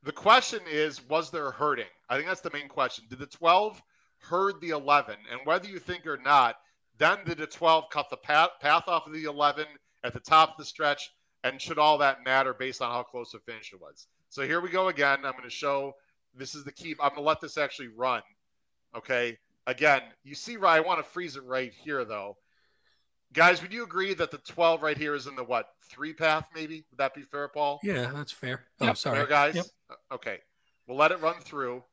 the 0.04 0.12
question 0.12 0.62
is, 0.70 1.04
was 1.10 1.32
there 1.32 1.52
herding? 1.52 1.88
I 2.08 2.16
think 2.16 2.28
that's 2.28 2.42
the 2.42 2.52
main 2.54 2.70
question. 2.70 3.06
Did 3.10 3.20
the 3.20 3.26
12 3.26 3.82
herd 4.20 4.62
the 4.62 4.70
11? 4.70 5.16
And 5.32 5.42
whether 5.44 5.68
you 5.68 5.80
think 5.80 6.06
or 6.08 6.18
not, 6.18 6.56
then 6.98 7.18
did 7.26 7.40
the 7.40 7.48
12 7.48 7.90
cut 7.90 8.10
the 8.10 8.18
path, 8.18 8.52
path 8.62 8.84
off 8.88 9.08
of 9.08 9.14
the 9.14 9.24
11 9.24 9.66
at 10.04 10.14
the 10.14 10.20
top 10.20 10.52
of 10.52 10.58
the 10.58 10.66
stretch? 10.66 11.10
And 11.44 11.60
should 11.60 11.80
all 11.80 11.98
that 11.98 12.24
matter 12.24 12.54
based 12.54 12.82
on 12.82 12.92
how 12.92 13.04
close 13.04 13.32
the 13.32 13.40
finish 13.40 13.74
it 13.74 13.82
was? 13.82 14.08
So 14.30 14.44
here 14.44 14.62
we 14.62 14.70
go 14.70 14.90
again. 14.90 15.20
I'm 15.26 15.32
going 15.32 15.44
to 15.44 15.50
show 15.50 15.96
this 16.36 16.54
is 16.54 16.64
the 16.64 16.72
key. 16.72 16.92
I'm 17.00 17.10
going 17.10 17.22
to 17.22 17.22
let 17.22 17.42
this 17.42 17.58
actually 17.58 17.88
run. 17.88 18.22
Okay. 18.96 19.38
Again, 19.66 20.02
you 20.24 20.36
see? 20.36 20.58
I 20.58 20.80
want 20.80 21.00
to 21.00 21.10
freeze 21.10 21.36
it 21.36 21.44
right 21.44 21.74
here, 21.74 22.06
though. 22.06 22.38
Guys, 23.34 23.62
would 23.62 23.72
you 23.72 23.84
agree 23.84 24.14
that 24.16 24.32
the 24.32 24.40
12 24.40 24.82
right 24.82 24.98
here 24.98 25.14
is 25.14 25.28
in 25.28 25.36
the 25.36 25.44
what 25.44 25.68
three 25.90 26.14
path? 26.14 26.46
Maybe 26.56 26.84
would 26.90 26.98
that 26.98 27.14
be 27.14 27.22
fair, 27.22 27.48
Paul? 27.48 27.80
Yeah, 27.84 28.12
that's 28.14 28.32
fair. 28.32 28.66
Oh, 28.82 28.88
yep. 28.88 28.98
sorry, 28.98 29.18
fair, 29.18 29.28
guys. 29.28 29.56
Yep. 29.56 29.66
Uh, 29.90 30.16
okay, 30.16 30.40
we'll 30.88 30.98
let 30.98 31.12
it 31.12 31.22
run 31.22 31.36
through. 31.42 31.84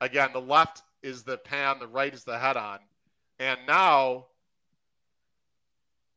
Again, 0.00 0.30
the 0.32 0.40
left 0.40 0.82
is 1.02 1.24
the 1.24 1.36
pan, 1.36 1.78
the 1.80 1.86
right 1.86 2.12
is 2.12 2.24
the 2.24 2.38
head 2.38 2.56
on, 2.56 2.78
and 3.38 3.58
now 3.66 4.26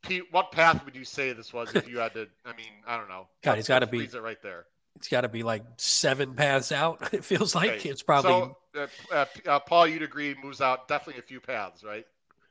Pete, 0.08 0.24
what 0.32 0.52
path 0.52 0.84
would 0.86 0.96
you 0.96 1.04
say 1.04 1.34
this 1.34 1.54
was 1.54 1.74
if 1.74 1.90
you 1.90 2.00
had 2.00 2.14
to? 2.14 2.28
I 2.46 2.56
mean, 2.56 2.68
I 2.88 2.98
don't 2.98 3.10
know. 3.10 3.28
God, 3.44 3.58
it's 3.58 3.68
got 3.68 3.80
to 3.80 3.88
be 3.88 4.04
it 4.04 4.14
right 4.14 4.42
there. 4.42 4.66
It's 4.96 5.08
got 5.08 5.22
to 5.22 5.30
be 5.30 5.44
like 5.44 5.64
seven 5.78 6.34
paths 6.36 6.72
out. 6.72 7.10
It 7.14 7.26
feels 7.26 7.56
like 7.56 7.72
okay. 7.72 7.90
it's 7.90 8.04
probably. 8.04 8.32
So, 8.32 8.58
uh, 8.76 8.88
uh, 9.14 9.26
uh, 9.48 9.60
Paul, 9.60 9.88
you'd 9.88 10.04
agree 10.04 10.36
moves 10.42 10.62
out 10.62 10.88
definitely 10.88 11.20
a 11.20 11.24
few 11.24 11.40
paths, 11.40 11.84
right? 11.84 12.06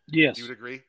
Yes. 0.09 0.39
You 0.39 0.45
would 0.45 0.53
agree. 0.53 0.83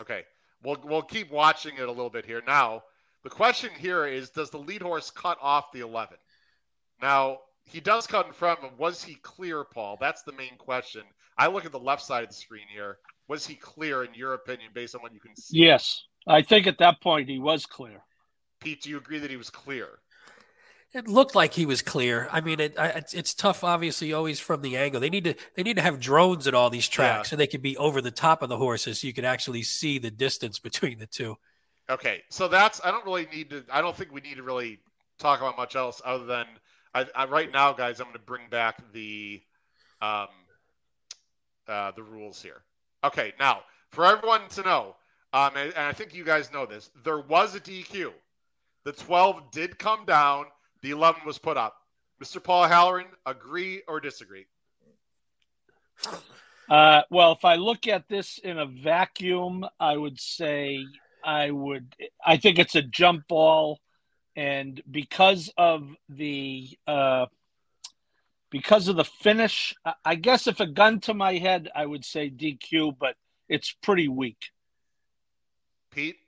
Okay, 0.00 0.24
we'll 0.66 0.80
we'll 0.84 1.02
keep 1.02 1.30
watching 1.30 1.76
it 1.76 1.88
a 1.88 1.92
little 1.92 2.10
bit 2.10 2.26
here. 2.26 2.42
Now, 2.46 2.82
the 3.22 3.30
question 3.30 3.70
here 3.78 4.06
is: 4.06 4.30
Does 4.30 4.50
the 4.50 4.58
lead 4.58 4.82
horse 4.82 5.10
cut 5.10 5.38
off 5.40 5.72
the 5.72 5.80
eleven? 5.80 6.18
Now 7.00 7.38
he 7.64 7.80
does 7.80 8.06
cut 8.06 8.26
in 8.26 8.32
front 8.32 8.60
him. 8.60 8.70
Was 8.76 9.02
he 9.02 9.14
clear, 9.14 9.64
Paul? 9.64 9.96
That's 10.00 10.22
the 10.22 10.32
main 10.32 10.56
question. 10.58 11.02
I 11.38 11.46
look 11.48 11.64
at 11.64 11.72
the 11.72 11.78
left 11.78 12.02
side 12.02 12.24
of 12.24 12.28
the 12.28 12.34
screen 12.34 12.66
here 12.72 12.98
was 13.28 13.46
he 13.46 13.54
clear 13.54 14.04
in 14.04 14.14
your 14.14 14.34
opinion 14.34 14.70
based 14.74 14.94
on 14.94 15.02
what 15.02 15.12
you 15.12 15.20
can 15.20 15.36
see? 15.36 15.58
Yes, 15.58 16.04
I 16.26 16.42
think 16.42 16.66
at 16.66 16.78
that 16.78 17.00
point 17.00 17.28
he 17.28 17.38
was 17.38 17.66
clear. 17.66 18.02
Pete, 18.60 18.82
do 18.82 18.90
you 18.90 18.98
agree 18.98 19.18
that 19.18 19.30
he 19.30 19.36
was 19.36 19.50
clear? 19.50 19.98
It 20.96 21.08
looked 21.08 21.34
like 21.34 21.52
he 21.52 21.66
was 21.66 21.82
clear. 21.82 22.26
I 22.32 22.40
mean, 22.40 22.58
it, 22.58 22.74
it's, 22.78 23.12
it's 23.12 23.34
tough, 23.34 23.62
obviously, 23.62 24.14
always 24.14 24.40
from 24.40 24.62
the 24.62 24.78
angle. 24.78 24.98
They 24.98 25.10
need 25.10 25.24
to 25.24 25.34
they 25.54 25.62
need 25.62 25.76
to 25.76 25.82
have 25.82 26.00
drones 26.00 26.46
at 26.46 26.54
all 26.54 26.70
these 26.70 26.88
tracks, 26.88 27.28
yeah. 27.28 27.30
so 27.30 27.36
they 27.36 27.46
could 27.46 27.60
be 27.60 27.76
over 27.76 28.00
the 28.00 28.10
top 28.10 28.40
of 28.40 28.48
the 28.48 28.56
horses, 28.56 29.00
so 29.00 29.06
you 29.06 29.12
could 29.12 29.26
actually 29.26 29.62
see 29.62 29.98
the 29.98 30.10
distance 30.10 30.58
between 30.58 30.98
the 30.98 31.06
two. 31.06 31.36
Okay, 31.90 32.22
so 32.30 32.48
that's 32.48 32.80
I 32.82 32.90
don't 32.90 33.04
really 33.04 33.28
need 33.30 33.50
to. 33.50 33.62
I 33.70 33.82
don't 33.82 33.94
think 33.94 34.10
we 34.10 34.22
need 34.22 34.36
to 34.36 34.42
really 34.42 34.78
talk 35.18 35.40
about 35.40 35.58
much 35.58 35.76
else 35.76 36.00
other 36.02 36.24
than 36.24 36.46
I, 36.94 37.06
I 37.14 37.26
right 37.26 37.52
now, 37.52 37.74
guys. 37.74 38.00
I'm 38.00 38.06
going 38.06 38.14
to 38.14 38.20
bring 38.20 38.48
back 38.48 38.80
the 38.94 39.42
um, 40.00 40.28
uh, 41.68 41.92
the 41.94 42.02
rules 42.02 42.40
here. 42.40 42.62
Okay, 43.04 43.34
now 43.38 43.60
for 43.90 44.06
everyone 44.06 44.48
to 44.48 44.62
know, 44.62 44.96
um, 45.34 45.50
and, 45.56 45.74
and 45.74 45.86
I 45.86 45.92
think 45.92 46.14
you 46.14 46.24
guys 46.24 46.50
know 46.54 46.64
this, 46.64 46.90
there 47.04 47.20
was 47.20 47.54
a 47.54 47.60
DQ. 47.60 48.12
The 48.84 48.92
12 48.92 49.50
did 49.50 49.78
come 49.78 50.04
down. 50.06 50.46
The 50.86 50.92
11 50.92 51.22
was 51.26 51.36
put 51.36 51.56
up. 51.56 51.74
Mr. 52.22 52.40
Paul 52.40 52.68
Halloran, 52.68 53.08
agree 53.26 53.82
or 53.88 53.98
disagree? 53.98 54.46
Uh, 56.70 57.02
well, 57.10 57.32
if 57.32 57.44
I 57.44 57.56
look 57.56 57.88
at 57.88 58.08
this 58.08 58.38
in 58.38 58.60
a 58.60 58.66
vacuum, 58.66 59.66
I 59.80 59.96
would 59.96 60.20
say 60.20 60.84
I 61.24 61.50
would. 61.50 61.92
I 62.24 62.36
think 62.36 62.60
it's 62.60 62.76
a 62.76 62.82
jump 62.82 63.26
ball, 63.26 63.80
and 64.36 64.80
because 64.88 65.50
of 65.56 65.88
the 66.08 66.68
uh, 66.86 67.26
because 68.50 68.86
of 68.86 68.94
the 68.94 69.02
finish, 69.02 69.74
I 70.04 70.14
guess 70.14 70.46
if 70.46 70.60
a 70.60 70.68
gun 70.68 71.00
to 71.00 71.14
my 71.14 71.38
head, 71.38 71.68
I 71.74 71.84
would 71.84 72.04
say 72.04 72.30
DQ, 72.30 72.96
but 72.96 73.16
it's 73.48 73.74
pretty 73.82 74.06
weak. 74.06 74.52
Pete? 75.90 76.18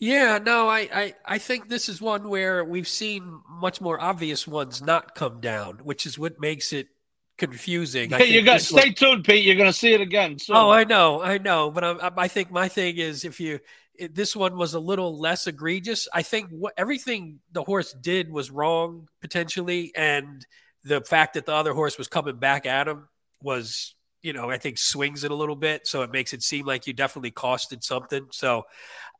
Yeah, 0.00 0.38
no, 0.38 0.68
I, 0.68 0.88
I, 0.92 1.14
I 1.24 1.38
think 1.38 1.68
this 1.68 1.88
is 1.88 2.00
one 2.00 2.28
where 2.28 2.64
we've 2.64 2.86
seen 2.86 3.40
much 3.48 3.80
more 3.80 4.00
obvious 4.00 4.46
ones 4.46 4.80
not 4.80 5.14
come 5.14 5.40
down, 5.40 5.78
which 5.82 6.06
is 6.06 6.18
what 6.18 6.40
makes 6.40 6.72
it 6.72 6.88
confusing. 7.36 8.10
Yeah, 8.10 8.22
you 8.22 8.42
got 8.42 8.60
stay 8.60 8.92
tuned, 8.92 9.24
Pete. 9.24 9.44
You're 9.44 9.56
going 9.56 9.70
to 9.70 9.76
see 9.76 9.92
it 9.92 10.00
again. 10.00 10.38
Soon. 10.38 10.56
Oh, 10.56 10.70
I 10.70 10.84
know, 10.84 11.20
I 11.20 11.38
know, 11.38 11.70
but 11.70 11.84
I, 11.84 12.10
I 12.16 12.28
think 12.28 12.50
my 12.52 12.68
thing 12.68 12.98
is 12.98 13.24
if 13.24 13.40
you 13.40 13.58
it, 13.98 14.14
this 14.14 14.36
one 14.36 14.56
was 14.56 14.74
a 14.74 14.80
little 14.80 15.18
less 15.18 15.46
egregious. 15.46 16.08
I 16.12 16.22
think 16.22 16.50
what 16.50 16.74
everything 16.76 17.40
the 17.52 17.64
horse 17.64 17.92
did 17.92 18.30
was 18.30 18.50
wrong 18.50 19.08
potentially, 19.20 19.92
and 19.96 20.46
the 20.84 21.00
fact 21.00 21.34
that 21.34 21.46
the 21.46 21.54
other 21.54 21.74
horse 21.74 21.98
was 21.98 22.06
coming 22.08 22.36
back 22.36 22.66
at 22.66 22.86
him 22.86 23.08
was, 23.42 23.94
you 24.22 24.32
know, 24.32 24.50
I 24.50 24.58
think 24.58 24.78
swings 24.78 25.24
it 25.24 25.30
a 25.30 25.34
little 25.34 25.56
bit. 25.56 25.86
So 25.86 26.02
it 26.02 26.10
makes 26.10 26.32
it 26.32 26.42
seem 26.42 26.66
like 26.66 26.86
you 26.86 26.92
definitely 26.92 27.30
costed 27.30 27.84
something. 27.84 28.26
So 28.30 28.64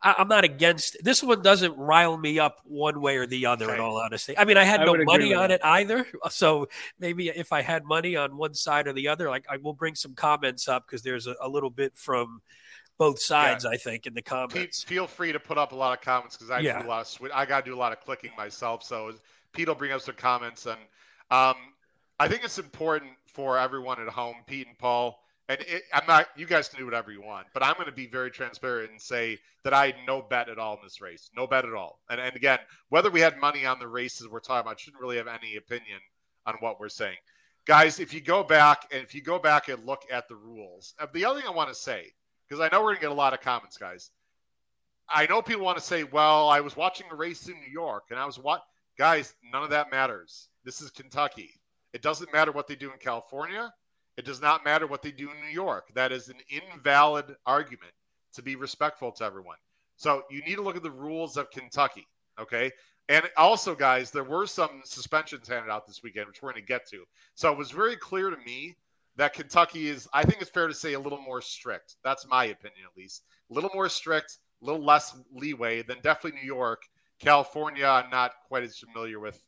I, 0.03 0.17
am 0.19 0.29
not 0.29 0.45
against 0.45 0.97
this 1.03 1.23
one. 1.23 1.43
Doesn't 1.43 1.77
rile 1.77 2.17
me 2.17 2.39
up 2.39 2.61
one 2.65 3.01
way 3.01 3.17
or 3.17 3.27
the 3.27 3.47
other. 3.47 3.69
Right. 3.69 3.79
In 3.79 3.81
all 3.81 4.01
honesty, 4.01 4.37
I 4.37 4.45
mean, 4.45 4.57
I 4.57 4.65
had 4.65 4.81
I 4.81 4.85
no 4.85 5.05
money 5.05 5.35
on 5.35 5.51
it 5.51 5.61
either. 5.65 6.07
So 6.31 6.69
maybe 6.99 7.29
if 7.29 7.53
I 7.53 7.63
had 7.63 7.85
money 7.85 8.15
on 8.17 8.37
one 8.37 8.55
side 8.55 8.87
or 8.87 8.93
the 8.93 9.09
other, 9.09 9.31
like 9.31 9.47
I 9.49 9.57
will 9.57 9.73
bring 9.73 9.95
some 9.95 10.15
comments 10.15 10.69
up 10.69 10.87
because 10.87 11.03
there's 11.03 11.27
a, 11.27 11.35
a, 11.41 11.49
little 11.49 11.71
bit 11.71 11.97
from 11.97 12.43
both 12.99 13.21
sides. 13.21 13.65
Yeah. 13.65 13.71
I 13.71 13.77
think 13.77 14.07
in 14.07 14.15
the 14.15 14.23
comments. 14.23 14.55
Pete, 14.55 14.75
feel 14.89 15.07
free 15.07 15.33
to 15.33 15.41
put 15.41 15.59
up 15.59 15.73
a 15.73 15.75
lot 15.75 15.97
of 15.97 16.05
comments 16.05 16.37
because 16.37 16.51
I 16.51 16.61
yeah. 16.61 16.83
do 16.83 16.87
a 16.87 16.89
lot 16.89 17.01
of 17.01 17.07
sw- 17.07 17.33
I 17.35 17.47
got 17.47 17.65
to 17.65 17.71
do 17.71 17.75
a 17.75 17.79
lot 17.79 17.93
of 17.93 18.01
clicking 18.01 18.31
myself. 18.37 18.83
So 18.83 19.13
Pete 19.53 19.69
will 19.69 19.75
bring 19.75 19.93
up 19.93 20.03
some 20.03 20.17
comments 20.17 20.67
and 20.67 20.79
um, 21.31 21.57
I 22.21 22.29
think 22.29 22.45
it's 22.45 22.59
important 22.59 23.13
for 23.29 23.59
everyone 23.59 24.01
at 24.01 24.09
home, 24.09 24.37
Pete 24.47 24.67
and 24.67 24.79
Paul. 24.79 25.19
And 25.49 25.61
it, 25.63 25.83
I'm 25.93 26.07
not. 26.07 26.29
You 26.37 26.47
guys 26.47 26.69
can 26.69 26.79
do 26.79 26.85
whatever 26.85 27.11
you 27.11 27.23
want, 27.23 27.47
but 27.55 27.63
I'm 27.63 27.75
going 27.75 27.87
to 27.87 27.93
be 27.93 28.07
very 28.07 28.31
transparent 28.31 28.91
and 28.91 29.01
say 29.01 29.39
that 29.65 29.73
I 29.73 29.87
had 29.87 29.97
no 30.07 30.21
bet 30.21 30.51
at 30.51 30.59
all 30.59 30.75
in 30.75 30.81
this 30.85 31.01
race, 31.01 31.31
no 31.35 31.47
bet 31.47 31.65
at 31.65 31.73
all. 31.73 32.01
And 32.11 32.21
and 32.21 32.37
again, 32.37 32.59
whether 32.91 33.11
we 33.11 33.21
had 33.21 33.39
money 33.39 33.65
on 33.65 33.79
the 33.79 33.89
races 33.89 34.29
we're 34.29 34.41
talking 34.41 34.67
about, 34.67 34.79
shouldn't 34.79 35.01
really 35.01 35.17
have 35.17 35.27
any 35.27 35.57
opinion 35.57 36.01
on 36.45 36.57
what 36.61 36.79
we're 36.79 36.91
saying, 36.91 37.17
guys. 37.65 37.99
If 37.99 38.13
you 38.13 38.21
go 38.21 38.43
back 38.43 38.89
and 38.93 39.03
if 39.03 39.15
you 39.15 39.23
go 39.23 39.39
back 39.39 39.69
and 39.69 39.87
look 39.87 40.03
at 40.11 40.29
the 40.29 40.37
rules, 40.37 40.95
uh, 40.99 41.07
the 41.13 41.25
other 41.25 41.41
thing 41.41 41.49
I 41.49 41.53
want 41.53 41.71
to 41.71 41.75
say, 41.75 42.13
because 42.47 42.61
I 42.61 42.69
know 42.69 42.81
we're 42.81 42.89
going 42.89 42.97
to 42.97 43.03
get 43.03 43.11
a 43.11 43.15
lot 43.15 43.33
of 43.33 43.41
comments, 43.41 43.79
guys. 43.79 44.11
I 45.09 45.27
know 45.27 45.41
people 45.41 45.65
want 45.65 45.79
to 45.79 45.85
say, 45.85 46.05
"Well, 46.05 46.51
I 46.51 46.61
was 46.61 46.77
watching 46.77 47.07
a 47.11 47.15
race 47.15 47.49
in 47.49 47.55
New 47.55 47.73
York, 47.73 48.05
and 48.11 48.19
I 48.19 48.27
was 48.27 48.39
what." 48.39 48.65
Guys, 48.99 49.33
none 49.53 49.63
of 49.63 49.71
that 49.71 49.91
matters. 49.93 50.49
This 50.65 50.83
is 50.83 50.91
Kentucky. 50.91 51.55
It 51.99 52.03
doesn't 52.03 52.33
matter 52.33 52.53
what 52.53 52.69
they 52.69 52.77
do 52.77 52.93
in 52.93 52.99
California. 52.99 53.75
It 54.17 54.25
does 54.25 54.41
not 54.41 54.65
matter 54.65 54.87
what 54.87 55.03
they 55.03 55.11
do 55.11 55.33
in 55.33 55.41
New 55.41 55.53
York. 55.53 55.89
That 55.97 56.13
is 56.13 56.29
an 56.29 56.37
invalid 56.49 57.35
argument 57.45 57.91
to 58.35 58.41
be 58.41 58.55
respectful 58.55 59.11
to 59.11 59.25
everyone. 59.25 59.57
So 59.97 60.23
you 60.31 60.41
need 60.43 60.55
to 60.55 60.63
look 60.63 60.77
at 60.77 60.85
the 60.85 60.93
rules 60.93 61.37
of 61.37 61.51
Kentucky. 61.51 62.07
Okay. 62.41 62.71
And 63.09 63.29
also, 63.37 63.75
guys, 63.75 64.13
there 64.13 64.23
were 64.23 64.47
some 64.47 64.83
suspensions 64.85 65.49
handed 65.49 65.73
out 65.73 65.89
this 65.89 66.01
weekend, 66.01 66.29
which 66.29 66.41
we're 66.41 66.53
going 66.53 66.63
to 66.63 66.69
get 66.69 66.87
to. 66.91 67.03
So 67.35 67.51
it 67.51 67.59
was 67.59 67.73
very 67.73 67.97
clear 67.97 68.31
to 68.31 68.37
me 68.47 68.77
that 69.17 69.33
Kentucky 69.33 69.89
is, 69.89 70.07
I 70.13 70.23
think 70.23 70.41
it's 70.41 70.51
fair 70.51 70.69
to 70.69 70.75
say, 70.75 70.93
a 70.93 71.01
little 71.01 71.21
more 71.21 71.43
strict. 71.43 71.97
That's 72.05 72.29
my 72.29 72.45
opinion, 72.45 72.83
at 72.89 72.97
least. 72.97 73.25
A 73.51 73.55
little 73.55 73.73
more 73.75 73.89
strict, 73.89 74.39
a 74.63 74.67
little 74.67 74.85
less 74.85 75.17
leeway 75.35 75.83
than 75.83 75.97
definitely 76.05 76.39
New 76.41 76.47
York. 76.47 76.83
California, 77.19 77.87
I'm 77.87 78.09
not 78.09 78.35
quite 78.47 78.63
as 78.63 78.79
familiar 78.79 79.19
with, 79.19 79.43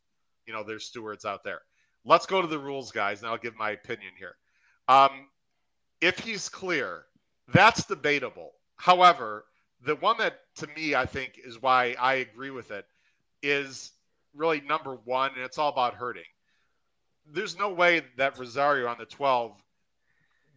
you 0.45 0.51
know, 0.51 0.65
their 0.65 0.79
stewards 0.79 1.23
out 1.23 1.45
there. 1.45 1.61
Let's 2.05 2.25
go 2.25 2.41
to 2.41 2.47
the 2.47 2.59
rules, 2.59 2.91
guys, 2.91 3.21
and 3.21 3.29
I'll 3.29 3.37
give 3.37 3.55
my 3.55 3.71
opinion 3.71 4.11
here. 4.17 4.35
Um, 4.87 5.27
if 6.01 6.19
he's 6.19 6.49
clear, 6.49 7.03
that's 7.53 7.85
debatable. 7.85 8.51
However, 8.75 9.45
the 9.85 9.95
one 9.95 10.17
that 10.17 10.39
to 10.55 10.67
me 10.75 10.95
I 10.95 11.05
think 11.05 11.39
is 11.43 11.61
why 11.61 11.95
I 11.99 12.15
agree 12.15 12.51
with 12.51 12.71
it 12.71 12.85
is 13.43 13.91
really 14.35 14.61
number 14.61 14.95
one, 15.05 15.31
and 15.35 15.43
it's 15.43 15.57
all 15.57 15.69
about 15.69 15.95
herding. 15.95 16.23
There's 17.27 17.57
no 17.57 17.69
way 17.69 18.01
that 18.17 18.37
Rosario 18.37 18.87
on 18.87 18.97
the 18.97 19.05
12 19.05 19.51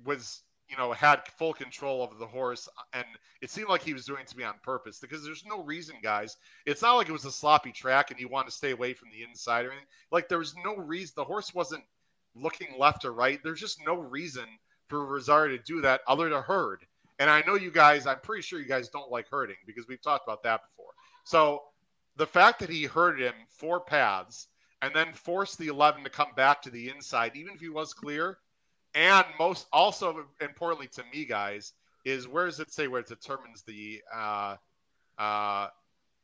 was, 0.05 0.43
you 0.75 0.83
know, 0.83 0.93
had 0.93 1.27
full 1.39 1.55
control 1.55 2.03
of 2.03 2.19
the 2.19 2.27
horse, 2.27 2.69
and 2.93 3.05
it 3.41 3.51
seemed 3.51 3.69
like 3.69 3.83
he 3.83 3.95
was 3.95 4.07
doing 4.07 4.23
it 4.23 4.27
to 4.29 4.37
me 4.37 4.43
on 4.43 4.55
purpose 4.63 4.99
because 4.99 5.23
there's 5.23 5.45
no 5.47 5.63
reason, 5.63 5.95
guys. 6.03 6.37
It's 6.67 6.83
not 6.83 6.97
like 6.97 7.09
it 7.09 7.13
was 7.13 7.25
a 7.25 7.31
sloppy 7.31 7.71
track 7.71 8.11
and 8.11 8.19
you 8.19 8.29
want 8.29 8.49
to 8.49 8.53
stay 8.53 8.73
away 8.73 8.93
from 8.93 9.11
the 9.11 9.23
inside 9.23 9.67
or 9.67 9.71
anything. 9.71 9.87
Like 10.11 10.29
there 10.29 10.39
was 10.39 10.55
no 10.65 10.77
reason. 10.77 11.13
The 11.17 11.25
horse 11.25 11.55
wasn't 11.55 11.85
looking 12.35 12.69
left 12.77 13.05
or 13.05 13.13
right. 13.13 13.39
There's 13.45 13.61
just 13.61 13.87
no 13.87 13.95
reason 13.95 14.47
for 14.89 15.07
Rosario 15.07 15.57
to 15.57 15.63
do 15.63 15.81
that 15.83 16.01
other 16.09 16.29
to 16.29 16.43
herd. 16.43 16.85
And 17.21 17.31
I 17.31 17.43
know 17.47 17.55
you 17.55 17.71
guys, 17.71 18.07
I'm 18.09 18.19
pretty 18.19 18.43
sure 18.43 18.59
you 18.59 18.67
guys 18.67 18.89
don't 18.89 19.13
like 19.13 19.29
herding 19.31 19.57
because 19.67 19.87
we've 19.87 20.03
talked 20.03 20.27
about 20.27 20.43
that 20.43 20.63
before. 20.69 20.93
So 21.23 21.63
the 22.17 22.27
fact 22.27 22.59
that 22.61 22.71
he 22.71 22.85
herded 22.85 23.27
him 23.27 23.35
four 23.49 23.79
paths 23.79 24.49
and 24.83 24.93
then 24.93 25.13
forced 25.13 25.59
the 25.59 25.69
11 25.69 26.03
to 26.03 26.11
come 26.11 26.33
back 26.35 26.63
to 26.63 26.71
the 26.71 26.89
inside, 26.89 27.37
even 27.37 27.55
if 27.55 27.61
he 27.61 27.69
was 27.69 27.95
clear, 27.95 28.39
and 28.95 29.27
most 29.39 29.67
also 29.73 30.27
importantly 30.41 30.89
to 30.95 31.03
me, 31.13 31.25
guys, 31.25 31.73
is 32.05 32.29
where 32.29 32.47
does 32.47 32.61
it 32.61 32.73
say 32.73 32.87
where 32.87 33.01
it 33.01 33.09
determines 33.09 33.63
the 33.63 34.01
uh, 34.15 34.57
uh, 35.19 35.69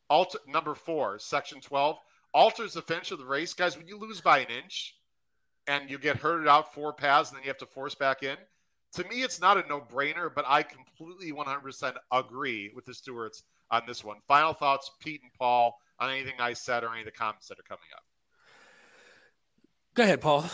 alter 0.08 0.38
number 0.46 0.74
four, 0.74 1.18
section 1.18 1.60
12 1.60 1.96
alters 2.32 2.74
the 2.74 2.82
finish 2.82 3.10
of 3.10 3.18
the 3.18 3.24
race, 3.24 3.54
guys. 3.54 3.76
When 3.76 3.88
you 3.88 3.98
lose 3.98 4.20
by 4.20 4.38
an 4.38 4.48
inch 4.50 4.96
and 5.66 5.90
you 5.90 5.98
get 5.98 6.16
herded 6.16 6.48
out 6.48 6.74
four 6.74 6.92
paths 6.92 7.30
and 7.30 7.36
then 7.36 7.44
you 7.44 7.48
have 7.50 7.58
to 7.58 7.66
force 7.66 7.94
back 7.94 8.22
in, 8.22 8.36
to 8.94 9.04
me, 9.04 9.22
it's 9.22 9.40
not 9.40 9.56
a 9.56 9.68
no 9.68 9.80
brainer, 9.80 10.30
but 10.34 10.44
I 10.48 10.62
completely 10.62 11.32
100% 11.32 11.94
agree 12.12 12.72
with 12.74 12.84
the 12.84 12.94
stewards 12.94 13.44
on 13.70 13.82
this 13.86 14.02
one. 14.02 14.16
Final 14.26 14.52
thoughts, 14.52 14.90
Pete 15.00 15.22
and 15.22 15.32
Paul, 15.38 15.78
on 16.00 16.10
anything 16.10 16.34
I 16.40 16.54
said 16.54 16.82
or 16.82 16.90
any 16.90 17.00
of 17.00 17.06
the 17.06 17.12
comments 17.12 17.48
that 17.48 17.58
are 17.58 17.62
coming 17.62 17.84
up. 17.94 18.02
Go 19.94 20.02
ahead, 20.02 20.20
Paul. 20.20 20.44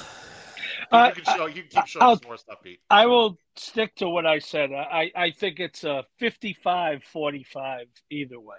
Uh, 0.91 1.13
you, 1.15 1.23
can 1.23 1.37
show, 1.37 1.47
you 1.47 1.63
can 1.63 1.71
keep 1.71 1.87
showing 1.87 2.05
us 2.05 2.25
more 2.25 2.37
stuff, 2.37 2.59
Pete. 2.63 2.81
I 2.91 3.07
will 3.07 3.39
stick 3.57 3.95
to 3.97 4.09
what 4.09 4.27
I 4.27 4.39
said. 4.39 4.73
I, 4.73 5.11
I 5.17 5.31
think 5.31 5.61
it's 5.61 5.85
a 5.85 6.05
55 6.19 7.03
45 7.05 7.87
either 8.11 8.39
way. 8.39 8.57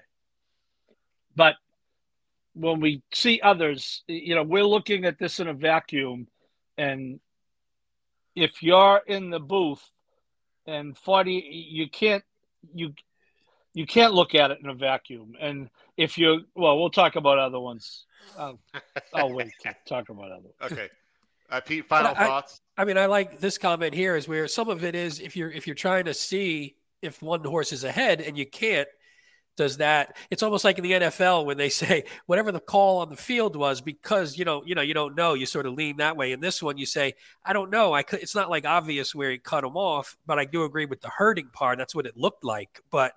But 1.36 1.56
when 2.54 2.80
we 2.80 3.04
see 3.14 3.40
others, 3.42 4.04
you 4.08 4.36
know, 4.36 4.44
we're 4.44 4.64
looking 4.64 5.06
at 5.06 5.20
this 5.20 5.40
in 5.40 5.48
a 5.48 5.54
vacuum. 5.54 6.28
And 6.78 7.20
if 8.36 8.64
you're 8.64 9.02
in 9.08 9.30
the 9.30 9.40
booth 9.40 9.84
and 10.66 10.98
40, 10.98 11.32
you 11.32 11.90
can't, 11.90 12.24
you, 12.74 12.94
you 13.74 13.86
can't 13.86 14.14
look 14.14 14.34
at 14.34 14.52
it 14.52 14.60
in 14.64 14.70
a 14.70 14.74
vacuum. 14.74 15.34
And 15.40 15.70
if 15.96 16.18
you, 16.18 16.46
well, 16.56 16.80
we'll 16.80 16.90
talk 16.90 17.16
about 17.16 17.38
other 17.38 17.60
ones. 17.60 18.06
I'll, 18.38 18.60
I'll 19.14 19.32
wait 19.32 19.52
to 19.62 19.76
talk 19.88 20.10
about 20.10 20.32
other. 20.32 20.50
ones. 20.60 20.72
Okay. 20.72 20.90
Uh, 21.50 21.62
Pete, 21.62 21.86
final 21.88 22.14
I, 22.16 22.26
thoughts. 22.26 22.62
I 22.78 22.86
mean, 22.86 22.98
I 22.98 23.06
like 23.06 23.40
this 23.40 23.58
comment 23.58 23.94
here 23.94 24.16
is 24.16 24.28
where 24.28 24.48
some 24.48 24.70
of 24.70 24.84
it 24.84 24.96
is 24.96 25.20
if 25.20 25.36
you're 25.36 25.52
if 25.52 25.66
you're 25.66 25.76
trying 25.76 26.06
to 26.06 26.14
see 26.14 26.76
if 27.02 27.22
one 27.22 27.44
horse 27.44 27.72
is 27.72 27.84
ahead 27.84 28.22
and 28.22 28.38
you 28.38 28.46
can't, 28.46 28.88
does 29.56 29.78
that? 29.78 30.16
It's 30.30 30.44
almost 30.44 30.64
like 30.66 30.78
in 30.78 30.84
the 30.84 30.92
NFL 30.92 31.46
when 31.46 31.58
they 31.58 31.70
say 31.70 32.04
whatever 32.26 32.52
the 32.52 32.60
call 32.60 33.00
on 33.00 33.10
the 33.10 33.16
field 33.16 33.56
was 33.56 33.82
because 33.82 34.38
you 34.38 34.46
know 34.46 34.64
you 34.66 34.76
know 34.76 34.82
you 34.82 34.94
don't 34.94 35.16
know 35.16 35.34
you 35.34 35.46
sort 35.46 35.66
of 35.66 35.74
lean 35.74 35.98
that 35.98 36.18
way. 36.18 36.32
In 36.32 36.42
this 36.42 36.62
one, 36.62 36.78
you 36.78 36.86
say 36.86 37.14
I 37.46 37.54
don't 37.54 37.72
know. 37.72 37.94
I 37.94 38.04
could. 38.04 38.20
It's 38.20 38.36
not 38.36 38.50
like 38.50 38.66
obvious 38.66 39.16
where 39.16 39.32
he 39.32 39.38
cut 39.38 39.64
him 39.64 39.78
off, 39.78 40.18
but 40.26 40.40
I 40.40 40.46
do 40.46 40.64
agree 40.64 40.86
with 40.86 41.02
the 41.02 41.10
herding 41.10 41.50
part. 41.54 41.78
That's 41.78 41.96
what 41.96 42.06
it 42.06 42.18
looked 42.18 42.44
like, 42.44 42.82
but 42.92 43.14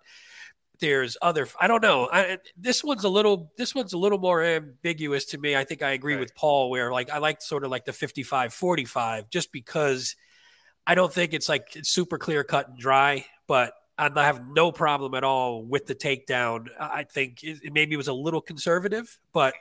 there's 0.81 1.17
other 1.23 1.47
i 1.61 1.67
don't 1.67 1.83
know 1.83 2.09
I, 2.11 2.39
this 2.57 2.83
one's 2.83 3.05
a 3.05 3.09
little 3.09 3.53
this 3.57 3.75
one's 3.75 3.93
a 3.93 3.99
little 3.99 4.19
more 4.19 4.43
ambiguous 4.43 5.27
to 5.27 5.39
me 5.39 5.55
i 5.55 5.65
think 5.65 5.83
i 5.83 5.91
agree 5.91 6.15
right. 6.15 6.21
with 6.21 6.35
paul 6.35 6.71
where 6.71 6.93
like 6.93 7.11
i 7.11 7.19
like 7.19 7.43
sort 7.43 7.65
of 7.65 7.71
like 7.71 7.85
the 7.85 7.93
55 7.93 8.53
45 8.53 9.31
just 9.31 9.53
because 9.53 10.17
i 10.87 10.95
don't 10.95 11.13
think 11.13 11.35
it's 11.35 11.49
like 11.49 11.77
it's 11.77 11.91
super 11.91 12.19
clear 12.19 12.43
cut 12.45 12.69
and 12.69 12.79
dry 12.79 13.25
but 13.47 13.73
i 13.99 14.09
have 14.25 14.47
no 14.49 14.73
problem 14.73 15.15
at 15.15 15.25
all 15.25 15.63
with 15.63 15.87
the 15.87 15.95
takedown 15.95 16.69
i 16.79 17.05
think 17.05 17.43
it, 17.43 17.61
it 17.63 17.73
maybe 17.73 17.97
was 17.97 18.09
a 18.09 18.15
little 18.15 18.41
conservative 18.41 19.19
but 19.33 19.55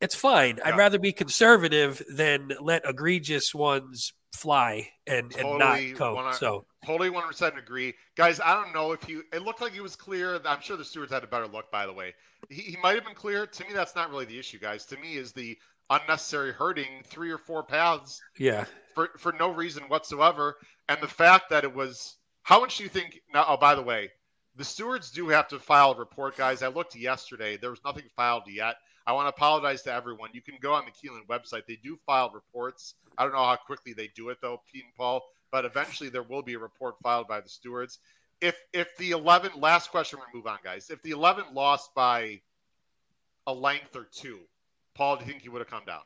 it's 0.00 0.14
fine 0.14 0.56
yeah. 0.58 0.68
i'd 0.68 0.78
rather 0.78 0.98
be 0.98 1.12
conservative 1.12 2.02
than 2.10 2.52
let 2.60 2.82
egregious 2.88 3.54
ones 3.54 4.14
fly 4.34 4.88
and, 5.06 5.30
totally 5.30 5.50
and 5.50 5.58
not 5.58 5.98
cope 5.98 6.34
so 6.34 6.64
Totally 6.84 7.10
100% 7.10 7.58
agree. 7.58 7.94
Guys, 8.16 8.40
I 8.40 8.54
don't 8.54 8.72
know 8.72 8.92
if 8.92 9.06
you, 9.08 9.22
it 9.32 9.42
looked 9.42 9.60
like 9.60 9.72
he 9.72 9.80
was 9.80 9.96
clear. 9.96 10.40
I'm 10.46 10.62
sure 10.62 10.78
the 10.78 10.84
stewards 10.84 11.12
had 11.12 11.24
a 11.24 11.26
better 11.26 11.46
look, 11.46 11.70
by 11.70 11.86
the 11.86 11.92
way. 11.92 12.14
He, 12.48 12.62
he 12.62 12.76
might 12.82 12.94
have 12.94 13.04
been 13.04 13.14
clear. 13.14 13.46
To 13.46 13.64
me, 13.64 13.70
that's 13.74 13.94
not 13.94 14.10
really 14.10 14.24
the 14.24 14.38
issue, 14.38 14.58
guys. 14.58 14.86
To 14.86 14.96
me, 14.96 15.16
is 15.16 15.32
the 15.32 15.58
unnecessary 15.90 16.52
herding 16.52 17.02
three 17.04 17.30
or 17.30 17.38
four 17.38 17.62
paths. 17.62 18.22
Yeah. 18.38 18.64
For, 18.94 19.10
for 19.18 19.32
no 19.32 19.50
reason 19.50 19.84
whatsoever. 19.84 20.56
And 20.88 21.00
the 21.02 21.08
fact 21.08 21.50
that 21.50 21.64
it 21.64 21.74
was, 21.74 22.16
how 22.42 22.60
much 22.60 22.78
do 22.78 22.84
you 22.84 22.88
think, 22.88 23.20
now, 23.34 23.44
oh, 23.46 23.56
by 23.58 23.74
the 23.74 23.82
way, 23.82 24.10
the 24.56 24.64
stewards 24.64 25.10
do 25.10 25.28
have 25.28 25.48
to 25.48 25.58
file 25.58 25.92
a 25.92 25.98
report, 25.98 26.36
guys. 26.36 26.62
I 26.62 26.68
looked 26.68 26.96
yesterday. 26.96 27.58
There 27.58 27.70
was 27.70 27.80
nothing 27.84 28.04
filed 28.16 28.44
yet. 28.48 28.76
I 29.06 29.12
want 29.12 29.26
to 29.26 29.34
apologize 29.34 29.82
to 29.82 29.92
everyone. 29.92 30.30
You 30.32 30.42
can 30.42 30.56
go 30.60 30.72
on 30.72 30.84
the 30.84 30.92
Keeneland 30.92 31.26
website. 31.26 31.66
They 31.66 31.78
do 31.82 31.98
file 32.06 32.30
reports. 32.32 32.94
I 33.18 33.24
don't 33.24 33.32
know 33.32 33.44
how 33.44 33.56
quickly 33.56 33.92
they 33.92 34.08
do 34.14 34.30
it, 34.30 34.38
though, 34.40 34.62
Pete 34.72 34.84
and 34.84 34.94
Paul 34.94 35.22
but 35.50 35.64
eventually 35.64 36.08
there 36.10 36.22
will 36.22 36.42
be 36.42 36.54
a 36.54 36.58
report 36.58 36.96
filed 37.02 37.28
by 37.28 37.40
the 37.40 37.48
stewards. 37.48 37.98
If 38.40 38.56
if 38.72 38.96
the 38.96 39.10
11 39.10 39.52
last 39.60 39.90
question 39.90 40.18
we 40.18 40.38
move 40.38 40.46
on 40.46 40.58
guys. 40.64 40.90
If 40.90 41.02
the 41.02 41.10
11 41.10 41.44
lost 41.54 41.94
by 41.94 42.40
a 43.46 43.52
length 43.52 43.96
or 43.96 44.06
two, 44.12 44.38
Paul, 44.94 45.16
do 45.16 45.24
you 45.24 45.30
think 45.30 45.42
he 45.42 45.48
would 45.48 45.60
have 45.60 45.70
come 45.70 45.84
down? 45.86 46.02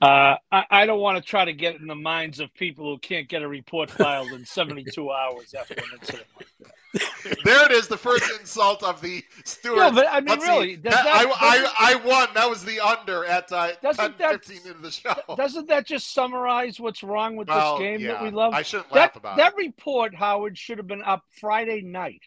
Uh, 0.00 0.36
I, 0.50 0.64
I, 0.70 0.86
don't 0.86 1.00
want 1.00 1.18
to 1.18 1.22
try 1.22 1.44
to 1.44 1.52
get 1.52 1.78
in 1.78 1.86
the 1.86 1.94
minds 1.94 2.40
of 2.40 2.52
people 2.54 2.86
who 2.86 2.98
can't 2.98 3.28
get 3.28 3.42
a 3.42 3.48
report 3.48 3.90
filed 3.90 4.28
in 4.28 4.46
72 4.46 5.10
hours 5.10 5.52
after 5.52 5.74
an 5.74 5.84
incident 5.92 6.26
like 6.36 6.46
that. 6.60 7.44
there 7.44 7.66
it 7.66 7.70
is, 7.70 7.86
the 7.86 7.98
first 7.98 8.24
insult 8.40 8.82
of 8.82 9.02
the 9.02 9.22
Stewart. 9.44 9.76
Yeah, 9.76 9.90
but 9.90 10.06
I 10.10 10.20
mean, 10.20 10.28
Let's 10.28 10.46
really, 10.46 10.76
that, 10.76 10.94
I, 11.06 11.26
I, 11.28 11.92
I, 11.92 11.94
won. 11.96 12.28
That 12.32 12.48
was 12.48 12.64
the 12.64 12.80
under 12.80 13.26
at 13.26 13.52
uh, 13.52 13.72
10, 13.82 14.14
that, 14.18 14.44
15 14.46 14.56
into 14.68 14.80
the 14.80 14.90
show. 14.90 15.14
Doesn't 15.36 15.68
that 15.68 15.86
just 15.86 16.14
summarize 16.14 16.80
what's 16.80 17.02
wrong 17.02 17.36
with 17.36 17.48
well, 17.48 17.76
this 17.76 17.82
game 17.86 18.00
yeah. 18.00 18.12
that 18.12 18.22
we 18.22 18.30
love? 18.30 18.54
I 18.54 18.62
shouldn't 18.62 18.88
that, 18.88 18.96
laugh 18.96 19.16
about 19.16 19.36
that 19.36 19.52
it. 19.52 19.58
report, 19.58 20.14
Howard, 20.14 20.56
should 20.56 20.78
have 20.78 20.86
been 20.86 21.02
up 21.02 21.24
Friday 21.38 21.82
night. 21.82 22.22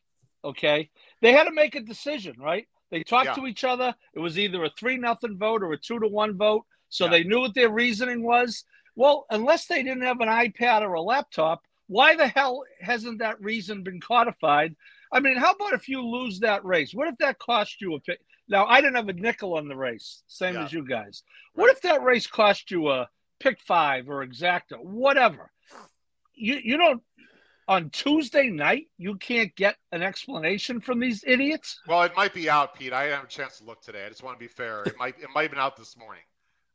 Okay, 0.46 0.92
they 1.22 1.32
had 1.32 1.46
to 1.46 1.52
make 1.52 1.74
a 1.74 1.82
decision, 1.82 2.36
right? 2.38 2.68
They 2.92 3.02
talked 3.02 3.30
yeah. 3.30 3.34
to 3.34 3.48
each 3.48 3.64
other. 3.64 3.96
It 4.14 4.20
was 4.20 4.38
either 4.38 4.64
a 4.64 4.70
three 4.78 4.98
nothing 4.98 5.40
vote 5.40 5.64
or 5.64 5.74
a 5.74 5.78
two 5.80 6.00
to 6.00 6.08
one 6.08 6.38
vote. 6.38 6.66
So 6.94 7.06
yeah. 7.06 7.12
they 7.12 7.24
knew 7.24 7.40
what 7.40 7.56
their 7.56 7.72
reasoning 7.72 8.22
was. 8.22 8.66
Well, 8.96 9.26
unless 9.32 9.66
they 9.66 9.82
didn't 9.82 10.04
have 10.04 10.22
an 10.22 10.28
iPad 10.30 10.84
or 10.84 10.94
a 10.94 11.02
laptop, 11.02 11.64
why 11.88 12.16
the 12.16 12.28
hell 12.28 12.64
hasn't 12.80 13.18
that 13.18 13.42
reason 13.42 13.82
been 13.82 14.00
codified? 14.00 14.76
I 15.12 15.20
mean, 15.20 15.36
how 15.36 15.54
about 15.54 15.74
if 15.74 15.90
you 15.90 16.06
lose 16.06 16.40
that 16.42 16.64
race? 16.64 16.94
What 16.94 17.08
if 17.08 17.18
that 17.18 17.40
cost 17.40 17.82
you 17.82 17.96
a 17.96 18.00
pick? 18.00 18.20
Now, 18.48 18.68
I 18.68 18.80
didn't 18.80 18.98
have 18.98 19.10
a 19.10 19.14
nickel 19.14 19.58
on 19.58 19.68
the 19.68 19.76
race, 19.76 20.22
same 20.28 20.54
yeah. 20.54 20.66
as 20.66 20.74
you 20.74 20.86
guys. 20.86 21.24
What 21.56 21.66
right. 21.66 21.76
if 21.76 21.82
that 21.82 22.04
race 22.04 22.28
cost 22.28 22.70
you 22.70 22.90
a 22.90 23.10
pick 23.40 23.60
five 23.60 24.08
or 24.08 24.24
exacta, 24.24 24.78
whatever? 24.80 25.52
You 26.36 26.60
you 26.64 26.78
don't 26.78 27.02
on 27.68 27.90
Tuesday 27.90 28.50
night 28.50 28.88
you 28.98 29.16
can't 29.16 29.56
get 29.56 29.78
an 29.92 30.04
explanation 30.04 30.80
from 30.80 31.00
these 31.00 31.24
idiots. 31.26 31.80
Well, 31.88 32.04
it 32.04 32.16
might 32.16 32.36
be 32.36 32.50
out, 32.52 32.76
Pete. 32.76 32.94
I 32.94 33.06
didn't 33.06 33.16
have 33.16 33.26
a 33.26 33.30
chance 33.30 33.58
to 33.58 33.64
look 33.64 33.82
today. 33.82 34.06
I 34.06 34.10
just 34.10 34.22
want 34.22 34.38
to 34.38 34.40
be 34.40 34.48
fair. 34.48 34.84
It 34.84 34.98
might 35.00 35.16
it 35.20 35.30
might 35.34 35.44
have 35.44 35.52
been 35.52 35.60
out 35.60 35.76
this 35.76 35.98
morning. 35.98 36.22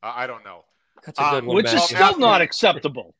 Uh, 0.03 0.13
I 0.15 0.27
don't 0.27 0.45
know. 0.45 0.65
That's 1.05 1.19
a 1.19 1.23
good 1.23 1.39
um, 1.39 1.47
one, 1.47 1.57
which 1.57 1.67
Matthew. 1.67 1.79
is 1.79 1.85
still 1.85 1.99
Matthew, 2.01 2.21
not 2.21 2.41
acceptable. 2.41 3.15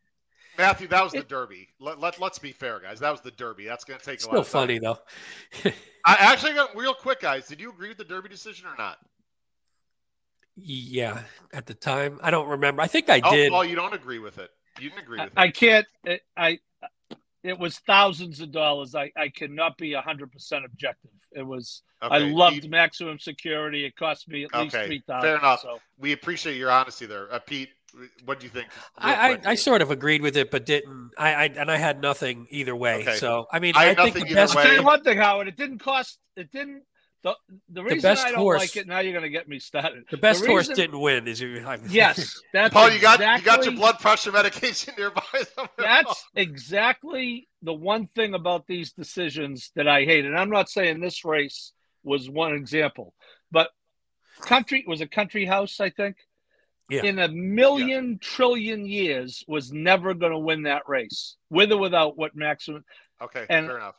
Matthew, 0.57 0.89
that 0.89 1.05
was 1.05 1.13
the 1.13 1.23
Derby. 1.23 1.69
Let, 1.79 2.01
let, 2.01 2.21
us 2.21 2.39
be 2.39 2.51
fair, 2.51 2.81
guys. 2.81 2.99
That 2.99 3.13
was 3.13 3.21
the 3.21 3.31
Derby. 3.31 3.67
That's 3.67 3.85
going 3.85 4.01
to 4.01 4.05
take 4.05 4.21
a 4.23 4.27
lot. 4.27 4.33
Still 4.33 4.43
funny 4.43 4.79
though. 4.79 4.99
I 5.65 5.73
actually 6.07 6.55
got 6.55 6.77
real 6.77 6.95
quick, 6.95 7.21
guys. 7.21 7.47
Did 7.47 7.61
you 7.61 7.71
agree 7.71 7.89
with 7.89 7.99
the 7.99 8.05
Derby 8.05 8.29
decision 8.29 8.67
or 8.67 8.77
not? 8.77 8.99
Yeah, 10.57 11.23
at 11.53 11.67
the 11.67 11.75
time, 11.75 12.19
I 12.21 12.33
don't 12.33 12.49
remember. 12.49 12.83
I 12.83 12.89
think 12.89 13.09
I 13.09 13.21
oh, 13.23 13.31
did. 13.31 13.53
Oh, 13.53 13.63
you 13.63 13.77
don't 13.77 13.95
agree 13.95 14.19
with 14.19 14.39
it. 14.39 14.51
You 14.81 14.91
didn't 14.91 15.03
agree 15.05 15.21
with 15.21 15.31
I, 15.37 15.45
it. 15.45 15.49
I 15.49 15.51
can't. 15.53 15.87
I 16.37 16.59
it 17.45 17.59
was 17.59 17.79
thousands 17.81 18.41
of 18.41 18.51
dollars. 18.51 18.95
I, 18.95 19.11
I 19.17 19.29
cannot 19.29 19.77
be 19.79 19.93
hundred 19.93 20.33
percent 20.33 20.65
objective. 20.65 21.11
It 21.33 21.43
was 21.43 21.83
Okay, 22.03 22.15
I 22.15 22.19
loved 22.19 22.63
Pete, 22.63 22.71
maximum 22.71 23.19
security. 23.19 23.85
It 23.85 23.97
cost 23.97 24.29
me 24.29 24.45
at 24.45 24.55
least 24.55 24.75
Okay, 24.75 24.87
three 24.87 25.03
thousand. 25.07 25.29
fair 25.29 25.39
enough. 25.39 25.61
So 25.63 25.81
we 25.99 26.13
appreciate 26.13 26.57
your 26.57 26.71
honesty 26.71 27.07
there, 27.07 27.33
uh, 27.33 27.39
Pete. 27.41 27.71
What 28.25 28.39
do 28.39 28.45
you 28.47 28.51
think? 28.51 28.69
I, 28.99 29.33
I. 29.33 29.39
I 29.47 29.55
sort 29.55 29.83
of 29.83 29.91
agreed 29.91 30.23
with 30.23 30.37
it, 30.37 30.51
but 30.51 30.67
didn't. 30.67 31.11
I, 31.19 31.35
I 31.35 31.45
and 31.45 31.71
I 31.71 31.77
had 31.77 32.01
nothing 32.01 32.47
either 32.51 32.77
way. 32.77 33.01
Okay. 33.01 33.17
So 33.17 33.47
I 33.51 33.59
mean, 33.59 33.75
I 33.77 33.91
I, 33.91 34.11
think 34.11 34.29
the 34.29 34.35
best. 34.35 34.55
way. 34.55 34.63
I'll 34.63 34.69
tell 34.69 34.77
you 34.77 34.85
one 34.85 35.03
thing, 35.03 35.19
Howard. 35.19 35.49
It 35.49 35.57
didn't 35.57 35.79
cost. 35.79 36.19
It 36.37 36.53
didn't. 36.53 36.83
The, 37.23 37.35
the 37.69 37.83
reason 37.83 38.01
best 38.01 38.25
I 38.27 38.31
don't 38.31 38.41
horse- 38.41 38.61
like 38.61 38.77
it 38.77 38.87
now, 38.87 39.01
you're 39.01 39.13
going 39.13 39.25
to 39.25 39.29
get 39.29 39.49
me 39.49 39.59
started. 39.59 40.05
The 40.11 40.17
best 40.19 40.47
horse 40.47 40.69
reason- 40.69 40.77
didn't 40.77 41.01
win. 41.01 41.27
Is 41.27 41.41
you? 41.41 41.65
I- 41.67 41.79
Yes, 41.89 42.41
that's 42.53 42.73
Paul, 42.73 42.91
you 42.93 43.01
got 43.01 43.17
exactly, 43.17 43.41
you 43.41 43.45
got 43.57 43.65
your 43.65 43.75
blood 43.75 43.99
pressure 43.99 44.31
medication 44.31 44.95
nearby. 44.97 45.21
somewhere? 45.55 45.69
That's 45.79 46.25
exactly 46.37 47.49
the 47.63 47.73
one 47.75 48.07
thing 48.15 48.35
about 48.35 48.67
these 48.69 48.93
decisions 48.93 49.73
that 49.75 49.89
I 49.89 50.05
hate. 50.05 50.25
And 50.27 50.39
I'm 50.39 50.51
not 50.51 50.69
saying 50.71 51.01
this 51.01 51.25
race 51.25 51.73
was 52.05 52.31
one 52.31 52.53
example, 52.55 53.15
but 53.51 53.71
country 54.43 54.85
was 54.87 55.01
a 55.01 55.07
country 55.09 55.45
house, 55.45 55.81
I 55.81 55.91
think. 55.91 56.17
Yeah. 56.89 57.03
In 57.05 57.19
a 57.19 57.29
million 57.29 58.19
trillion 58.19 58.87
years, 58.87 59.45
was 59.47 59.71
never 59.73 60.15
going 60.15 60.33
to 60.33 60.39
win 60.39 60.63
that 60.63 60.89
race, 60.89 61.37
with 61.51 61.71
or 61.73 61.77
without 61.79 62.17
what 62.17 62.35
maximum. 62.37 62.85
okay, 63.21 63.45
And- 63.51 63.67
fair 63.67 63.77
enough. 63.77 63.97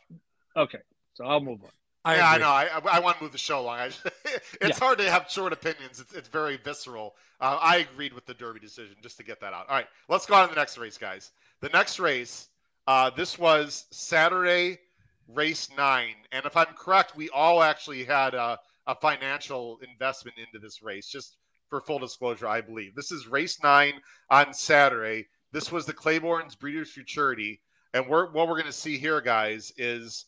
Okay, 0.57 0.79
so 1.13 1.25
I'll 1.25 1.39
move 1.41 1.61
on. 1.63 1.69
I 2.09 2.15
yeah, 2.17 2.29
I 2.29 2.37
know. 2.37 2.49
I, 2.49 2.65
I, 2.77 2.97
I 2.97 2.99
want 2.99 3.17
to 3.17 3.23
move 3.23 3.31
the 3.31 3.37
show 3.37 3.61
along. 3.61 3.79
I, 3.79 3.85
it's 4.61 4.61
Yeah. 4.61 4.75
hard 4.79 4.97
to 4.99 5.09
have 5.09 5.29
short 5.29 5.53
opinions. 5.53 5.99
It's, 5.99 6.13
it's 6.13 6.27
very 6.29 6.57
visceral. 6.57 7.15
Uh, 7.41 7.57
I 7.61 7.77
agreed 7.77 8.13
with 8.13 8.25
the 8.25 8.33
Derby 8.33 8.59
decision, 8.59 8.95
just 9.01 9.17
to 9.17 9.23
get 9.23 9.39
that 9.41 9.53
out. 9.53 9.67
All 9.69 9.75
right, 9.75 9.87
let's 10.09 10.25
go 10.25 10.35
on 10.35 10.47
to 10.49 10.53
the 10.53 10.59
next 10.59 10.77
race, 10.77 10.97
guys. 10.97 11.31
The 11.61 11.69
next 11.69 11.99
race, 11.99 12.47
uh, 12.87 13.09
this 13.11 13.37
was 13.39 13.85
Saturday, 13.91 14.79
race 15.27 15.69
nine, 15.77 16.15
and 16.31 16.45
if 16.45 16.57
I'm 16.57 16.73
correct, 16.77 17.15
we 17.15 17.29
all 17.29 17.61
actually 17.63 18.03
had 18.03 18.33
a, 18.33 18.59
a 18.87 18.95
financial 18.95 19.79
investment 19.89 20.37
into 20.37 20.59
this 20.59 20.81
race. 20.81 21.07
Just 21.07 21.37
for 21.69 21.79
full 21.81 21.99
disclosure, 21.99 22.47
I 22.47 22.61
believe 22.61 22.95
this 22.95 23.11
is 23.11 23.27
race 23.27 23.61
nine 23.63 23.93
on 24.29 24.53
Saturday. 24.53 25.27
This 25.51 25.71
was 25.71 25.85
the 25.85 25.93
Claiborne's 25.93 26.55
Breeders' 26.55 26.91
Futurity, 26.91 27.61
and 27.93 28.07
we're, 28.07 28.31
what 28.31 28.47
we're 28.47 28.55
going 28.55 28.65
to 28.65 28.71
see 28.71 28.97
here, 28.97 29.21
guys, 29.21 29.71
is 29.77 30.25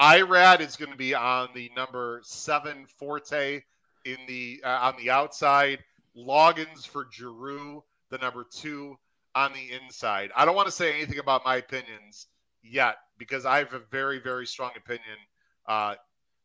IRAD 0.00 0.62
is 0.62 0.76
going 0.76 0.90
to 0.90 0.96
be 0.96 1.14
on 1.14 1.50
the 1.54 1.70
number 1.76 2.20
seven 2.24 2.86
Forte 2.86 3.62
in 4.06 4.16
the 4.26 4.62
uh, 4.64 4.78
on 4.80 4.94
the 4.96 5.10
outside. 5.10 5.80
Loggins 6.16 6.86
for 6.86 7.06
Giroux, 7.12 7.84
the 8.08 8.16
number 8.18 8.44
two 8.50 8.96
on 9.34 9.52
the 9.52 9.76
inside. 9.76 10.30
I 10.34 10.46
don't 10.46 10.56
want 10.56 10.66
to 10.66 10.72
say 10.72 10.94
anything 10.94 11.18
about 11.18 11.44
my 11.44 11.56
opinions 11.56 12.26
yet 12.62 12.96
because 13.18 13.44
I 13.44 13.58
have 13.58 13.74
a 13.74 13.80
very 13.90 14.18
very 14.18 14.46
strong 14.46 14.70
opinion 14.74 15.18
uh, 15.68 15.96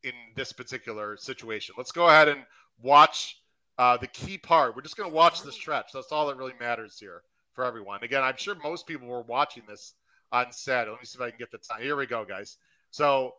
in 0.04 0.12
this 0.36 0.52
particular 0.52 1.16
situation. 1.16 1.76
Let's 1.78 1.94
go 1.94 2.08
ahead 2.08 2.28
and 2.28 2.42
watch 2.82 3.42
uh, 3.78 3.96
the 3.96 4.08
key 4.08 4.38
part. 4.38 4.76
We're 4.76 4.82
just 4.82 4.98
going 4.98 5.10
to 5.10 5.16
watch 5.16 5.44
the 5.44 5.52
stretch. 5.52 5.92
That's 5.94 6.12
all 6.12 6.28
that 6.28 6.36
really 6.36 6.54
matters 6.60 7.00
here 7.00 7.22
for 7.54 7.64
everyone. 7.64 8.04
Again, 8.04 8.22
I'm 8.22 8.38
sure 8.38 8.56
most 8.62 8.86
people 8.86 9.08
were 9.08 9.22
watching 9.22 9.64
this 9.66 9.94
on 10.34 10.52
Saturday. 10.52 10.92
Let 10.92 11.00
me 11.00 11.06
see 11.06 11.18
if 11.18 11.22
I 11.22 11.30
can 11.30 11.40
get 11.40 11.52
the 11.52 11.58
time. 11.58 11.82
Here 11.82 11.96
we 11.96 12.06
go, 12.06 12.26
guys. 12.26 12.58
So 12.92 13.34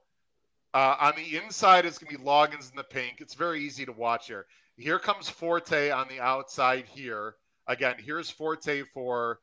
uh, 0.75 0.97
on 1.01 1.15
the 1.17 1.37
inside, 1.37 1.87
it's 1.87 1.99
going 1.99 2.13
to 2.13 2.19
be 2.19 2.25
Loggins 2.25 2.71
in 2.71 2.77
the 2.77 2.85
pink. 2.85 3.21
It's 3.21 3.35
very 3.35 3.63
easy 3.63 3.85
to 3.87 3.93
watch 3.93 4.27
here. 4.27 4.47
Here 4.77 4.99
comes 4.99 5.29
Forte 5.29 5.91
on 5.91 6.07
the 6.09 6.21
outside 6.21 6.85
here. 6.87 7.35
Again, 7.67 7.97
here's 7.99 8.31
Forte 8.31 8.83
for 8.93 9.41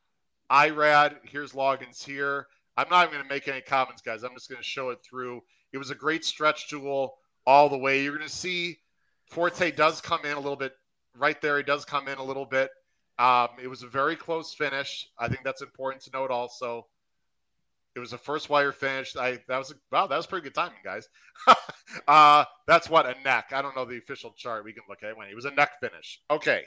IRAD. 0.50 1.16
Here's 1.24 1.52
Loggins 1.52 2.04
here. 2.04 2.46
I'm 2.76 2.88
not 2.88 3.06
even 3.06 3.18
going 3.18 3.28
to 3.28 3.34
make 3.34 3.48
any 3.48 3.60
comments, 3.60 4.02
guys. 4.02 4.22
I'm 4.22 4.34
just 4.34 4.48
going 4.48 4.60
to 4.60 4.66
show 4.66 4.90
it 4.90 4.98
through. 5.08 5.42
It 5.72 5.78
was 5.78 5.90
a 5.90 5.94
great 5.94 6.24
stretch 6.24 6.68
duel 6.68 7.16
all 7.46 7.68
the 7.68 7.78
way. 7.78 8.02
You're 8.02 8.16
going 8.16 8.28
to 8.28 8.34
see 8.34 8.78
Forte 9.26 9.72
does 9.72 10.00
come 10.00 10.24
in 10.24 10.36
a 10.36 10.40
little 10.40 10.56
bit 10.56 10.72
right 11.16 11.40
there. 11.40 11.56
He 11.56 11.62
does 11.62 11.84
come 11.84 12.08
in 12.08 12.18
a 12.18 12.24
little 12.24 12.46
bit. 12.46 12.70
Um, 13.18 13.48
it 13.62 13.68
was 13.68 13.82
a 13.82 13.88
very 13.88 14.16
close 14.16 14.54
finish. 14.54 15.08
I 15.18 15.28
think 15.28 15.42
that's 15.44 15.62
important 15.62 16.02
to 16.04 16.10
note 16.12 16.30
also. 16.30 16.86
It 17.94 18.00
was 18.00 18.12
a 18.12 18.18
first 18.18 18.50
wire 18.50 18.72
finish. 18.72 19.16
I 19.16 19.38
that 19.48 19.58
was 19.58 19.70
a, 19.70 19.74
wow, 19.92 20.06
that 20.06 20.16
was 20.16 20.26
pretty 20.26 20.44
good 20.44 20.54
timing, 20.54 20.78
guys. 20.82 21.08
uh, 22.08 22.44
that's 22.66 22.90
what 22.90 23.06
a 23.06 23.14
neck. 23.22 23.52
I 23.52 23.62
don't 23.62 23.76
know 23.76 23.84
the 23.84 23.98
official 23.98 24.34
chart. 24.36 24.64
We 24.64 24.72
can 24.72 24.82
look 24.88 25.02
at 25.02 25.10
it 25.10 25.16
when 25.16 25.28
it 25.28 25.34
was 25.34 25.44
a 25.44 25.52
neck 25.52 25.80
finish. 25.80 26.20
Okay, 26.30 26.64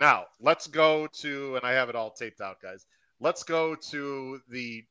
now 0.00 0.24
let's 0.40 0.66
go 0.66 1.06
to 1.20 1.56
and 1.56 1.64
I 1.64 1.72
have 1.72 1.88
it 1.88 1.94
all 1.94 2.10
taped 2.10 2.40
out, 2.40 2.60
guys. 2.60 2.86
Let's 3.20 3.44
go 3.44 3.76
to 3.90 4.40
the 4.48 4.84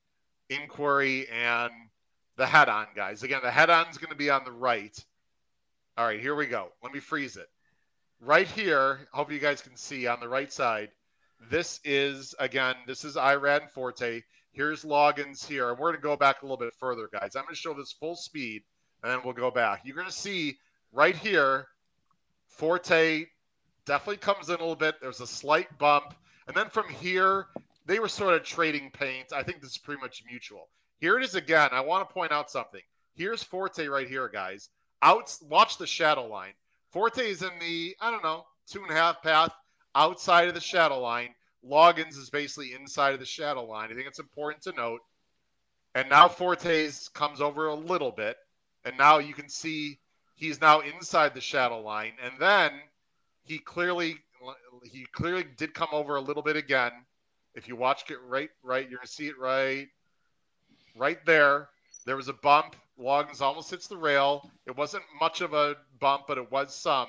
inquiry 0.49 1.27
and 1.29 1.71
the 2.37 2.45
head 2.45 2.69
on, 2.69 2.87
guys. 2.95 3.23
Again, 3.23 3.41
the 3.43 3.51
head 3.51 3.69
on 3.69 3.87
is 3.87 3.97
going 3.97 4.11
to 4.11 4.15
be 4.15 4.29
on 4.29 4.43
the 4.45 4.51
right. 4.51 4.97
All 5.97 6.05
right, 6.05 6.19
here 6.19 6.35
we 6.35 6.47
go. 6.47 6.69
Let 6.81 6.93
me 6.93 6.99
freeze 6.99 7.37
it. 7.37 7.47
Right 8.21 8.47
here, 8.47 9.07
hope 9.11 9.31
you 9.31 9.39
guys 9.39 9.61
can 9.61 9.75
see 9.75 10.07
on 10.07 10.19
the 10.19 10.29
right 10.29 10.51
side. 10.51 10.89
This 11.49 11.81
is 11.83 12.33
again, 12.39 12.75
this 12.87 13.03
is 13.03 13.15
Irad 13.15 13.63
and 13.63 13.71
Forte. 13.71 14.21
Here's 14.53 14.85
Loggins 14.85 15.45
here. 15.45 15.69
And 15.69 15.77
we're 15.77 15.89
going 15.89 16.01
to 16.01 16.07
go 16.07 16.15
back 16.15 16.41
a 16.41 16.45
little 16.45 16.57
bit 16.57 16.73
further, 16.79 17.09
guys. 17.11 17.35
I'm 17.35 17.43
going 17.43 17.55
to 17.55 17.59
show 17.59 17.73
this 17.73 17.91
full 17.91 18.15
speed 18.15 18.63
and 19.03 19.11
then 19.11 19.19
we'll 19.23 19.33
go 19.33 19.51
back. 19.51 19.81
You're 19.83 19.95
going 19.95 20.07
to 20.07 20.13
see 20.13 20.57
right 20.91 21.15
here, 21.15 21.67
Forte 22.47 23.25
definitely 23.85 24.17
comes 24.17 24.49
in 24.49 24.55
a 24.55 24.59
little 24.59 24.75
bit. 24.75 24.95
There's 25.01 25.21
a 25.21 25.27
slight 25.27 25.77
bump. 25.77 26.13
And 26.47 26.55
then 26.55 26.69
from 26.69 26.87
here, 26.87 27.47
they 27.85 27.99
were 27.99 28.07
sort 28.07 28.35
of 28.35 28.43
trading 28.43 28.91
paint. 28.91 29.33
I 29.33 29.43
think 29.43 29.59
this 29.59 29.71
is 29.71 29.77
pretty 29.77 30.01
much 30.01 30.23
mutual. 30.29 30.69
Here 30.99 31.17
it 31.17 31.23
is 31.23 31.35
again. 31.35 31.69
I 31.71 31.81
want 31.81 32.07
to 32.07 32.13
point 32.13 32.31
out 32.31 32.49
something. 32.49 32.81
Here's 33.15 33.43
Forte 33.43 33.85
right 33.87 34.07
here, 34.07 34.29
guys. 34.29 34.69
Out, 35.01 35.35
watch 35.49 35.77
the 35.77 35.87
shadow 35.87 36.27
line. 36.27 36.53
Forte 36.91 37.19
is 37.19 37.41
in 37.41 37.51
the, 37.59 37.95
I 37.99 38.11
don't 38.11 38.23
know, 38.23 38.45
two 38.67 38.83
and 38.83 38.91
a 38.91 38.95
half 38.95 39.21
path 39.21 39.51
outside 39.95 40.47
of 40.47 40.53
the 40.53 40.61
shadow 40.61 40.99
line. 40.99 41.29
Loggins 41.67 42.17
is 42.17 42.30
basically 42.30 42.73
inside 42.73 43.13
of 43.13 43.19
the 43.19 43.26
shadow 43.26 43.63
line. 43.63 43.89
I 43.91 43.95
think 43.95 44.08
it's 44.08 44.19
important 44.19 44.63
to 44.63 44.73
note. 44.73 45.02
And 45.95 46.10
now 46.10 46.28
Fortes 46.28 47.08
comes 47.10 47.41
over 47.41 47.67
a 47.67 47.76
little 47.76 48.12
bit. 48.12 48.38
And 48.86 48.97
now 48.97 49.19
you 49.19 49.34
can 49.34 49.47
see 49.47 49.99
he's 50.36 50.60
now 50.60 50.82
inside 50.82 51.34
the 51.34 51.41
shadow 51.41 51.80
line. 51.80 52.13
And 52.21 52.34
then 52.39 52.71
he 53.45 53.60
clearly 53.60 54.17
he 54.84 55.06
clearly 55.13 55.45
did 55.56 55.73
come 55.73 55.88
over 55.91 56.17
a 56.17 56.21
little 56.21 56.43
bit 56.43 56.58
again. 56.58 56.91
If 57.56 57.67
you 57.67 57.76
watch 57.76 58.10
it 58.10 58.17
right, 58.28 58.49
right, 58.62 58.89
you're 58.89 58.99
gonna 58.99 59.08
see 59.08 59.28
it 59.28 59.39
right, 59.39 59.88
right 60.95 61.23
there. 61.26 61.69
There 62.06 62.17
was 62.17 62.28
a 62.28 62.34
bump. 62.34 62.76
Loggins 62.99 63.41
almost 63.41 63.71
hits 63.71 63.88
the 63.88 63.97
rail. 63.97 64.52
It 64.65 64.76
wasn't 64.76 65.04
much 65.19 65.41
of 65.41 65.54
a 65.54 65.78
bump, 65.99 66.23
but 66.28 66.38
it 66.38 66.52
was 66.52 66.76
some. 66.76 67.08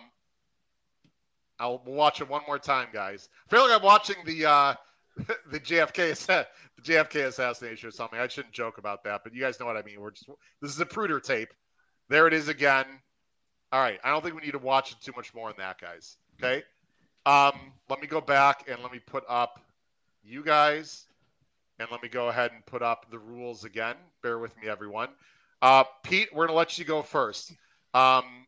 I'll 1.65 1.81
watch 1.87 2.21
it 2.21 2.29
one 2.29 2.43
more 2.47 2.59
time, 2.59 2.89
guys. 2.93 3.31
I 3.47 3.51
feel 3.51 3.67
like 3.67 3.75
I'm 3.75 3.83
watching 3.83 4.17
the 4.27 4.45
uh, 4.45 4.75
the 5.51 5.59
JFK 5.59 6.27
the 6.27 6.83
JFK 6.83 7.27
assassination 7.27 7.89
or 7.89 7.91
something. 7.91 8.19
I 8.19 8.29
shouldn't 8.29 8.53
joke 8.53 8.77
about 8.77 9.03
that, 9.05 9.23
but 9.25 9.33
you 9.33 9.41
guys 9.41 9.59
know 9.59 9.65
what 9.65 9.79
I 9.79 9.83
mean. 9.83 9.99
We're 9.99 10.11
just 10.11 10.29
this 10.61 10.77
is 10.77 10.79
Zapruder 10.79 11.23
tape. 11.23 11.55
There 12.11 12.27
it 12.27 12.35
is 12.35 12.49
again. 12.49 12.85
All 13.73 13.81
right, 13.81 13.99
I 14.05 14.11
don't 14.11 14.23
think 14.23 14.35
we 14.35 14.43
need 14.43 14.53
to 14.53 14.59
watch 14.59 14.93
it 14.93 14.99
too 15.03 15.13
much 15.17 15.35
more 15.35 15.49
than 15.49 15.57
that, 15.57 15.81
guys. 15.81 16.19
Okay. 16.39 16.63
Um, 17.25 17.73
let 17.89 18.03
me 18.03 18.07
go 18.07 18.21
back 18.21 18.69
and 18.69 18.83
let 18.83 18.93
me 18.93 18.99
put 18.99 19.25
up 19.27 19.59
you 20.23 20.45
guys, 20.45 21.07
and 21.79 21.89
let 21.91 22.03
me 22.03 22.11
go 22.11 22.29
ahead 22.29 22.53
and 22.53 22.65
put 22.67 22.83
up 22.83 23.11
the 23.11 23.19
rules 23.19 23.65
again. 23.65 23.97
Bear 24.23 24.39
with 24.39 24.55
me, 24.61 24.69
everyone. 24.69 25.09
Uh, 25.63 25.85
Pete, 26.03 26.29
we're 26.35 26.47
gonna 26.47 26.59
let 26.59 26.79
you 26.79 26.85
go 26.85 27.01
first. 27.01 27.55
Um, 27.95 28.47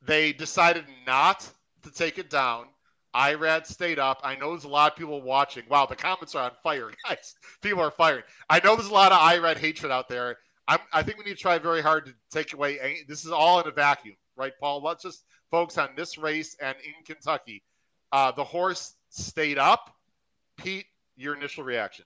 they 0.00 0.32
decided 0.32 0.86
not 1.06 1.46
to 1.86 1.92
take 1.92 2.18
it 2.18 2.30
down. 2.30 2.66
Irad 3.14 3.66
stayed 3.66 3.98
up. 3.98 4.20
I 4.22 4.36
know 4.36 4.50
there's 4.50 4.64
a 4.64 4.68
lot 4.68 4.92
of 4.92 4.98
people 4.98 5.22
watching. 5.22 5.64
Wow, 5.70 5.86
the 5.86 5.96
comments 5.96 6.34
are 6.34 6.44
on 6.44 6.50
fire, 6.62 6.90
guys. 7.08 7.34
People 7.62 7.80
are 7.82 7.90
firing. 7.90 8.24
I 8.50 8.60
know 8.62 8.76
there's 8.76 8.88
a 8.90 8.94
lot 8.94 9.12
of 9.12 9.18
Irad 9.18 9.56
hatred 9.56 9.90
out 9.90 10.08
there. 10.08 10.36
I'm, 10.68 10.80
I 10.92 11.02
think 11.02 11.16
we 11.18 11.24
need 11.24 11.36
to 11.36 11.40
try 11.40 11.58
very 11.58 11.80
hard 11.80 12.06
to 12.06 12.14
take 12.30 12.52
away. 12.52 12.78
Any, 12.80 13.04
this 13.08 13.24
is 13.24 13.30
all 13.30 13.60
in 13.60 13.68
a 13.68 13.70
vacuum, 13.70 14.16
right, 14.36 14.52
Paul? 14.60 14.82
Let's 14.82 15.02
just 15.02 15.24
focus 15.50 15.78
on 15.78 15.90
this 15.96 16.18
race 16.18 16.56
and 16.60 16.76
in 16.84 16.92
Kentucky. 17.06 17.62
Uh, 18.12 18.32
the 18.32 18.44
horse 18.44 18.94
stayed 19.08 19.58
up. 19.58 19.94
Pete, 20.58 20.86
your 21.16 21.36
initial 21.36 21.64
reaction? 21.64 22.04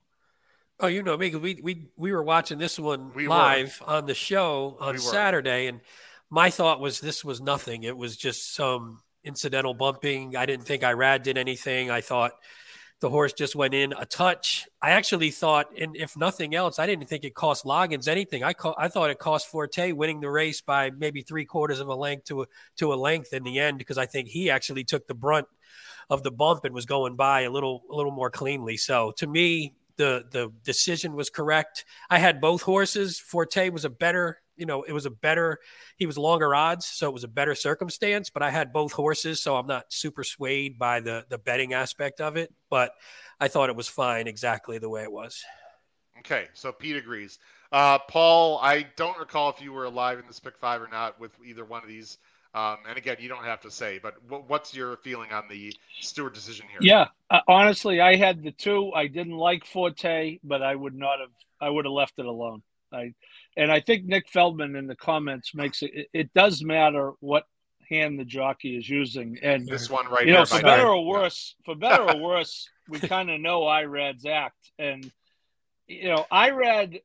Oh, 0.79 0.87
you 0.87 1.03
know 1.03 1.16
me. 1.16 1.35
We 1.35 1.61
we 1.62 1.88
we 1.97 2.12
were 2.12 2.23
watching 2.23 2.59
this 2.59 2.79
one 2.79 3.12
We 3.14 3.25
were. 3.25 3.35
live 3.35 3.83
on 3.87 4.07
the 4.07 4.14
show 4.14 4.77
on 4.81 4.88
We 4.88 4.93
were. 4.93 4.99
Saturday, 4.99 5.66
and 5.66 5.81
my 6.31 6.51
thought 6.51 6.81
was 6.81 7.01
this 7.01 7.25
was 7.25 7.40
nothing. 7.40 7.83
It 7.83 7.97
was 7.97 8.16
just 8.16 8.55
some 8.55 9.01
incidental 9.24 9.74
bumping. 9.74 10.37
I 10.37 10.46
didn't 10.46 10.66
think 10.66 10.83
Irad 10.83 11.22
did 11.22 11.38
anything. 11.38 11.90
I 11.90 12.00
thought 12.00 12.33
the 13.00 13.09
horse 13.09 13.33
just 13.33 13.56
went 13.56 13.72
in 13.72 13.94
a 13.98 14.04
touch. 14.04 14.68
I 14.80 14.90
actually 14.90 15.30
thought, 15.30 15.66
and 15.78 15.96
if 15.96 16.16
nothing 16.16 16.54
else, 16.54 16.78
I 16.78 16.87
didn't 16.87 17.09
think 17.09 17.24
it 17.24 17.35
cost 17.35 17.64
Loggins 17.64 18.09
anything. 18.09 18.44
I 18.44 18.54
I 18.76 18.88
thought 18.88 19.11
it 19.11 19.18
cost 19.18 19.48
Forte 19.48 19.92
winning 19.92 20.20
the 20.20 20.30
race 20.30 20.61
by 20.61 20.90
maybe 20.90 21.22
three 21.22 21.46
quarters 21.46 21.80
of 21.80 21.88
a 21.88 21.94
length 21.94 22.26
to 22.26 22.42
a, 22.42 22.46
to 22.76 22.92
a 22.92 22.96
length 22.96 23.33
in 23.33 23.42
the 23.42 23.59
end 23.59 23.78
because 23.78 23.98
I 23.98 24.06
think 24.06 24.28
he 24.28 24.50
actually 24.50 24.85
took 24.85 25.06
the 25.06 25.14
brunt 25.14 25.48
of 26.11 26.22
the 26.22 26.30
bump 26.30 26.64
and 26.64 26.74
was 26.74 26.87
going 26.87 27.16
by 27.16 27.42
a 27.42 27.50
little 27.50 27.83
a 27.90 27.94
little 27.94 28.12
more 28.12 28.30
cleanly. 28.30 28.76
So 28.76 29.12
to 29.16 29.26
me, 29.26 29.74
the 29.96 30.24
the 30.30 30.52
decision 30.64 31.14
was 31.14 31.30
correct. 31.30 31.85
I 32.11 32.18
had 32.18 32.40
both 32.40 32.62
horses. 32.62 33.18
Forte 33.18 33.70
was 33.70 33.85
a 33.85 33.90
better, 33.90 34.42
you 34.61 34.66
know, 34.66 34.83
it 34.83 34.92
was 34.92 35.07
a 35.07 35.11
better. 35.11 35.59
He 35.96 36.07
was 36.07 36.16
longer 36.16 36.55
odds, 36.55 36.87
so 36.87 37.09
it 37.09 37.12
was 37.12 37.25
a 37.25 37.29
better 37.29 37.55
circumstance. 37.55 38.31
But 38.31 38.42
I 38.42 38.51
had 38.51 38.73
both 38.73 38.92
horses, 38.92 39.42
so 39.42 39.57
I'm 39.57 39.66
not 39.66 39.87
super 39.88 40.23
swayed 40.23 40.79
by 40.79 41.01
the 41.01 41.25
the 41.29 41.38
betting 41.38 41.73
aspect 41.73 42.20
of 42.20 42.37
it. 42.37 42.53
But 42.68 42.92
I 43.40 43.49
thought 43.49 43.70
it 43.70 43.77
was 43.77 43.88
fine 43.88 44.29
exactly 44.29 44.79
the 44.79 44.88
way 44.88 45.03
it 45.03 45.12
was. 45.12 45.42
Okay, 46.20 46.49
so 46.53 46.70
Pete 46.70 46.96
agrees. 46.96 47.38
Uh, 47.73 47.99
Paul, 47.99 48.59
I 48.59 48.87
don't 48.96 49.18
recall 49.18 49.49
if 49.51 49.62
you 49.62 49.73
were 49.73 49.85
alive 49.85 50.18
in 50.18 50.27
this 50.27 50.38
pick 50.38 50.59
five 50.59 50.83
or 50.83 50.88
not 50.88 51.18
with 51.18 51.33
either 51.44 51.64
one 51.64 51.83
of 51.83 51.88
these. 51.88 52.18
Um, 52.53 52.79
and 52.88 52.99
again, 52.99 53.16
you 53.20 53.29
don't 53.29 53.44
have 53.44 53.61
to 53.61 53.70
say, 53.70 54.01
but 54.03 54.16
what's 54.49 54.75
your 54.75 54.96
feeling 54.99 55.31
on 55.33 55.44
the 55.49 55.73
steward 56.01 56.35
decision 56.35 56.66
here? 56.68 56.81
Yeah, 56.83 57.07
uh, 57.31 57.40
honestly, 57.46 58.01
I 58.01 58.16
had 58.16 58.42
the 58.42 58.51
two. 58.51 58.92
I 58.92 59.07
didn't 59.07 59.37
like 59.37 59.64
Forte, 59.64 60.40
but 60.42 60.61
I 60.61 60.75
would 60.75 60.94
not 60.94 61.20
have. 61.20 61.31
I 61.61 61.70
would 61.70 61.85
have 61.85 61.92
left 61.92 62.14
it 62.18 62.27
alone. 62.27 62.62
I, 62.92 63.14
and 63.61 63.70
I 63.70 63.81
think 63.81 64.07
Nick 64.07 64.27
Feldman 64.27 64.75
in 64.75 64.87
the 64.87 64.96
comments 64.96 65.55
makes 65.55 65.83
it. 65.83 66.09
It, 66.14 66.33
does 66.33 66.64
matter 66.64 67.12
what 67.20 67.44
hand 67.90 68.18
the 68.18 68.25
jockey 68.25 68.75
is 68.75 68.88
using, 68.88 69.37
and 69.42 69.68
this 69.68 69.90
one 69.90 70.09
right 70.09 70.27
you 70.27 70.33
know, 70.33 70.46
for 70.46 70.62
better 70.62 70.88
or 70.88 71.05
worse, 71.05 71.55
for 71.66 71.75
better 71.75 72.05
or 72.11 72.16
worse, 72.18 72.66
we 72.88 72.99
kind 73.01 73.29
of 73.29 73.38
know 73.38 73.61
Irad's 73.61 74.25
act, 74.25 74.57
and 74.79 75.12
you 75.87 76.09
know, 76.09 76.25
Irad 76.33 77.03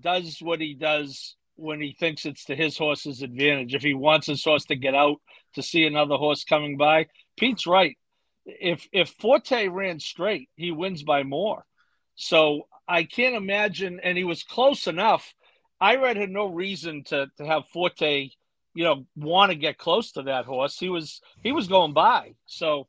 does 0.00 0.38
what 0.40 0.60
he 0.60 0.74
does 0.74 1.34
when 1.56 1.80
he 1.80 1.96
thinks 1.98 2.24
it's 2.24 2.44
to 2.44 2.54
his 2.54 2.78
horse's 2.78 3.22
advantage. 3.22 3.74
If 3.74 3.82
he 3.82 3.94
wants 3.94 4.28
his 4.28 4.44
horse 4.44 4.66
to 4.66 4.76
get 4.76 4.94
out 4.94 5.16
to 5.56 5.62
see 5.62 5.86
another 5.86 6.14
horse 6.14 6.44
coming 6.44 6.76
by, 6.76 7.06
Pete's 7.36 7.66
right. 7.66 7.98
If 8.46 8.88
if 8.92 9.10
Forte 9.18 9.66
ran 9.66 9.98
straight, 9.98 10.50
he 10.54 10.70
wins 10.70 11.02
by 11.02 11.24
more. 11.24 11.64
So 12.14 12.68
I 12.86 13.02
can't 13.02 13.34
imagine, 13.34 13.98
and 14.04 14.16
he 14.16 14.22
was 14.22 14.44
close 14.44 14.86
enough. 14.86 15.34
Irad 15.82 16.16
had 16.16 16.30
no 16.30 16.46
reason 16.46 17.04
to 17.04 17.30
to 17.38 17.46
have 17.46 17.68
Forte, 17.68 18.30
you 18.74 18.84
know, 18.84 19.06
want 19.16 19.50
to 19.50 19.56
get 19.56 19.78
close 19.78 20.12
to 20.12 20.22
that 20.22 20.44
horse. 20.44 20.78
He 20.78 20.88
was 20.88 21.20
he 21.42 21.52
was 21.52 21.68
going 21.68 21.92
by. 21.92 22.34
So 22.46 22.86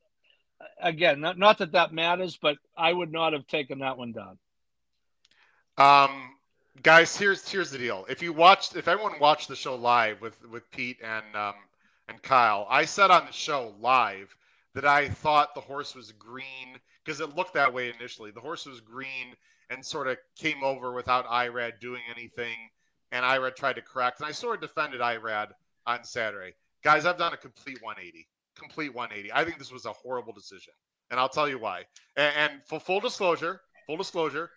again, 0.82 1.22
not, 1.22 1.38
not 1.38 1.58
that 1.60 1.72
that 1.74 1.94
matters, 1.94 2.38
but 2.42 2.58
I 2.78 2.92
would 2.92 3.12
not 3.12 3.34
have 3.34 3.48
taken 3.48 3.80
that 3.80 3.98
one 3.98 4.12
down. 4.12 4.38
Um, 5.78 6.36
guys, 6.84 7.16
here's 7.16 7.48
here's 7.50 7.72
the 7.72 7.78
deal. 7.78 8.06
If 8.10 8.22
you 8.22 8.34
watched, 8.34 8.76
if 8.76 8.88
everyone 8.88 9.20
watched 9.20 9.48
the 9.48 9.56
show 9.56 9.76
live 9.76 10.22
with 10.22 10.38
with 10.50 10.70
Pete 10.72 11.00
and 11.04 11.36
um, 11.36 11.56
and 12.08 12.22
Kyle, 12.22 12.68
I 12.70 12.86
said 12.86 13.12
on 13.12 13.26
the 13.26 13.32
show 13.32 13.74
live 13.80 14.36
that 14.74 14.86
I 14.86 15.10
thought 15.10 15.56
the 15.56 15.62
horse 15.62 15.96
was 15.96 16.12
green 16.12 16.78
because 17.04 17.20
it 17.20 17.36
looked 17.36 17.54
that 17.54 17.74
way 17.74 17.92
initially. 17.98 18.32
The 18.32 18.40
horse 18.40 18.66
was 18.66 18.80
green 18.80 19.36
and 19.70 19.86
sort 19.86 20.08
of 20.08 20.18
came 20.38 20.64
over 20.64 20.92
without 20.92 21.26
Irad 21.28 21.80
doing 21.80 22.02
anything, 22.14 22.70
and 23.12 23.26
Irad 23.26 23.56
tried 23.56 23.74
to 23.74 23.82
correct. 23.82 24.20
And 24.20 24.28
I 24.28 24.32
sort 24.32 24.56
of 24.56 24.62
defended 24.62 25.02
Irad 25.02 25.50
on 25.86 26.04
Saturday. 26.04 26.54
Guys, 26.84 27.06
I've 27.06 27.18
done 27.18 27.34
a 27.34 27.38
complete 27.38 27.82
180. 27.82 28.28
Complete 28.58 28.94
180. 28.94 29.32
I 29.34 29.44
think 29.46 29.58
this 29.58 29.72
was 29.72 29.86
a 29.86 29.94
horrible 29.94 30.34
decision, 30.34 30.74
and 31.10 31.20
I'll 31.20 31.30
tell 31.30 31.48
you 31.48 31.60
why. 31.60 31.84
And, 32.16 32.34
and 32.36 32.62
for 32.66 32.80
full 32.80 33.00
disclosure, 33.00 33.62
full 33.88 33.98
disclosure, 33.98 34.50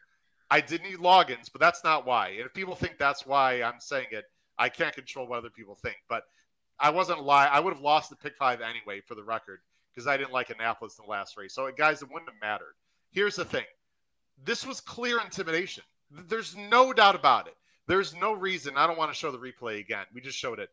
I 0.50 0.60
did 0.60 0.82
need 0.82 0.98
Loggins, 0.98 1.50
but 1.50 1.60
that's 1.60 1.84
not 1.84 2.06
why. 2.06 2.28
And 2.28 2.46
if 2.46 2.54
people 2.54 2.74
think 2.74 2.98
that's 2.98 3.26
why 3.26 3.62
I'm 3.62 3.80
saying 3.80 4.08
it, 4.10 4.24
I 4.58 4.68
can't 4.68 4.94
control 4.94 5.26
what 5.26 5.38
other 5.38 5.50
people 5.50 5.74
think. 5.74 5.96
But 6.08 6.24
I 6.78 6.90
wasn't 6.90 7.22
lie. 7.22 7.46
I 7.46 7.60
would 7.60 7.72
have 7.72 7.82
lost 7.82 8.10
the 8.10 8.16
pick 8.16 8.36
five 8.36 8.60
anyway, 8.60 9.00
for 9.00 9.14
the 9.14 9.24
record, 9.24 9.60
because 9.94 10.06
I 10.06 10.16
didn't 10.16 10.32
like 10.32 10.50
Annapolis 10.50 10.98
in 10.98 11.04
the 11.04 11.10
last 11.10 11.36
race. 11.36 11.54
So 11.54 11.70
guys, 11.76 12.02
it 12.02 12.10
wouldn't 12.10 12.30
have 12.30 12.40
mattered. 12.40 12.74
Here's 13.10 13.36
the 13.36 13.44
thing: 13.44 13.64
this 14.44 14.66
was 14.66 14.80
clear 14.80 15.20
intimidation. 15.20 15.84
There's 16.10 16.56
no 16.56 16.92
doubt 16.92 17.14
about 17.14 17.46
it. 17.46 17.56
There's 17.86 18.14
no 18.14 18.32
reason. 18.32 18.76
I 18.76 18.86
don't 18.86 18.98
want 18.98 19.12
to 19.12 19.18
show 19.18 19.30
the 19.30 19.38
replay 19.38 19.80
again. 19.80 20.06
We 20.14 20.20
just 20.20 20.38
showed 20.38 20.58
it. 20.58 20.70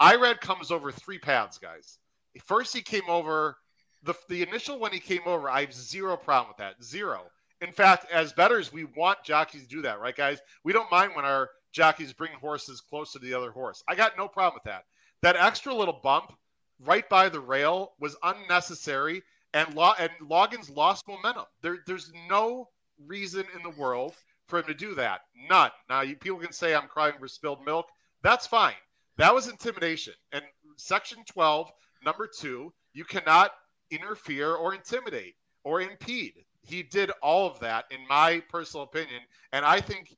Irad 0.00 0.40
comes 0.40 0.70
over 0.70 0.90
three 0.92 1.18
paths, 1.18 1.58
guys. 1.58 1.98
First, 2.44 2.74
he 2.74 2.82
came 2.82 3.08
over 3.08 3.56
the 4.02 4.14
the 4.28 4.42
initial 4.42 4.78
when 4.78 4.92
he 4.92 5.00
came 5.00 5.22
over. 5.26 5.48
I 5.48 5.62
have 5.62 5.74
zero 5.74 6.16
problem 6.16 6.48
with 6.48 6.58
that. 6.58 6.82
Zero 6.82 7.22
in 7.62 7.72
fact, 7.72 8.10
as 8.10 8.32
betters, 8.32 8.72
we 8.72 8.84
want 8.84 9.22
jockeys 9.24 9.62
to 9.62 9.68
do 9.68 9.82
that, 9.82 10.00
right, 10.00 10.16
guys? 10.16 10.40
We 10.64 10.72
don't 10.72 10.90
mind 10.90 11.12
when 11.14 11.24
our 11.24 11.48
jockeys 11.70 12.12
bring 12.12 12.32
horses 12.32 12.80
close 12.80 13.12
to 13.12 13.20
the 13.20 13.34
other 13.34 13.52
horse. 13.52 13.82
I 13.88 13.94
got 13.94 14.18
no 14.18 14.26
problem 14.26 14.54
with 14.56 14.64
that. 14.64 14.84
That 15.22 15.36
extra 15.36 15.72
little 15.72 16.00
bump 16.02 16.32
right 16.80 17.08
by 17.08 17.28
the 17.28 17.40
rail 17.40 17.92
was 18.00 18.16
unnecessary, 18.24 19.22
and, 19.54 19.72
Lo- 19.74 19.94
and 19.98 20.10
Loggins 20.20 20.74
lost 20.74 21.06
momentum. 21.06 21.44
There, 21.62 21.78
there's 21.86 22.12
no 22.28 22.68
reason 23.06 23.44
in 23.54 23.62
the 23.62 23.80
world 23.80 24.14
for 24.52 24.60
him 24.60 24.66
to 24.66 24.74
do 24.74 24.94
that. 24.94 25.22
None. 25.48 25.70
Now, 25.88 26.02
you, 26.02 26.16
people 26.16 26.38
can 26.38 26.52
say 26.52 26.74
I'm 26.74 26.88
crying 26.88 27.14
for 27.18 27.26
spilled 27.26 27.64
milk. 27.64 27.86
That's 28.22 28.46
fine. 28.46 28.74
That 29.16 29.34
was 29.34 29.48
intimidation. 29.48 30.14
And 30.32 30.44
Section 30.76 31.18
12, 31.26 31.70
number 32.04 32.28
two, 32.28 32.72
you 32.92 33.04
cannot 33.04 33.52
interfere 33.90 34.54
or 34.54 34.74
intimidate 34.74 35.34
or 35.64 35.80
impede 35.80 36.44
he 36.62 36.82
did 36.82 37.10
all 37.22 37.46
of 37.46 37.58
that, 37.60 37.86
in 37.90 37.98
my 38.08 38.42
personal 38.48 38.84
opinion. 38.84 39.20
And 39.52 39.64
I 39.64 39.80
think 39.80 40.16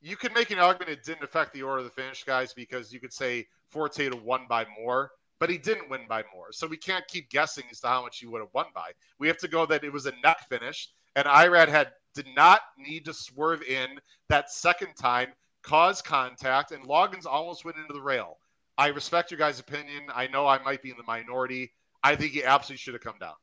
you 0.00 0.16
could 0.16 0.34
make 0.34 0.50
an 0.50 0.58
argument 0.58 0.90
it 0.90 1.04
didn't 1.04 1.24
affect 1.24 1.52
the 1.52 1.62
order 1.62 1.78
of 1.78 1.84
the 1.84 1.90
finish, 1.90 2.24
guys, 2.24 2.52
because 2.52 2.92
you 2.92 3.00
could 3.00 3.12
say 3.12 3.46
Forte 3.68 4.08
to 4.08 4.16
won 4.16 4.46
by 4.48 4.66
more, 4.80 5.10
but 5.38 5.50
he 5.50 5.58
didn't 5.58 5.90
win 5.90 6.02
by 6.08 6.24
more. 6.34 6.52
So 6.52 6.66
we 6.66 6.76
can't 6.76 7.06
keep 7.08 7.28
guessing 7.30 7.64
as 7.70 7.80
to 7.80 7.88
how 7.88 8.02
much 8.02 8.18
he 8.18 8.26
would 8.26 8.40
have 8.40 8.54
won 8.54 8.66
by. 8.74 8.92
We 9.18 9.28
have 9.28 9.38
to 9.38 9.48
go 9.48 9.66
that 9.66 9.84
it 9.84 9.92
was 9.92 10.06
a 10.06 10.12
neck 10.22 10.48
finish, 10.48 10.88
and 11.16 11.26
Irad 11.26 11.68
had 11.68 11.92
did 12.14 12.26
not 12.34 12.60
need 12.78 13.04
to 13.04 13.14
swerve 13.14 13.62
in 13.62 13.98
that 14.28 14.50
second 14.50 14.94
time, 15.00 15.28
cause 15.62 16.02
contact, 16.02 16.72
and 16.72 16.84
Loggins 16.84 17.26
almost 17.26 17.64
went 17.64 17.76
into 17.76 17.92
the 17.92 18.00
rail. 18.00 18.38
I 18.78 18.88
respect 18.88 19.30
your 19.30 19.38
guys' 19.38 19.60
opinion. 19.60 20.04
I 20.14 20.26
know 20.26 20.46
I 20.46 20.62
might 20.62 20.82
be 20.82 20.90
in 20.90 20.96
the 20.96 21.04
minority. 21.06 21.72
I 22.02 22.16
think 22.16 22.32
he 22.32 22.44
absolutely 22.44 22.78
should 22.78 22.94
have 22.94 23.02
come 23.02 23.18
down. 23.20 23.34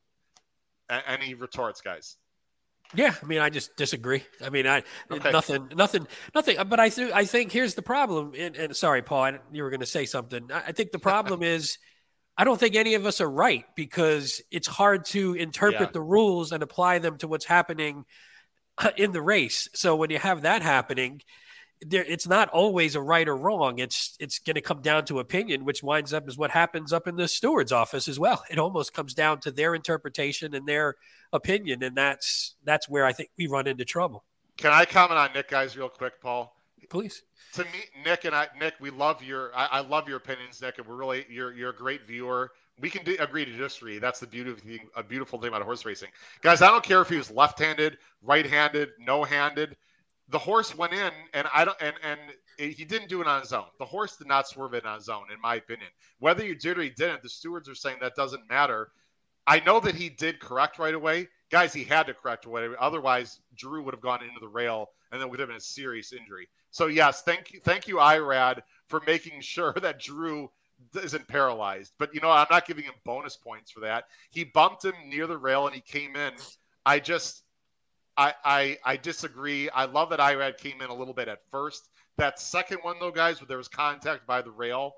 And 1.06 1.22
he 1.22 1.34
retorts, 1.34 1.80
guys. 1.80 2.16
Yeah, 2.94 3.14
I 3.22 3.26
mean, 3.26 3.38
I 3.38 3.50
just 3.50 3.76
disagree. 3.76 4.24
I 4.42 4.48
mean, 4.48 4.66
I 4.66 4.82
okay. 5.10 5.30
nothing, 5.30 5.68
nothing, 5.76 6.06
nothing. 6.34 6.56
But 6.68 6.80
I 6.80 6.88
think 6.88 7.12
I 7.12 7.26
think 7.26 7.52
here's 7.52 7.74
the 7.74 7.82
problem. 7.82 8.32
And, 8.36 8.56
and 8.56 8.74
sorry, 8.74 9.02
Paul, 9.02 9.24
I, 9.24 9.38
you 9.52 9.62
were 9.62 9.70
going 9.70 9.80
to 9.80 9.86
say 9.86 10.06
something. 10.06 10.50
I 10.52 10.72
think 10.72 10.92
the 10.92 10.98
problem 10.98 11.42
is, 11.44 11.76
I 12.36 12.44
don't 12.44 12.58
think 12.58 12.76
any 12.76 12.94
of 12.94 13.04
us 13.04 13.20
are 13.20 13.30
right 13.30 13.64
because 13.76 14.40
it's 14.50 14.66
hard 14.66 15.04
to 15.06 15.34
interpret 15.34 15.80
yeah. 15.80 15.92
the 15.92 16.00
rules 16.00 16.52
and 16.52 16.62
apply 16.62 16.98
them 16.98 17.18
to 17.18 17.28
what's 17.28 17.44
happening 17.44 18.06
in 18.96 19.12
the 19.12 19.22
race. 19.22 19.68
So 19.74 19.96
when 19.96 20.10
you 20.10 20.18
have 20.18 20.42
that 20.42 20.62
happening, 20.62 21.22
there, 21.80 22.04
it's 22.04 22.26
not 22.26 22.48
always 22.48 22.94
a 22.96 23.00
right 23.00 23.28
or 23.28 23.36
wrong. 23.36 23.78
It's 23.78 24.16
it's 24.18 24.38
going 24.38 24.56
to 24.56 24.60
come 24.60 24.82
down 24.82 25.04
to 25.06 25.20
opinion, 25.20 25.64
which 25.64 25.82
winds 25.82 26.12
up 26.12 26.28
is 26.28 26.36
what 26.36 26.50
happens 26.50 26.92
up 26.92 27.06
in 27.06 27.16
the 27.16 27.28
steward's 27.28 27.72
office 27.72 28.08
as 28.08 28.18
well. 28.18 28.42
It 28.50 28.58
almost 28.58 28.92
comes 28.92 29.14
down 29.14 29.40
to 29.40 29.50
their 29.50 29.74
interpretation 29.74 30.54
and 30.54 30.66
their 30.66 30.96
opinion, 31.32 31.82
and 31.82 31.96
that's 31.96 32.56
that's 32.64 32.88
where 32.88 33.06
I 33.06 33.12
think 33.12 33.30
we 33.38 33.46
run 33.46 33.66
into 33.66 33.84
trouble. 33.84 34.24
Can 34.56 34.72
I 34.72 34.84
comment 34.84 35.18
on 35.18 35.32
Nick, 35.34 35.48
guys, 35.48 35.76
real 35.76 35.88
quick, 35.88 36.20
Paul? 36.20 36.56
Please. 36.90 37.22
To 37.52 37.64
me, 37.64 37.70
Nick 38.04 38.24
and 38.24 38.34
I, 38.34 38.48
Nick, 38.58 38.74
we 38.80 38.90
love 38.90 39.22
your. 39.22 39.56
I, 39.56 39.66
I 39.66 39.80
love 39.80 40.08
your 40.08 40.16
opinions, 40.16 40.60
Nick, 40.60 40.78
and 40.78 40.86
we're 40.86 40.96
really 40.96 41.26
you're 41.28 41.54
you're 41.54 41.70
a 41.70 41.76
great 41.76 42.06
viewer. 42.06 42.50
We 42.80 42.90
can 42.90 43.02
agree 43.20 43.44
to 43.44 43.52
disagree. 43.52 43.98
That's 43.98 44.20
the 44.20 44.26
beautiful 44.26 44.62
thing, 44.66 44.88
a 44.96 45.02
beautiful 45.02 45.40
thing 45.40 45.48
about 45.48 45.62
horse 45.62 45.84
racing, 45.84 46.10
guys. 46.42 46.62
I 46.62 46.68
don't 46.68 46.84
care 46.84 47.00
if 47.00 47.08
he 47.08 47.16
was 47.16 47.30
left-handed, 47.30 47.98
right-handed, 48.22 48.90
no-handed 49.00 49.76
the 50.28 50.38
horse 50.38 50.76
went 50.76 50.92
in, 50.92 51.10
and 51.32 51.48
I 51.52 51.64
don't, 51.64 51.76
and 51.80 51.94
and 52.02 52.20
he 52.58 52.84
didn't 52.84 53.08
do 53.08 53.20
it 53.20 53.26
on 53.26 53.40
his 53.40 53.52
own. 53.52 53.66
The 53.78 53.84
horse 53.84 54.16
did 54.16 54.26
not 54.26 54.48
swerve 54.48 54.74
it 54.74 54.84
on 54.84 54.96
his 54.96 55.08
own, 55.08 55.30
in 55.32 55.40
my 55.40 55.56
opinion. 55.56 55.88
Whether 56.18 56.44
you 56.44 56.54
did 56.54 56.78
or 56.78 56.82
he 56.82 56.90
didn't, 56.90 57.22
the 57.22 57.28
stewards 57.28 57.68
are 57.68 57.74
saying 57.74 57.98
that 58.00 58.14
doesn't 58.16 58.48
matter. 58.48 58.90
I 59.46 59.60
know 59.60 59.80
that 59.80 59.94
he 59.94 60.10
did 60.10 60.40
correct 60.40 60.78
right 60.78 60.94
away, 60.94 61.28
guys. 61.50 61.72
He 61.72 61.84
had 61.84 62.06
to 62.08 62.14
correct 62.14 62.44
away, 62.44 62.68
otherwise 62.78 63.40
Drew 63.56 63.82
would 63.84 63.94
have 63.94 64.02
gone 64.02 64.22
into 64.22 64.40
the 64.40 64.48
rail, 64.48 64.90
and 65.10 65.20
then 65.20 65.30
would 65.30 65.40
have 65.40 65.48
been 65.48 65.56
a 65.56 65.60
serious 65.60 66.12
injury. 66.12 66.48
So 66.70 66.88
yes, 66.88 67.22
thank 67.22 67.52
you, 67.52 67.60
thank 67.64 67.88
you, 67.88 67.96
Irad, 67.96 68.60
for 68.88 69.00
making 69.06 69.40
sure 69.40 69.72
that 69.80 70.00
Drew 70.00 70.50
isn't 71.02 71.26
paralyzed. 71.28 71.92
But 71.98 72.14
you 72.14 72.20
know, 72.20 72.30
I'm 72.30 72.46
not 72.50 72.66
giving 72.66 72.84
him 72.84 72.94
bonus 73.04 73.36
points 73.36 73.70
for 73.70 73.80
that. 73.80 74.04
He 74.30 74.44
bumped 74.44 74.84
him 74.84 74.94
near 75.06 75.26
the 75.26 75.38
rail, 75.38 75.66
and 75.66 75.74
he 75.74 75.80
came 75.80 76.16
in. 76.16 76.32
I 76.86 77.00
just 77.00 77.42
I, 78.18 78.34
I, 78.44 78.78
I 78.84 78.96
disagree. 78.96 79.70
I 79.70 79.84
love 79.84 80.10
that 80.10 80.18
Irad 80.18 80.58
came 80.58 80.82
in 80.82 80.90
a 80.90 80.94
little 80.94 81.14
bit 81.14 81.28
at 81.28 81.38
first. 81.52 81.88
That 82.16 82.40
second 82.40 82.78
one, 82.82 82.96
though, 82.98 83.12
guys, 83.12 83.40
where 83.40 83.46
there 83.46 83.58
was 83.58 83.68
contact 83.68 84.26
by 84.26 84.42
the 84.42 84.50
rail, 84.50 84.96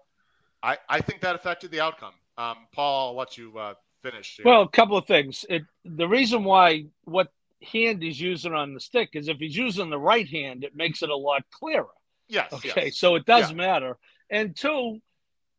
I, 0.63 0.79
I 0.89 1.03
think 1.03 1.21
that 1.21 1.35
affected 1.35 1.71
the 1.71 1.81
outcome. 1.81 2.15
Um, 2.39 2.57
Paul, 2.73 3.11
I'll 3.11 3.17
let 3.17 3.37
you 3.37 3.59
uh, 3.59 3.75
finish. 4.03 4.37
Here. 4.37 4.47
Well, 4.47 4.63
a 4.63 4.69
couple 4.69 4.97
of 4.97 5.07
things. 5.07 5.45
It, 5.51 5.65
the 5.85 6.09
reason 6.09 6.45
why 6.45 6.87
what 7.05 7.29
hand 7.63 8.03
he's 8.03 8.19
using 8.19 8.55
on 8.55 8.73
the 8.73 8.81
stick 8.81 9.11
is 9.13 9.29
if 9.29 9.37
he's 9.37 9.55
using 9.55 9.91
the 9.91 9.99
right 9.99 10.27
hand, 10.27 10.65
it 10.65 10.75
makes 10.75 11.03
it 11.03 11.11
a 11.11 11.17
lot 11.17 11.43
clearer. 11.51 11.89
Yes. 12.27 12.51
Okay. 12.55 12.87
Yes. 12.87 12.97
So 12.97 13.17
it 13.17 13.27
does 13.27 13.51
yeah. 13.51 13.57
matter. 13.57 13.99
And 14.31 14.57
two, 14.57 15.01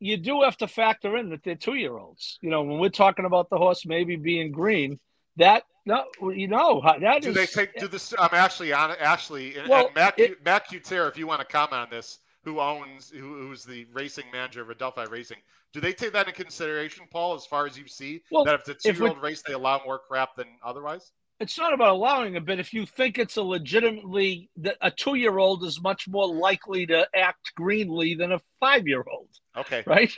you 0.01 0.17
do 0.17 0.41
have 0.41 0.57
to 0.57 0.67
factor 0.67 1.15
in 1.15 1.29
that 1.29 1.43
they're 1.43 1.55
two 1.55 1.75
year 1.75 1.97
olds. 1.97 2.39
You 2.41 2.49
know, 2.49 2.63
when 2.63 2.79
we're 2.79 2.89
talking 2.89 3.25
about 3.25 3.49
the 3.49 3.57
horse 3.57 3.85
maybe 3.85 4.15
being 4.15 4.51
green, 4.51 4.99
that 5.37 5.63
No, 5.85 6.05
you 6.33 6.47
know 6.47 6.81
that 6.99 7.21
do 7.21 7.29
is- 7.29 7.35
they 7.35 7.45
take 7.45 7.79
do 7.79 7.87
this? 7.87 8.13
I'm 8.19 8.29
actually 8.33 8.73
on 8.73 8.91
actually, 8.99 9.55
and, 9.57 9.69
Well, 9.69 9.85
and 9.87 9.95
Matt 9.95 10.19
it- 10.19 10.43
Matt 10.43 10.69
Cutera, 10.69 11.07
if 11.07 11.17
you 11.17 11.27
want 11.27 11.39
to 11.39 11.45
comment 11.45 11.73
on 11.73 11.89
this, 11.89 12.19
who 12.43 12.59
owns 12.59 13.09
who, 13.11 13.19
who's 13.47 13.63
the 13.63 13.85
racing 13.93 14.25
manager 14.31 14.61
of 14.61 14.69
Adelphi 14.71 15.05
Racing, 15.09 15.37
do 15.73 15.79
they 15.79 15.93
take 15.93 16.11
that 16.13 16.27
into 16.27 16.43
consideration, 16.43 17.07
Paul? 17.11 17.35
As 17.35 17.45
far 17.45 17.65
as 17.67 17.77
you 17.77 17.87
see, 17.87 18.23
Well, 18.31 18.43
that 18.45 18.55
if 18.55 18.69
it's 18.69 18.85
a 18.85 18.91
two 18.93 18.97
year 18.99 19.07
old 19.09 19.21
race, 19.21 19.43
they 19.43 19.53
allow 19.53 19.81
more 19.85 19.99
crap 19.99 20.35
than 20.35 20.47
otherwise. 20.63 21.11
It's 21.41 21.57
not 21.57 21.73
about 21.73 21.89
allowing 21.89 22.35
it, 22.35 22.45
but 22.45 22.59
if 22.59 22.73
you 22.73 22.85
think 22.85 23.17
it's 23.17 23.35
a 23.37 23.41
legitimately 23.43 24.49
that 24.57 24.77
a 24.81 24.91
two 24.91 25.15
year 25.15 25.37
old 25.39 25.63
is 25.63 25.81
much 25.81 26.07
more 26.07 26.27
likely 26.33 26.85
to 26.87 27.07
act 27.15 27.53
greenly 27.55 28.13
than 28.15 28.31
a 28.31 28.39
five 28.59 28.87
year 28.87 29.03
old, 29.11 29.27
Okay, 29.57 29.83
right? 29.85 30.11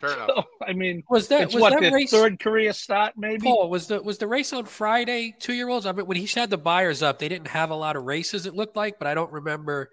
fair 0.00 0.12
enough. 0.12 0.30
So, 0.34 0.44
I 0.66 0.72
mean, 0.72 1.02
Was 1.10 1.28
that 1.28 1.42
it's 1.42 1.54
was 1.54 1.62
what 1.62 1.70
that 1.72 1.80
their 1.80 1.92
race? 1.92 2.10
third 2.10 2.38
career 2.40 2.72
start, 2.72 3.14
maybe. 3.16 3.42
Paul 3.42 3.68
was 3.68 3.88
the 3.88 4.00
was 4.00 4.18
the 4.18 4.26
race 4.28 4.52
on 4.52 4.64
Friday 4.66 5.34
two 5.40 5.52
year 5.52 5.68
olds? 5.68 5.86
I 5.86 5.92
mean, 5.92 6.06
when 6.06 6.16
he 6.16 6.26
had 6.26 6.50
the 6.50 6.58
buyers 6.58 7.02
up, 7.02 7.18
they 7.18 7.28
didn't 7.28 7.48
have 7.48 7.70
a 7.70 7.74
lot 7.76 7.96
of 7.96 8.04
races. 8.04 8.46
It 8.46 8.54
looked 8.54 8.76
like, 8.76 8.98
but 8.98 9.08
I 9.08 9.14
don't 9.14 9.32
remember 9.32 9.90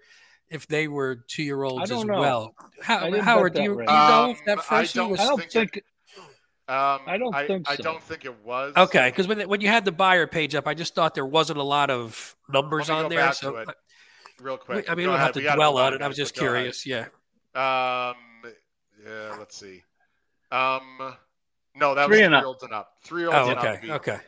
if 0.48 0.68
they 0.68 0.86
were 0.86 1.24
two 1.26 1.42
year 1.42 1.62
olds 1.64 1.90
as 1.90 2.04
know. 2.04 2.20
well. 2.20 2.54
How, 2.80 3.10
didn't 3.10 3.24
Howard, 3.24 3.54
do 3.54 3.62
you, 3.62 3.74
do 3.74 3.80
you 3.80 3.86
know 3.86 3.92
Um, 3.92 4.30
if 4.30 4.44
that 4.46 4.58
I 4.58 4.62
first 4.62 4.96
one 4.96 5.04
don't 5.04 5.10
was 5.10 5.20
I 5.20 5.24
don't 5.26 5.38
think 5.40 5.72
think. 5.72 5.84
Um, 6.68 7.00
I 7.06 7.16
don't 7.16 7.34
I, 7.34 7.46
think 7.46 7.70
I 7.70 7.76
don't 7.76 8.02
think 8.02 8.24
it 8.24 8.34
was. 8.44 8.74
okay? 8.76 9.08
Because 9.08 9.28
when 9.28 9.48
when 9.48 9.60
you 9.60 9.68
had 9.68 9.84
the 9.84 9.92
buyer 9.92 10.26
page 10.26 10.54
up, 10.56 10.66
I 10.66 10.74
just 10.74 10.94
thought 10.96 11.14
there 11.14 11.24
wasn't 11.26 11.58
a 11.60 11.62
lot 11.62 11.90
of 11.90 12.34
numbers 12.48 12.90
on 12.90 13.04
go 13.04 13.08
there. 13.10 13.18
back 13.20 13.34
So 13.34 13.52
to 13.52 13.58
it 13.58 13.68
real 14.40 14.56
quick. 14.56 14.90
I 14.90 14.94
mean, 14.94 14.98
we 14.98 15.04
don't 15.04 15.14
ahead. 15.14 15.26
have 15.26 15.34
to 15.34 15.48
We 15.48 15.54
dwell 15.54 15.78
on 15.78 15.94
it. 15.94 16.02
I 16.02 16.08
was 16.08 16.16
just 16.16 16.34
but 16.34 16.40
go 16.40 16.46
ahead. 16.46 16.56
curious. 16.74 16.86
Yeah. 16.86 17.06
Um, 17.54 18.16
yeah, 19.04 19.36
let's 19.38 19.56
see. 19.56 19.82
Um, 20.50 21.14
no, 21.76 21.94
that 21.94 22.06
Three 22.08 22.18
was 22.18 22.26
and 22.26 22.32
three 22.32 22.36
up. 22.36 22.40
year 22.42 22.46
olds 22.46 22.62
and 22.64 22.72
up. 22.72 22.92
Three 23.04 23.24
olds 23.26 23.36
Oh, 23.38 23.50
and 23.50 23.58
okay. 23.58 23.68
up. 23.74 23.82
beat. 23.82 23.90
Okay. 23.92 24.18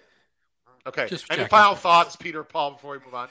Okay. 0.87 1.07
Just 1.09 1.27
Any 1.31 1.39
checking. 1.39 1.51
final 1.51 1.75
thoughts, 1.75 2.15
Peter, 2.17 2.45
Paul, 2.45 2.73
before 2.73 2.93
we 2.93 2.99
move 3.05 3.15
on? 3.15 3.29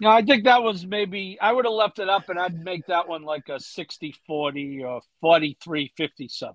No, 0.00 0.10
I 0.10 0.22
think 0.22 0.44
that 0.44 0.62
was 0.62 0.86
maybe 0.86 1.36
I 1.40 1.52
would 1.52 1.64
have 1.64 1.74
left 1.74 1.98
it 1.98 2.08
up 2.08 2.28
and 2.28 2.38
I'd 2.38 2.62
make 2.62 2.86
that 2.86 3.08
one 3.08 3.22
like 3.22 3.48
a 3.48 3.54
60-40 3.58 4.84
or 4.84 5.00
43-57. 5.22 6.52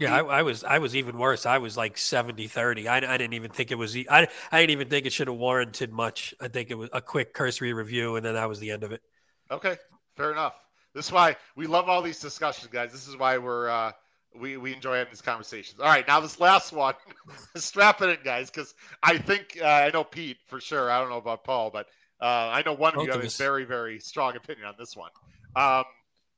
Yeah, 0.00 0.16
I, 0.16 0.38
I 0.38 0.42
was 0.42 0.64
I 0.64 0.78
was 0.78 0.96
even 0.96 1.18
worse. 1.18 1.44
I 1.44 1.58
was 1.58 1.76
like 1.76 1.96
70-30. 1.96 2.86
I, 2.86 2.96
I 2.96 3.18
didn't 3.18 3.34
even 3.34 3.50
think 3.50 3.70
it 3.70 3.74
was. 3.74 3.94
I 3.96 4.28
I 4.50 4.60
didn't 4.60 4.70
even 4.70 4.88
think 4.88 5.04
it 5.04 5.12
should 5.12 5.28
have 5.28 5.36
warranted 5.36 5.92
much. 5.92 6.34
I 6.40 6.48
think 6.48 6.70
it 6.70 6.74
was 6.74 6.88
a 6.92 7.02
quick 7.02 7.34
cursory 7.34 7.74
review, 7.74 8.16
and 8.16 8.24
then 8.24 8.34
that 8.34 8.48
was 8.48 8.58
the 8.60 8.70
end 8.70 8.82
of 8.82 8.92
it. 8.92 9.02
Okay, 9.50 9.76
fair 10.16 10.32
enough. 10.32 10.54
This 10.94 11.06
is 11.06 11.12
why 11.12 11.36
we 11.54 11.66
love 11.66 11.88
all 11.88 12.00
these 12.00 12.18
discussions, 12.18 12.68
guys. 12.72 12.92
This 12.92 13.06
is 13.06 13.16
why 13.16 13.36
we're 13.36 13.68
uh, 13.68 13.92
we 14.34 14.56
we 14.56 14.72
enjoy 14.72 14.96
having 14.96 15.12
these 15.12 15.22
conversations. 15.22 15.80
All 15.80 15.86
right, 15.86 16.06
now 16.08 16.18
this 16.18 16.40
last 16.40 16.72
one, 16.72 16.94
strap 17.56 18.00
it 18.00 18.08
in, 18.08 18.18
guys, 18.24 18.50
because 18.50 18.74
I 19.02 19.18
think 19.18 19.58
uh, 19.60 19.66
I 19.66 19.90
know 19.90 20.04
Pete 20.04 20.38
for 20.46 20.60
sure. 20.60 20.90
I 20.90 20.98
don't 20.98 21.10
know 21.10 21.18
about 21.18 21.44
Paul, 21.44 21.70
but 21.70 21.86
uh, 22.20 22.50
I 22.52 22.62
know 22.64 22.72
one 22.72 22.92
of 22.92 22.96
Both 22.96 23.06
you 23.06 23.12
of 23.12 23.22
have 23.22 23.32
a 23.32 23.36
very 23.36 23.64
very 23.64 23.98
strong 24.00 24.36
opinion 24.36 24.66
on 24.66 24.74
this 24.78 24.96
one. 24.96 25.10
Um, 25.56 25.84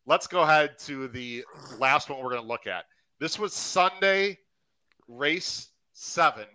let's 0.07 0.27
go 0.27 0.43
ahead 0.43 0.79
to 0.81 1.09
the 1.09 1.45
last 1.79 2.11
one 2.11 2.19
we're 2.23 2.31
going 2.31 2.43
to 2.43 2.49
look 2.49 2.67
at. 2.67 2.85
This 3.23 3.39
was 3.39 3.53
Sunday, 3.53 4.37
race 5.07 5.69
seven. 5.93 6.47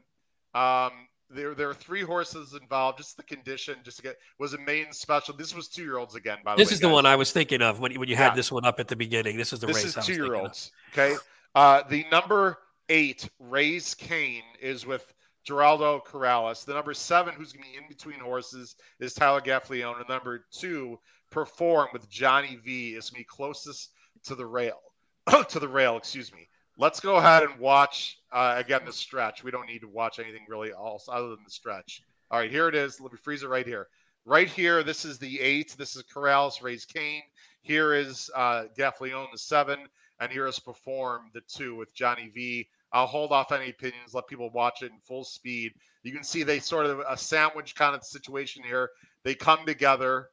Um, 0.53 0.91
there, 1.29 1.55
there 1.55 1.69
are 1.69 1.73
three 1.73 2.01
horses 2.01 2.59
involved. 2.61 2.97
Just 2.97 3.15
the 3.15 3.23
condition, 3.23 3.75
just 3.85 3.95
to 3.97 4.03
get 4.03 4.17
was 4.37 4.53
a 4.53 4.57
main 4.57 4.91
special. 4.91 5.33
This 5.33 5.55
was 5.55 5.69
two 5.69 5.83
year 5.83 5.97
olds 5.97 6.15
again. 6.15 6.39
By 6.43 6.55
the 6.55 6.57
This 6.57 6.65
way, 6.65 6.69
this 6.71 6.71
is 6.73 6.79
the 6.81 6.87
guys. 6.87 6.93
one 6.93 7.05
I 7.05 7.15
was 7.15 7.31
thinking 7.31 7.61
of 7.61 7.79
when 7.79 7.97
when 7.97 8.09
you 8.09 8.17
had 8.17 8.31
Yeah. 8.31 8.35
this 8.35 8.51
one 8.51 8.65
up 8.65 8.81
at 8.81 8.89
the 8.89 8.97
beginning. 8.97 9.37
This 9.37 9.53
is 9.53 9.61
the 9.61 9.67
this 9.67 9.77
race. 9.77 9.95
is 9.95 10.05
two 10.05 10.15
year 10.15 10.35
olds. 10.35 10.73
Okay. 10.91 11.15
Uh, 11.55 11.83
the 11.83 12.05
number 12.11 12.57
eight, 12.89 13.29
Raise 13.39 13.95
Cain, 13.95 14.43
is 14.59 14.85
with 14.85 15.13
Gerardo 15.45 16.01
Corrales. 16.05 16.65
The 16.65 16.73
number 16.73 16.93
seven, 16.93 17.33
who's 17.33 17.53
going 17.53 17.63
to 17.63 17.71
be 17.71 17.77
in 17.77 17.87
between 17.87 18.19
horses, 18.19 18.75
is 18.99 19.13
Tyler 19.13 19.39
Gaffalione. 19.39 20.01
And 20.01 20.09
number 20.09 20.45
two, 20.51 20.99
Perform 21.31 21.87
with 21.93 22.09
Johnny 22.09 22.57
V, 22.57 22.95
is 22.95 23.09
going 23.09 23.23
to 23.23 23.25
be 23.25 23.29
closest 23.29 23.91
to 24.25 24.35
the 24.35 24.45
rail. 24.45 24.81
to 25.47 25.59
the 25.59 25.67
rail, 25.69 25.95
excuse 25.95 26.33
me. 26.33 26.49
Let's 26.79 26.99
go 26.99 27.15
ahead 27.15 27.41
and 27.41 27.59
watch 27.59 28.19
uh, 28.31 28.53
again 28.57 28.81
the 28.85 28.93
stretch. 28.93 29.43
We 29.43 29.49
don't 29.49 29.67
need 29.67 29.81
to 29.81 29.87
watch 29.87 30.19
anything 30.19 30.45
really 30.47 30.71
else 30.71 31.09
other 31.11 31.29
than 31.29 31.43
the 31.43 31.49
stretch. 31.49 32.03
All 32.29 32.39
right, 32.39 32.51
here 32.51 32.67
it 32.67 32.75
is. 32.75 33.01
Let 33.01 33.11
me 33.11 33.17
freeze 33.17 33.41
it 33.41 33.49
right 33.49 33.65
here. 33.65 33.87
Right 34.25 34.47
here, 34.47 34.83
this 34.83 35.03
is 35.03 35.17
the 35.17 35.39
eight. 35.39 35.75
This 35.77 35.95
is 35.95 36.03
Corrales, 36.03 36.61
Raise 36.61 36.85
Cain. 36.85 37.23
Here 37.63 37.95
is 37.95 38.29
uh, 38.35 38.65
Gaffalione, 38.77 39.31
the 39.31 39.39
seven. 39.39 39.79
And 40.19 40.31
here 40.31 40.45
is 40.45 40.59
Perform, 40.59 41.31
the 41.33 41.41
two 41.41 41.75
with 41.75 41.95
Johnny 41.95 42.29
V. 42.33 42.67
I'll 42.91 43.07
hold 43.07 43.31
off 43.31 43.51
any 43.51 43.69
opinions, 43.69 44.13
let 44.13 44.27
people 44.27 44.49
watch 44.51 44.81
it 44.81 44.91
in 44.91 44.99
full 44.99 45.23
speed. 45.23 45.73
You 46.03 46.11
can 46.11 46.23
see 46.23 46.43
they 46.43 46.59
sort 46.59 46.85
of 46.85 46.99
a 47.07 47.17
sandwich 47.17 47.75
kind 47.75 47.95
of 47.95 48.03
situation 48.03 48.63
here. 48.63 48.91
They 49.23 49.35
come 49.35 49.65
together. 49.65 50.29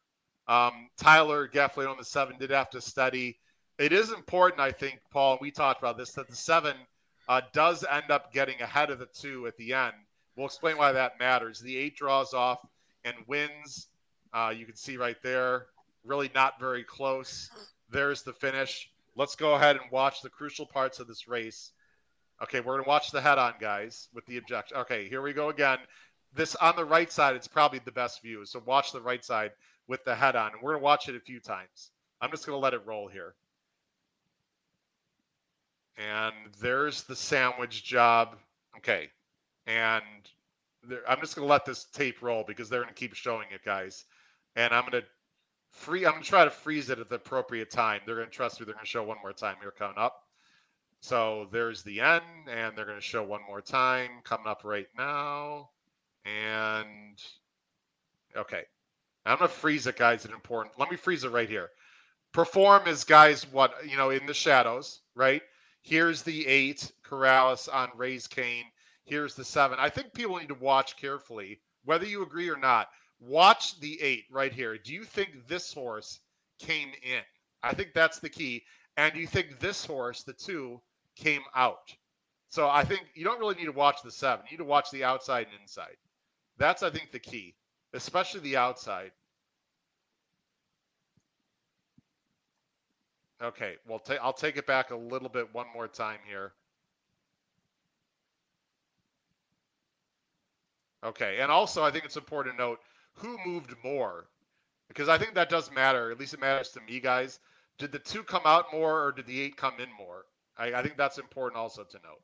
Um, 0.47 0.89
Tyler 0.97 1.49
Gaffalione, 1.49 1.99
the 1.99 2.05
seven, 2.05 2.37
did 2.39 2.51
have 2.51 2.71
to 2.71 2.81
study. 2.81 3.39
It 3.79 3.93
is 3.93 4.13
important, 4.13 4.61
I 4.61 4.71
think, 4.71 5.01
Paul, 5.11 5.39
we 5.41 5.51
talked 5.51 5.81
about 5.81 5.99
this, 5.99 6.13
that 6.13 6.29
the 6.29 6.37
seven 6.37 6.77
uh, 7.29 7.41
does 7.53 7.85
end 7.91 8.11
up 8.11 8.33
getting 8.33 8.61
ahead 8.61 8.91
of 8.91 9.01
the 9.01 9.07
two 9.07 9.49
at 9.49 9.57
the 9.57 9.75
end. 9.75 9.95
We'll 10.37 10.47
explain 10.47 10.77
why 10.77 10.93
that 10.93 11.19
matters. 11.19 11.59
The 11.59 11.77
eight 11.77 11.97
draws 11.97 12.35
off 12.35 12.65
and 13.05 13.17
wins. 13.27 13.89
Uh, 14.33 14.53
you 14.57 14.65
can 14.65 14.77
see 14.77 14.97
right 14.97 15.17
there, 15.23 15.67
really 16.05 16.31
not 16.35 16.61
very 16.61 16.85
close. 16.85 17.51
There's 17.91 18.23
the 18.23 18.33
finish. 18.33 18.89
Let's 19.17 19.35
go 19.35 19.55
ahead 19.55 19.77
and 19.77 19.91
watch 19.91 20.23
the 20.23 20.31
crucial 20.31 20.67
parts 20.67 21.01
of 21.01 21.09
this 21.09 21.27
race. 21.27 21.73
Okay, 22.43 22.61
we're 22.61 22.75
going 22.75 22.85
to 22.85 22.89
watch 22.89 23.11
the 23.11 23.21
head 23.21 23.39
on, 23.39 23.55
guys, 23.61 24.09
with 24.15 24.27
the 24.27 24.37
objection. 24.39 24.77
Okay, 24.79 25.09
here 25.09 25.23
we 25.23 25.33
go 25.33 25.49
again. 25.49 25.79
This 26.33 26.55
on 26.57 26.77
the 26.77 26.85
right 26.85 27.11
side, 27.11 27.37
it's 27.37 27.49
probably 27.49 27.81
the 27.85 27.93
best 27.93 28.23
view. 28.23 28.45
So 28.45 28.63
watch 28.65 28.93
the 28.93 29.01
right 29.01 29.25
side 29.25 29.53
with 29.89 30.05
the 30.05 30.15
head 30.15 30.37
on. 30.37 30.53
And 30.53 30.63
we're 30.63 30.73
going 30.73 30.81
to 30.81 30.85
watch 30.85 31.09
it 31.09 31.17
a 31.17 31.21
few 31.21 31.41
times. 31.41 31.91
I'm 32.21 32.31
just 32.31 32.47
going 32.47 32.57
to 32.57 32.63
let 32.63 32.75
it 32.75 32.87
roll 32.87 33.09
here. 33.09 33.35
And 35.97 36.35
there's 36.61 37.03
the 37.05 37.17
sandwich 37.17 37.85
job. 37.85 38.37
Okay. 38.79 39.11
And 39.67 40.03
there, 40.83 41.01
I'm 41.09 41.21
just 41.21 41.37
going 41.37 41.47
to 41.47 41.51
let 41.51 41.65
this 41.65 41.85
tape 41.85 42.23
roll 42.23 42.45
because 42.47 42.69
they're 42.69 42.83
going 42.83 42.93
to 42.93 42.99
keep 42.99 43.15
showing 43.15 43.47
it, 43.53 43.65
guys. 43.65 44.05
And 44.57 44.73
I'm 44.73 44.83
going 44.83 45.03
to 45.03 45.09
free. 45.71 46.07
I'm 46.07 46.13
going 46.13 46.23
to 46.23 46.29
try 46.29 46.45
to 46.45 46.51
freeze 46.51 46.91
it 46.91 46.99
at 46.99 47.09
the 47.09 47.17
appropriate 47.17 47.71
time. 47.71 48.01
They're 48.07 48.17
going 48.17 48.29
to 48.29 48.33
trust 48.33 48.61
me. 48.61 48.67
They're 48.67 48.75
going 48.75 48.85
to 48.85 48.91
show 48.91 49.03
one 49.03 49.19
more 49.23 49.33
time 49.33 49.57
here 49.61 49.73
coming 49.77 49.99
up. 49.99 50.21
So 51.01 51.49
there's 51.53 51.83
the 51.83 52.01
end, 52.01 52.25
and 52.49 52.77
they're 52.77 52.87
going 52.87 52.99
to 52.99 53.05
show 53.05 53.23
one 53.23 53.43
more 53.47 53.61
time 53.61 54.09
coming 54.25 54.47
up 54.47 54.63
right 54.65 54.87
now. 54.97 55.69
And 56.25 57.19
okay, 58.37 58.63
I'm 59.27 59.39
going 59.39 59.49
to 59.49 59.55
freeze 59.55 59.87
it, 59.87 59.97
guys. 59.97 60.25
It's 60.25 60.33
important. 60.33 60.79
Let 60.79 60.91
me 60.91 60.97
freeze 60.97 61.25
it 61.25 61.31
right 61.31 61.49
here. 61.49 61.69
Perform 62.33 62.89
is 62.89 63.05
guys 63.05 63.47
what 63.53 63.75
you 63.87 63.97
know 63.97 64.11
in 64.11 64.27
the 64.27 64.35
shadows, 64.35 65.01
right? 65.15 65.43
Here's 65.85 66.23
the 66.23 66.47
eight 66.47 66.91
Corrales 67.07 67.69
on 67.73 67.91
Raise 67.95 68.27
Cain. 68.27 68.65
Here's 69.05 69.35
the 69.35 69.45
seven. 69.45 69.79
I 69.79 69.91
think 69.91 70.15
people 70.15 70.37
need 70.37 70.49
to 70.49 70.55
watch 70.55 70.97
carefully, 70.97 71.61
whether 71.85 72.07
you 72.07 72.23
agree 72.23 72.49
or 72.49 72.57
not. 72.57 72.89
Watch 73.21 73.79
the 73.81 74.01
eight 74.01 74.25
right 74.31 74.53
here. 74.53 74.79
Do 74.79 74.95
you 74.95 75.05
think 75.05 75.47
this 75.47 75.75
horse 75.75 76.21
came 76.59 76.89
in? 76.89 77.21
I 77.63 77.75
think 77.75 77.93
that's 77.93 78.19
the 78.19 78.31
key. 78.31 78.65
And 78.97 79.13
do 79.13 79.21
you 79.21 79.27
think 79.27 79.61
this 79.61 79.85
horse, 79.85 80.23
the 80.23 80.33
two, 80.33 80.81
came 81.17 81.43
out? 81.55 81.95
So 82.49 82.67
I 82.67 82.85
think 82.85 83.03
you 83.15 83.25
don't 83.25 83.41
really 83.41 83.57
need 83.57 83.67
to 83.67 83.73
watch 83.73 84.03
the 84.03 84.11
seven. 84.11 84.47
You 84.47 84.57
need 84.57 84.65
to 84.65 84.69
watch 84.69 84.91
the 84.91 85.05
outside 85.05 85.49
and 85.53 85.61
inside. 85.61 85.97
That's, 86.57 86.83
I 86.83 86.89
think, 86.89 87.13
the 87.13 87.19
key, 87.19 87.57
especially 87.93 88.41
the 88.41 88.57
outside. 88.57 89.13
Okay, 93.43 93.75
well, 93.87 94.03
I'll 94.23 94.33
take 94.33 94.57
it 94.57 94.67
back 94.67 94.91
a 94.91 94.97
little 94.97 95.29
bit 95.29 95.53
one 95.53 95.67
more 95.75 95.89
time 95.89 96.19
here. 96.27 96.53
Okay, 101.05 101.39
and 101.41 101.51
also 101.51 101.83
I 101.83 101.91
think 101.91 102.05
it's 102.05 102.17
important 102.17 102.57
to 102.57 102.63
note 102.63 102.81
who 103.15 103.37
moved 103.45 103.75
more, 103.85 104.27
because 104.89 105.09
I 105.09 105.19
think 105.19 105.35
that 105.35 105.51
does 105.51 105.71
matter. 105.71 106.11
At 106.11 106.19
least 106.19 106.35
it 106.35 106.41
matters 106.41 106.71
to 106.71 106.81
me, 106.81 107.01
guys. 107.01 107.39
Did 107.79 107.93
the 107.93 107.99
two 107.99 108.23
come 108.23 108.43
out 108.45 108.73
more, 108.73 109.05
or 109.05 109.13
did 109.13 109.27
the 109.27 109.41
eight 109.41 109.57
come 109.57 109.75
in 109.79 109.89
more? 109.99 110.25
I, 110.57 110.73
I 110.73 110.83
think 110.83 110.97
that's 110.97 111.19
important 111.19 111.61
also 111.61 111.85
to 111.85 111.97
note. 111.97 112.23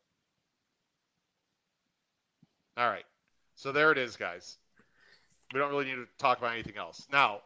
All 2.76 2.88
right, 2.88 3.04
so 3.56 3.72
there 3.72 3.92
it 3.92 3.98
is, 3.98 4.16
guys. 4.16 4.56
We 5.52 5.58
don't 5.58 5.70
really 5.70 5.86
need 5.86 5.96
to 5.96 6.06
talk 6.18 6.38
about 6.38 6.52
anything 6.52 6.78
else 6.78 7.06
now. 7.12 7.40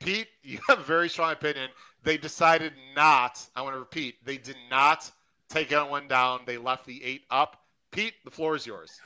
Pete, 0.00 0.28
you 0.42 0.58
have 0.68 0.78
a 0.78 0.84
very 0.84 1.08
strong 1.08 1.32
opinion. 1.32 1.70
They 2.02 2.16
decided 2.18 2.72
not, 2.94 3.44
I 3.56 3.62
want 3.62 3.74
to 3.74 3.78
repeat, 3.78 4.24
they 4.24 4.36
did 4.36 4.56
not 4.70 5.10
take 5.48 5.70
that 5.70 5.88
one 5.88 6.08
down. 6.08 6.40
They 6.44 6.58
left 6.58 6.84
the 6.84 7.02
eight 7.02 7.22
up 7.30 7.64
Pete, 7.94 8.14
the 8.24 8.30
floor 8.30 8.56
is 8.56 8.66
yours. 8.66 9.00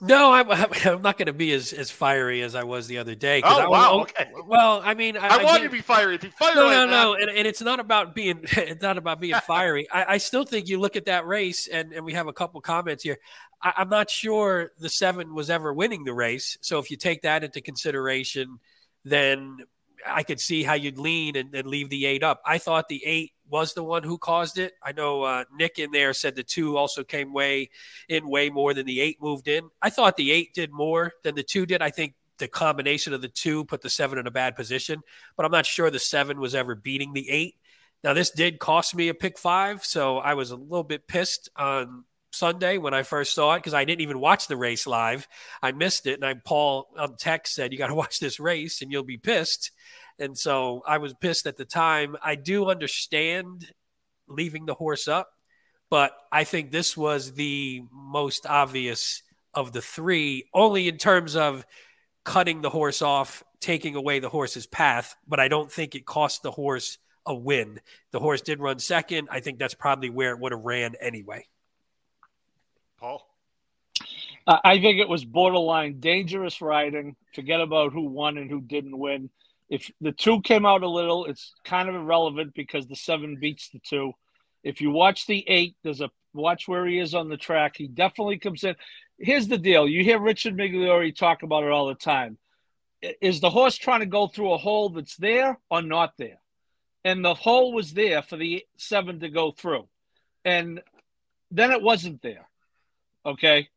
No, 0.00 0.32
I'm, 0.32 0.50
I'm 0.84 1.02
not 1.02 1.16
going 1.16 1.26
to 1.26 1.32
be 1.32 1.52
as, 1.52 1.72
as 1.72 1.90
fiery 1.90 2.42
as 2.42 2.56
I 2.56 2.64
was 2.64 2.88
the 2.88 2.98
other 2.98 3.14
day. 3.14 3.42
Oh, 3.44 3.60
I, 3.60 3.68
wow. 3.68 4.00
Okay. 4.00 4.28
Well, 4.46 4.82
I 4.84 4.94
mean, 4.94 5.16
I, 5.16 5.28
I, 5.28 5.44
want 5.44 5.62
you 5.62 5.68
to 5.68 5.72
be 5.72 5.80
fiery. 5.80 6.18
Be 6.18 6.30
fiery. 6.30 6.56
No, 6.56 6.66
like 6.66 6.72
no, 6.72 6.80
that. 6.80 6.90
no, 6.90 7.14
and, 7.14 7.30
and 7.30 7.46
it's 7.46 7.62
not 7.62 7.78
about 7.78 8.14
being 8.14 8.40
it's 8.42 8.82
not 8.82 8.98
about 8.98 9.20
being 9.20 9.34
fiery. 9.46 9.88
I, 9.90 10.14
I 10.14 10.18
still 10.18 10.44
think 10.44 10.68
you 10.68 10.80
look 10.80 10.96
at 10.96 11.04
that 11.04 11.26
race, 11.26 11.68
and, 11.68 11.92
and 11.92 12.04
we 12.04 12.14
have 12.14 12.26
a 12.26 12.32
couple 12.32 12.60
comments 12.60 13.04
here. 13.04 13.18
I, 13.62 13.74
I'm 13.76 13.88
not 13.88 14.10
sure 14.10 14.72
the 14.78 14.88
seven 14.88 15.32
was 15.32 15.48
ever 15.48 15.72
winning 15.72 16.02
the 16.02 16.14
race. 16.14 16.58
So 16.60 16.80
if 16.80 16.90
you 16.90 16.96
take 16.96 17.22
that 17.22 17.44
into 17.44 17.60
consideration, 17.60 18.58
then 19.04 19.58
I 20.06 20.22
could 20.22 20.40
see 20.40 20.62
how 20.62 20.74
you'd 20.74 20.98
lean 20.98 21.36
and, 21.36 21.54
and 21.54 21.66
leave 21.66 21.90
the 21.90 22.06
eight 22.06 22.22
up. 22.22 22.40
I 22.44 22.58
thought 22.58 22.88
the 22.88 23.02
eight 23.04 23.32
was 23.48 23.74
the 23.74 23.84
one 23.84 24.02
who 24.02 24.18
caused 24.18 24.58
it. 24.58 24.72
I 24.82 24.92
know 24.92 25.22
uh, 25.22 25.44
Nick 25.54 25.78
in 25.78 25.90
there 25.90 26.12
said 26.12 26.34
the 26.34 26.42
two 26.42 26.76
also 26.76 27.04
came 27.04 27.32
way 27.32 27.70
in 28.08 28.28
way 28.28 28.50
more 28.50 28.74
than 28.74 28.86
the 28.86 29.00
eight 29.00 29.18
moved 29.20 29.48
in. 29.48 29.68
I 29.80 29.90
thought 29.90 30.16
the 30.16 30.32
eight 30.32 30.54
did 30.54 30.72
more 30.72 31.12
than 31.22 31.34
the 31.34 31.42
two 31.42 31.66
did. 31.66 31.82
I 31.82 31.90
think 31.90 32.14
the 32.38 32.48
combination 32.48 33.12
of 33.12 33.22
the 33.22 33.28
two 33.28 33.64
put 33.64 33.82
the 33.82 33.90
seven 33.90 34.18
in 34.18 34.26
a 34.26 34.30
bad 34.30 34.56
position, 34.56 35.00
but 35.36 35.46
I'm 35.46 35.52
not 35.52 35.66
sure 35.66 35.90
the 35.90 35.98
seven 35.98 36.40
was 36.40 36.54
ever 36.54 36.74
beating 36.74 37.12
the 37.12 37.28
eight. 37.30 37.56
Now, 38.02 38.12
this 38.12 38.30
did 38.30 38.58
cost 38.58 38.94
me 38.94 39.08
a 39.08 39.14
pick 39.14 39.38
five, 39.38 39.84
so 39.84 40.18
I 40.18 40.34
was 40.34 40.50
a 40.50 40.56
little 40.56 40.84
bit 40.84 41.08
pissed 41.08 41.48
on 41.56 42.04
Sunday 42.34 42.78
when 42.78 42.94
I 42.94 43.02
first 43.02 43.34
saw 43.34 43.54
it 43.54 43.58
because 43.58 43.74
I 43.74 43.84
didn't 43.84 44.02
even 44.02 44.20
watch 44.20 44.46
the 44.46 44.56
race 44.56 44.86
live. 44.86 45.28
I 45.62 45.72
missed 45.72 46.06
it, 46.06 46.14
and 46.14 46.24
I 46.24 46.34
Paul 46.34 46.88
on 46.98 47.16
text 47.16 47.54
said, 47.54 47.72
"You 47.72 47.78
got 47.78 47.88
to 47.88 47.94
watch 48.02 48.20
this 48.20 48.40
race, 48.40 48.82
and 48.82 48.90
you'll 48.90 49.02
be 49.04 49.18
pissed." 49.18 49.70
And 50.18 50.38
so 50.38 50.82
I 50.86 50.98
was 50.98 51.14
pissed 51.14 51.46
at 51.46 51.56
the 51.56 51.64
time. 51.64 52.16
I 52.22 52.36
do 52.36 52.66
understand 52.66 53.72
leaving 54.28 54.66
the 54.66 54.74
horse 54.74 55.08
up, 55.08 55.30
but 55.90 56.16
I 56.30 56.44
think 56.44 56.70
this 56.70 56.96
was 56.96 57.32
the 57.32 57.82
most 57.92 58.46
obvious 58.46 59.22
of 59.52 59.72
the 59.72 59.82
three, 59.82 60.48
only 60.54 60.88
in 60.88 60.98
terms 60.98 61.36
of 61.36 61.64
cutting 62.24 62.62
the 62.62 62.70
horse 62.70 63.02
off, 63.02 63.42
taking 63.60 63.96
away 63.96 64.18
the 64.18 64.28
horse's 64.28 64.66
path. 64.66 65.16
But 65.26 65.40
I 65.40 65.48
don't 65.48 65.70
think 65.70 65.94
it 65.94 66.06
cost 66.06 66.42
the 66.42 66.50
horse 66.50 66.98
a 67.26 67.34
win. 67.34 67.80
The 68.12 68.20
horse 68.20 68.42
did 68.42 68.60
run 68.60 68.78
second. 68.78 69.28
I 69.30 69.40
think 69.40 69.58
that's 69.58 69.74
probably 69.74 70.10
where 70.10 70.32
it 70.32 70.40
would 70.40 70.52
have 70.52 70.64
ran 70.64 70.94
anyway. 71.00 71.46
Paul. 73.04 73.28
Uh, 74.46 74.58
I 74.64 74.80
think 74.80 74.98
it 74.98 75.08
was 75.10 75.26
borderline 75.26 76.00
dangerous 76.00 76.62
riding. 76.62 77.16
Forget 77.34 77.60
about 77.60 77.92
who 77.92 78.08
won 78.08 78.38
and 78.38 78.50
who 78.50 78.62
didn't 78.62 78.98
win. 78.98 79.28
If 79.68 79.90
the 80.00 80.12
two 80.12 80.40
came 80.40 80.64
out 80.64 80.82
a 80.82 80.88
little, 80.88 81.26
it's 81.26 81.52
kind 81.64 81.90
of 81.90 81.94
irrelevant 81.94 82.54
because 82.54 82.86
the 82.86 82.96
seven 82.96 83.36
beats 83.38 83.68
the 83.68 83.80
two. 83.80 84.12
If 84.62 84.80
you 84.80 84.90
watch 84.90 85.26
the 85.26 85.44
eight, 85.46 85.76
there's 85.82 86.00
a 86.00 86.10
watch 86.32 86.66
where 86.66 86.86
he 86.86 86.98
is 86.98 87.14
on 87.14 87.28
the 87.28 87.36
track. 87.36 87.74
He 87.76 87.88
definitely 87.88 88.38
comes 88.38 88.64
in. 88.64 88.74
Here's 89.18 89.48
the 89.48 89.58
deal: 89.58 89.86
you 89.86 90.02
hear 90.02 90.18
Richard 90.18 90.56
Migliore 90.56 91.14
talk 91.14 91.42
about 91.42 91.64
it 91.64 91.70
all 91.70 91.88
the 91.88 91.94
time. 91.94 92.38
Is 93.20 93.40
the 93.40 93.50
horse 93.50 93.76
trying 93.76 94.00
to 94.00 94.06
go 94.06 94.28
through 94.28 94.52
a 94.52 94.58
hole 94.58 94.88
that's 94.88 95.16
there 95.16 95.58
or 95.70 95.82
not 95.82 96.14
there? 96.16 96.40
And 97.04 97.22
the 97.22 97.34
hole 97.34 97.74
was 97.74 97.92
there 97.92 98.22
for 98.22 98.38
the 98.38 98.64
seven 98.78 99.20
to 99.20 99.28
go 99.28 99.52
through, 99.52 99.88
and 100.42 100.80
then 101.50 101.70
it 101.70 101.82
wasn't 101.82 102.22
there. 102.22 102.48
Okay, 103.26 103.68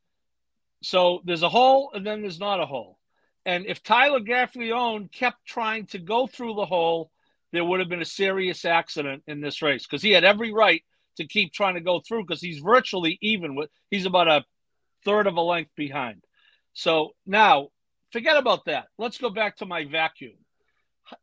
so 0.82 1.22
there's 1.24 1.44
a 1.44 1.50
hole, 1.50 1.92
and 1.94 2.06
then 2.06 2.22
there's 2.22 2.40
not 2.40 2.60
a 2.60 2.66
hole. 2.66 2.98
And 3.46 3.66
if 3.66 3.82
Tyler 3.82 4.20
Gaffalione 4.20 5.12
kept 5.12 5.46
trying 5.46 5.86
to 5.88 6.00
go 6.00 6.28
through 6.28 6.56
the 6.56 6.66
hole, 6.66 7.12
there 7.54 7.64
would 7.64 7.80
have 7.80 7.88
been 7.88 8.02
a 8.02 8.06
serious 8.06 8.66
accident 8.66 9.24
in 9.26 9.40
this 9.40 9.62
race 9.62 9.86
because 9.88 10.02
he 10.02 10.12
had 10.12 10.26
every 10.26 10.52
right 10.52 10.84
to 11.16 11.26
keep 11.26 11.54
trying 11.54 11.76
to 11.76 11.82
go 11.82 12.02
through 12.02 12.24
because 12.26 12.42
he's 12.42 12.60
virtually 12.60 13.18
even 13.22 13.56
with, 13.56 13.70
he's 13.90 14.06
about 14.06 14.28
a 14.28 14.44
third 15.06 15.28
of 15.28 15.38
a 15.38 15.42
length 15.42 15.72
behind. 15.76 16.22
So 16.74 17.12
now 17.26 17.70
forget 18.12 18.38
about 18.38 18.66
that. 18.66 18.88
Let's 18.98 19.18
go 19.18 19.30
back 19.30 19.58
to 19.58 19.66
my 19.66 19.86
vacuum. 19.86 20.36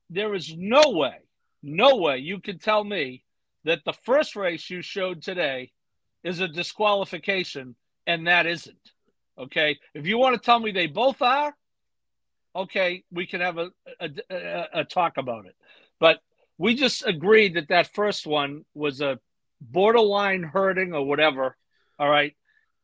There 0.09 0.35
is 0.35 0.55
no 0.57 0.83
way, 0.87 1.19
no 1.63 1.97
way 1.97 2.19
you 2.19 2.41
can 2.41 2.59
tell 2.59 2.83
me 2.83 3.23
that 3.65 3.85
the 3.85 3.93
first 3.93 4.35
race 4.35 4.71
you 4.71 4.81
showed 4.81 5.23
today 5.23 5.73
is 6.23 6.41
a 6.41 6.49
disqualification 6.49 7.77
and 8.07 8.27
that 8.27 8.47
isn't. 8.47 8.77
Okay. 9.39 9.79
If 9.95 10.07
you 10.07 10.19
want 10.19 10.35
to 10.35 10.45
tell 10.45 10.59
me 10.61 10.71
they 10.71 10.87
both 10.87 11.21
are, 11.23 11.55
okay, 12.55 13.03
we 13.11 13.27
can 13.27 13.41
have 13.41 13.59
a, 13.59 13.71
a, 14.01 14.11
a, 14.31 14.67
a 14.81 14.85
talk 14.85 15.17
about 15.17 15.47
it. 15.47 15.57
But 15.99 16.21
we 16.59 16.75
just 16.75 17.05
agreed 17.07 17.55
that 17.55 17.69
that 17.69 17.93
first 17.95 18.27
one 18.27 18.65
was 18.75 19.01
a 19.01 19.19
borderline 19.61 20.43
herding 20.43 20.95
or 20.95 21.05
whatever. 21.05 21.57
All 21.99 22.09
right. 22.09 22.35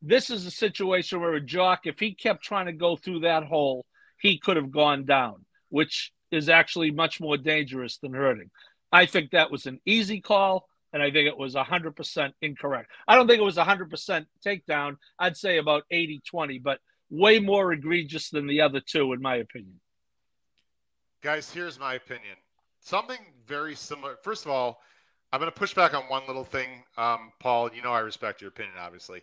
This 0.03 0.31
is 0.31 0.47
a 0.47 0.51
situation 0.51 1.21
where 1.21 1.35
a 1.35 1.41
jock, 1.41 1.81
if 1.85 2.01
he 2.01 2.15
kept 2.15 2.43
trying 2.43 2.67
to 2.67 2.73
go 2.73 2.97
through 2.97 3.21
that 3.21 3.45
hole, 3.45 3.85
he 4.19 4.39
could 4.39 4.57
have 4.57 4.71
gone 4.71 5.05
down, 5.05 5.45
which 5.69 6.13
is 6.31 6.49
actually 6.49 6.91
much 6.91 7.21
more 7.21 7.37
dangerous 7.37 7.99
than 7.99 8.15
herding. 8.15 8.51
I 8.91 9.07
think 9.07 9.31
that 9.31 9.51
was 9.51 9.67
an 9.67 9.81
easy 9.85 10.21
call, 10.21 10.69
and 10.93 11.03
I 11.03 11.11
think 11.11 11.29
it 11.29 11.37
was 11.37 11.55
100% 11.55 12.33
incorrect. 12.43 12.91
I 13.07 13.15
don't 13.15 13.27
think 13.27 13.41
it 13.41 13.45
was 13.45 13.57
100% 13.57 14.27
takedown. 14.45 14.97
I'd 15.19 15.37
say 15.37 15.59
about 15.59 15.85
80 15.91 16.21
20, 16.27 16.59
but 16.59 16.81
way 17.11 17.39
more 17.39 17.73
egregious 17.73 18.31
than 18.31 18.47
the 18.47 18.61
other 18.61 18.81
two, 18.81 19.13
in 19.13 19.21
my 19.21 19.37
opinion. 19.37 19.81
Guys, 21.23 21.51
here's 21.53 21.79
my 21.79 21.95
opinion. 21.95 22.37
Something 22.81 23.19
very 23.47 23.75
similar. 23.75 24.17
First 24.23 24.47
of 24.47 24.51
all, 24.51 24.81
I'm 25.33 25.41
going 25.41 25.53
to 25.53 25.59
push 25.59 25.75
back 25.75 25.95
on 25.95 26.05
one 26.05 26.23
little 26.27 26.45
thing, 26.45 26.83
um, 26.97 27.33
Paul. 27.39 27.71
You 27.75 27.83
know 27.83 27.93
I 27.93 28.01
respect 28.01 28.41
your 28.41 28.49
opinion, 28.49 28.75
obviously. 28.81 29.23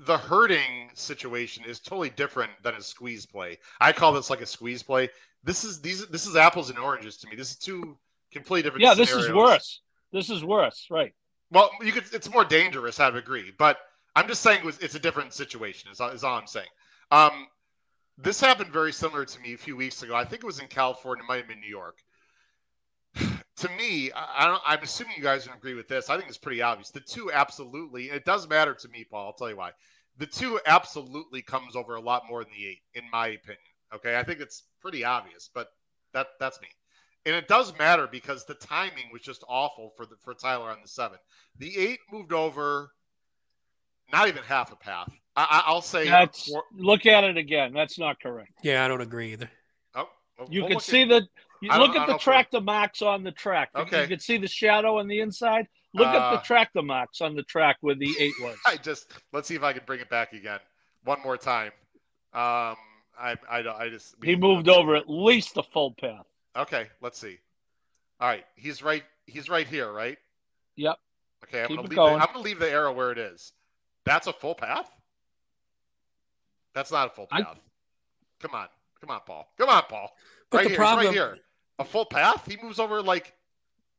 The 0.00 0.16
herding 0.16 0.90
situation 0.94 1.64
is 1.64 1.80
totally 1.80 2.10
different 2.10 2.50
than 2.62 2.74
a 2.74 2.82
squeeze 2.82 3.26
play. 3.26 3.58
I 3.80 3.92
call 3.92 4.12
this 4.12 4.30
like 4.30 4.40
a 4.40 4.46
squeeze 4.46 4.82
play. 4.82 5.08
This 5.42 5.64
is 5.64 5.80
these. 5.80 6.06
This 6.06 6.26
is 6.26 6.36
apples 6.36 6.70
and 6.70 6.78
oranges 6.78 7.16
to 7.18 7.28
me. 7.28 7.36
This 7.36 7.50
is 7.50 7.56
two 7.56 7.98
completely 8.32 8.62
different. 8.62 8.82
Yeah, 8.82 8.94
scenarios. 8.94 9.16
this 9.16 9.26
is 9.26 9.32
worse. 9.32 9.80
This 10.14 10.30
is 10.30 10.44
worse, 10.44 10.86
right? 10.90 11.12
Well, 11.50 11.70
you 11.82 11.90
could. 11.90 12.04
It's 12.12 12.30
more 12.30 12.44
dangerous. 12.44 13.00
I 13.00 13.10
would 13.10 13.16
agree, 13.16 13.52
but 13.58 13.78
I'm 14.14 14.28
just 14.28 14.42
saying 14.42 14.60
it 14.60 14.64
was, 14.64 14.78
it's 14.78 14.94
a 14.94 15.00
different 15.00 15.32
situation. 15.32 15.90
Is, 15.90 16.00
is 16.00 16.22
all 16.22 16.38
I'm 16.38 16.46
saying. 16.46 16.68
Um, 17.10 17.48
this 18.16 18.40
happened 18.40 18.72
very 18.72 18.92
similar 18.92 19.24
to 19.24 19.40
me 19.40 19.54
a 19.54 19.58
few 19.58 19.76
weeks 19.76 20.04
ago. 20.04 20.14
I 20.14 20.24
think 20.24 20.44
it 20.44 20.46
was 20.46 20.60
in 20.60 20.68
California. 20.68 21.24
It 21.24 21.26
might 21.26 21.38
have 21.38 21.48
been 21.48 21.58
New 21.58 21.66
York. 21.66 21.98
to 23.16 23.68
me, 23.70 24.12
I, 24.14 24.56
I'm 24.64 24.84
assuming 24.84 25.14
you 25.16 25.22
guys 25.24 25.46
don't 25.46 25.56
agree 25.56 25.74
with 25.74 25.88
this. 25.88 26.08
I 26.08 26.16
think 26.16 26.28
it's 26.28 26.38
pretty 26.38 26.62
obvious. 26.62 26.90
The 26.90 27.00
two 27.00 27.32
absolutely, 27.32 28.04
it 28.10 28.24
does 28.24 28.48
matter 28.48 28.72
to 28.72 28.88
me, 28.90 29.04
Paul. 29.10 29.26
I'll 29.26 29.32
tell 29.32 29.50
you 29.50 29.56
why. 29.56 29.72
The 30.18 30.26
two 30.26 30.60
absolutely 30.64 31.42
comes 31.42 31.74
over 31.74 31.96
a 31.96 32.00
lot 32.00 32.22
more 32.30 32.44
than 32.44 32.52
the 32.56 32.68
eight, 32.68 32.82
in 32.94 33.02
my 33.12 33.26
opinion. 33.26 33.58
Okay, 33.92 34.16
I 34.16 34.22
think 34.22 34.38
it's 34.38 34.62
pretty 34.80 35.04
obvious, 35.04 35.50
but 35.52 35.70
that 36.12 36.28
that's 36.38 36.60
me. 36.60 36.68
And 37.26 37.34
it 37.34 37.48
does 37.48 37.76
matter 37.78 38.06
because 38.06 38.44
the 38.44 38.54
timing 38.54 39.04
was 39.12 39.22
just 39.22 39.44
awful 39.48 39.92
for 39.96 40.04
the 40.04 40.16
for 40.22 40.34
Tyler 40.34 40.70
on 40.70 40.78
the 40.82 40.88
seven. 40.88 41.18
The 41.58 41.76
eight 41.78 42.00
moved 42.12 42.32
over, 42.32 42.90
not 44.12 44.28
even 44.28 44.42
half 44.42 44.72
a 44.72 44.76
path. 44.76 45.10
I, 45.36 45.72
will 45.72 45.80
say. 45.80 46.08
That's, 46.08 46.52
look 46.76 47.06
at 47.06 47.24
it 47.24 47.36
again. 47.36 47.72
That's 47.72 47.98
not 47.98 48.20
correct. 48.20 48.52
Yeah, 48.62 48.84
I 48.84 48.88
don't 48.88 49.00
agree 49.00 49.32
either. 49.32 49.50
Oh, 49.94 50.08
you 50.48 50.62
we'll 50.62 50.70
can 50.70 50.80
see 50.80 51.02
at, 51.02 51.08
the 51.08 51.28
you 51.60 51.70
look 51.76 51.96
at 51.96 52.06
the 52.06 52.18
tractor 52.18 52.60
marks 52.60 53.02
on 53.02 53.22
the 53.22 53.32
track. 53.32 53.70
Okay. 53.74 54.02
You 54.02 54.08
can 54.08 54.20
see 54.20 54.36
the 54.36 54.46
shadow 54.46 54.98
on 54.98 55.08
the 55.08 55.20
inside. 55.20 55.66
Look 55.94 56.08
uh, 56.08 56.18
at 56.18 56.30
the 56.32 56.38
tractor 56.38 56.82
marks 56.82 57.20
on 57.20 57.34
the 57.34 57.42
track 57.44 57.78
where 57.80 57.94
the 57.94 58.14
eight 58.18 58.34
was. 58.40 58.56
I 58.66 58.76
just 58.76 59.12
let's 59.32 59.48
see 59.48 59.54
if 59.54 59.62
I 59.62 59.72
can 59.72 59.82
bring 59.86 60.00
it 60.00 60.10
back 60.10 60.32
again 60.34 60.60
one 61.04 61.20
more 61.22 61.36
time. 61.36 61.72
Um, 62.32 62.76
I 63.18 63.36
I, 63.48 63.64
I 63.76 63.88
just 63.88 64.14
he 64.22 64.36
moved 64.36 64.68
over 64.68 64.94
at 64.94 65.08
least 65.08 65.54
the 65.54 65.62
full 65.62 65.94
path. 65.94 66.26
Okay, 66.56 66.86
let's 67.00 67.18
see. 67.18 67.38
All 68.20 68.28
right, 68.28 68.44
he's 68.54 68.82
right. 68.82 69.02
He's 69.26 69.48
right 69.48 69.66
here, 69.66 69.92
right? 69.92 70.18
Yep. 70.76 70.96
Okay, 71.44 71.62
I'm 71.62 71.68
Keep 71.68 71.76
gonna 71.76 71.88
leave. 71.88 71.96
going. 71.96 72.14
The, 72.14 72.20
I'm 72.20 72.32
gonna 72.32 72.44
leave 72.44 72.58
the 72.58 72.70
arrow 72.70 72.92
where 72.92 73.10
it 73.10 73.18
is. 73.18 73.52
That's 74.04 74.26
a 74.26 74.32
full 74.32 74.54
path. 74.54 74.90
That's 76.74 76.90
not 76.90 77.08
a 77.08 77.10
full 77.10 77.26
path. 77.26 77.46
I... 77.46 77.54
Come 78.40 78.54
on, 78.54 78.68
come 79.00 79.10
on, 79.10 79.20
Paul. 79.26 79.48
Come 79.58 79.68
on, 79.68 79.82
Paul. 79.88 80.12
But 80.50 80.58
right 80.58 80.64
the 80.64 80.70
here, 80.70 80.76
problem... 80.76 81.06
right 81.06 81.14
here. 81.14 81.38
A 81.78 81.84
full 81.84 82.04
path. 82.04 82.44
He 82.46 82.56
moves 82.62 82.78
over 82.78 83.02
like 83.02 83.32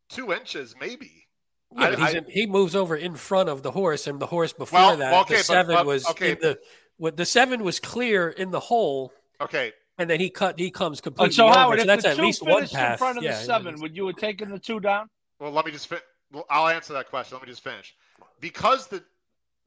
two 0.09 0.31
inches, 0.31 0.75
maybe. 0.79 1.27
Yeah, 1.75 1.95
I, 1.97 2.07
I... 2.07 2.09
In, 2.11 2.25
he 2.29 2.45
moves 2.45 2.75
over 2.75 2.95
in 2.95 3.15
front 3.15 3.49
of 3.49 3.63
the 3.63 3.71
horse, 3.71 4.07
and 4.07 4.19
the 4.19 4.27
horse 4.27 4.53
before 4.53 4.79
well, 4.79 4.97
that, 4.97 5.13
okay, 5.23 5.37
the 5.37 5.43
seven 5.43 5.75
but, 5.75 5.79
but, 5.81 5.85
was 5.87 6.07
okay. 6.11 6.31
in 6.31 6.37
the. 6.39 6.59
What 6.97 7.17
the 7.17 7.25
seven 7.25 7.63
was 7.63 7.81
clear 7.81 8.29
in 8.29 8.51
the 8.51 8.59
hole. 8.61 9.11
Okay, 9.41 9.73
and 9.97 10.09
then 10.09 10.19
he 10.19 10.29
cut. 10.29 10.59
He 10.59 10.71
comes 10.71 10.99
oh, 10.99 11.03
completely 11.03 11.33
so 11.33 11.45
over. 11.47 11.53
Howard, 11.53 11.79
so 11.79 11.81
if 11.81 11.87
that's 11.87 12.03
the 12.03 12.09
at 12.09 12.15
two 12.17 12.21
least 12.23 12.43
one 12.43 12.65
finished 12.65 12.75
in 12.75 12.97
front 12.97 13.17
of 13.17 13.23
yeah, 13.23 13.31
the 13.31 13.45
seven, 13.45 13.79
would 13.81 13.95
you 13.95 14.07
have 14.07 14.17
taken 14.17 14.49
the 14.49 14.59
two 14.59 14.79
down? 14.79 15.09
Well, 15.39 15.51
let 15.51 15.65
me 15.65 15.71
just. 15.71 15.87
Fi- 15.87 15.97
well, 16.31 16.45
I'll 16.49 16.67
answer 16.67 16.93
that 16.93 17.09
question. 17.09 17.37
Let 17.37 17.47
me 17.47 17.51
just 17.51 17.63
finish. 17.63 17.95
Because 18.39 18.87
the 18.87 19.03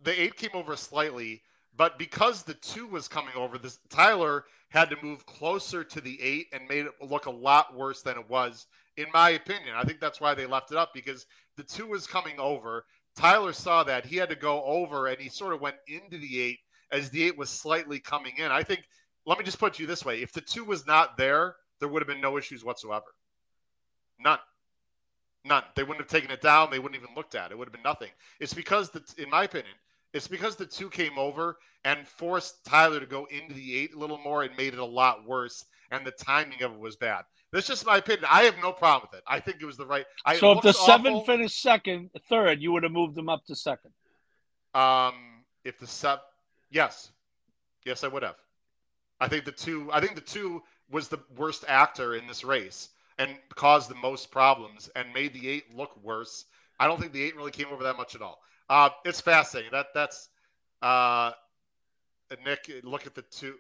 the 0.02 0.20
eight 0.20 0.36
came 0.36 0.50
over 0.54 0.76
slightly, 0.76 1.42
but 1.76 1.98
because 1.98 2.42
the 2.42 2.54
two 2.54 2.86
was 2.86 3.08
coming 3.08 3.34
over, 3.36 3.58
this 3.58 3.78
Tyler 3.88 4.44
had 4.70 4.90
to 4.90 4.96
move 5.02 5.24
closer 5.24 5.82
to 5.82 6.00
the 6.00 6.20
eight 6.20 6.48
and 6.52 6.68
made 6.68 6.84
it 6.84 6.92
look 7.00 7.26
a 7.26 7.30
lot 7.30 7.74
worse 7.74 8.02
than 8.02 8.18
it 8.18 8.28
was, 8.28 8.66
in 8.98 9.06
my 9.14 9.30
opinion. 9.30 9.74
I 9.74 9.84
think 9.84 9.98
that's 9.98 10.20
why 10.20 10.34
they 10.34 10.46
left 10.46 10.70
it 10.70 10.76
up 10.76 10.92
because 10.92 11.24
the 11.56 11.62
two 11.62 11.86
was 11.86 12.06
coming 12.06 12.38
over. 12.38 12.84
Tyler 13.16 13.52
saw 13.52 13.82
that 13.84 14.04
he 14.04 14.16
had 14.16 14.28
to 14.28 14.36
go 14.36 14.62
over, 14.64 15.06
and 15.06 15.18
he 15.18 15.28
sort 15.28 15.54
of 15.54 15.60
went 15.60 15.76
into 15.88 16.18
the 16.18 16.40
eight 16.40 16.58
as 16.92 17.10
the 17.10 17.24
eight 17.24 17.36
was 17.36 17.48
slightly 17.48 17.98
coming 17.98 18.34
in. 18.36 18.52
I 18.52 18.62
think. 18.62 18.82
Let 19.28 19.36
me 19.36 19.44
just 19.44 19.58
put 19.58 19.74
it 19.74 19.78
you 19.78 19.86
this 19.86 20.06
way: 20.06 20.22
if 20.22 20.32
the 20.32 20.40
two 20.40 20.64
was 20.64 20.86
not 20.86 21.18
there, 21.18 21.56
there 21.80 21.88
would 21.88 22.00
have 22.00 22.08
been 22.08 22.20
no 22.20 22.38
issues 22.38 22.64
whatsoever. 22.64 23.04
None. 24.18 24.38
None. 25.44 25.64
They 25.76 25.82
wouldn't 25.82 26.00
have 26.00 26.08
taken 26.08 26.30
it 26.30 26.40
down. 26.40 26.70
They 26.70 26.78
wouldn't 26.78 27.00
even 27.00 27.14
looked 27.14 27.34
at 27.34 27.50
it. 27.50 27.52
It 27.52 27.58
would 27.58 27.68
have 27.68 27.72
been 27.74 27.82
nothing. 27.82 28.08
It's 28.40 28.54
because 28.54 28.88
the, 28.88 29.02
in 29.18 29.28
my 29.28 29.44
opinion, 29.44 29.74
it's 30.14 30.26
because 30.26 30.56
the 30.56 30.64
two 30.64 30.88
came 30.88 31.18
over 31.18 31.58
and 31.84 32.08
forced 32.08 32.64
Tyler 32.64 33.00
to 33.00 33.06
go 33.06 33.26
into 33.26 33.52
the 33.52 33.76
eight 33.76 33.94
a 33.94 33.98
little 33.98 34.16
more 34.16 34.44
and 34.44 34.56
made 34.56 34.72
it 34.72 34.78
a 34.78 34.84
lot 34.84 35.26
worse. 35.26 35.62
And 35.90 36.06
the 36.06 36.12
timing 36.12 36.62
of 36.62 36.72
it 36.72 36.78
was 36.78 36.96
bad. 36.96 37.24
That's 37.52 37.66
just 37.66 37.84
my 37.84 37.98
opinion. 37.98 38.24
I 38.30 38.44
have 38.44 38.56
no 38.62 38.72
problem 38.72 39.10
with 39.10 39.18
it. 39.18 39.24
I 39.26 39.40
think 39.40 39.58
it 39.60 39.66
was 39.66 39.76
the 39.76 39.86
right. 39.86 40.06
I, 40.24 40.38
so 40.38 40.52
if 40.52 40.62
the 40.62 40.72
seven 40.72 41.22
finished 41.26 41.60
second, 41.60 42.10
third, 42.30 42.62
you 42.62 42.72
would 42.72 42.82
have 42.82 42.92
moved 42.92 43.14
them 43.14 43.28
up 43.28 43.44
to 43.46 43.54
second. 43.54 43.90
Um, 44.74 45.14
if 45.64 45.78
the 45.78 45.86
sub, 45.86 46.20
yes, 46.70 47.10
yes, 47.84 48.04
I 48.04 48.08
would 48.08 48.22
have. 48.22 48.36
I 49.20 49.28
think 49.28 49.44
the 49.44 49.52
two. 49.52 49.90
I 49.92 50.00
think 50.00 50.14
the 50.14 50.20
two 50.20 50.62
was 50.90 51.08
the 51.08 51.18
worst 51.36 51.64
actor 51.68 52.14
in 52.14 52.26
this 52.26 52.44
race 52.44 52.90
and 53.18 53.36
caused 53.54 53.90
the 53.90 53.94
most 53.96 54.30
problems 54.30 54.88
and 54.96 55.12
made 55.12 55.34
the 55.34 55.48
eight 55.48 55.76
look 55.76 55.90
worse. 56.02 56.44
I 56.80 56.86
don't 56.86 57.00
think 57.00 57.12
the 57.12 57.22
eight 57.22 57.36
really 57.36 57.50
came 57.50 57.66
over 57.72 57.82
that 57.84 57.96
much 57.96 58.14
at 58.14 58.22
all. 58.22 58.40
Uh, 58.70 58.90
it's 59.04 59.20
fascinating. 59.20 59.72
That 59.72 59.86
that's 59.94 60.28
uh, 60.82 61.32
Nick. 62.44 62.70
Look 62.84 63.06
at 63.06 63.14
the 63.14 63.22
two. 63.22 63.54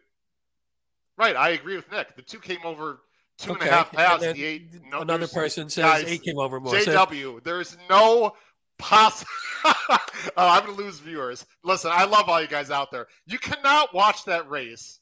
Right, 1.16 1.34
I 1.34 1.50
agree 1.50 1.74
with 1.74 1.90
Nick. 1.90 2.14
The 2.14 2.22
two 2.22 2.38
came 2.38 2.60
over 2.64 3.00
two 3.38 3.52
okay. 3.52 3.62
and 3.62 3.70
a 3.70 3.72
half 3.72 3.92
past 3.92 4.20
the 4.20 4.44
eight. 4.44 4.70
No, 4.90 5.00
another 5.00 5.26
person 5.26 5.68
says 5.68 5.84
guys, 5.84 6.04
eight 6.04 6.22
came 6.22 6.38
over 6.38 6.60
more. 6.60 6.74
JW, 6.74 7.22
so. 7.22 7.40
there's 7.42 7.76
no 7.90 8.34
possible. 8.78 9.30
oh, 9.64 9.98
I'm 10.36 10.64
gonna 10.64 10.76
lose 10.76 11.00
viewers. 11.00 11.44
Listen, 11.64 11.90
I 11.92 12.04
love 12.04 12.28
all 12.28 12.40
you 12.40 12.46
guys 12.46 12.70
out 12.70 12.90
there. 12.92 13.08
You 13.26 13.38
cannot 13.38 13.92
watch 13.92 14.24
that 14.26 14.48
race. 14.48 15.00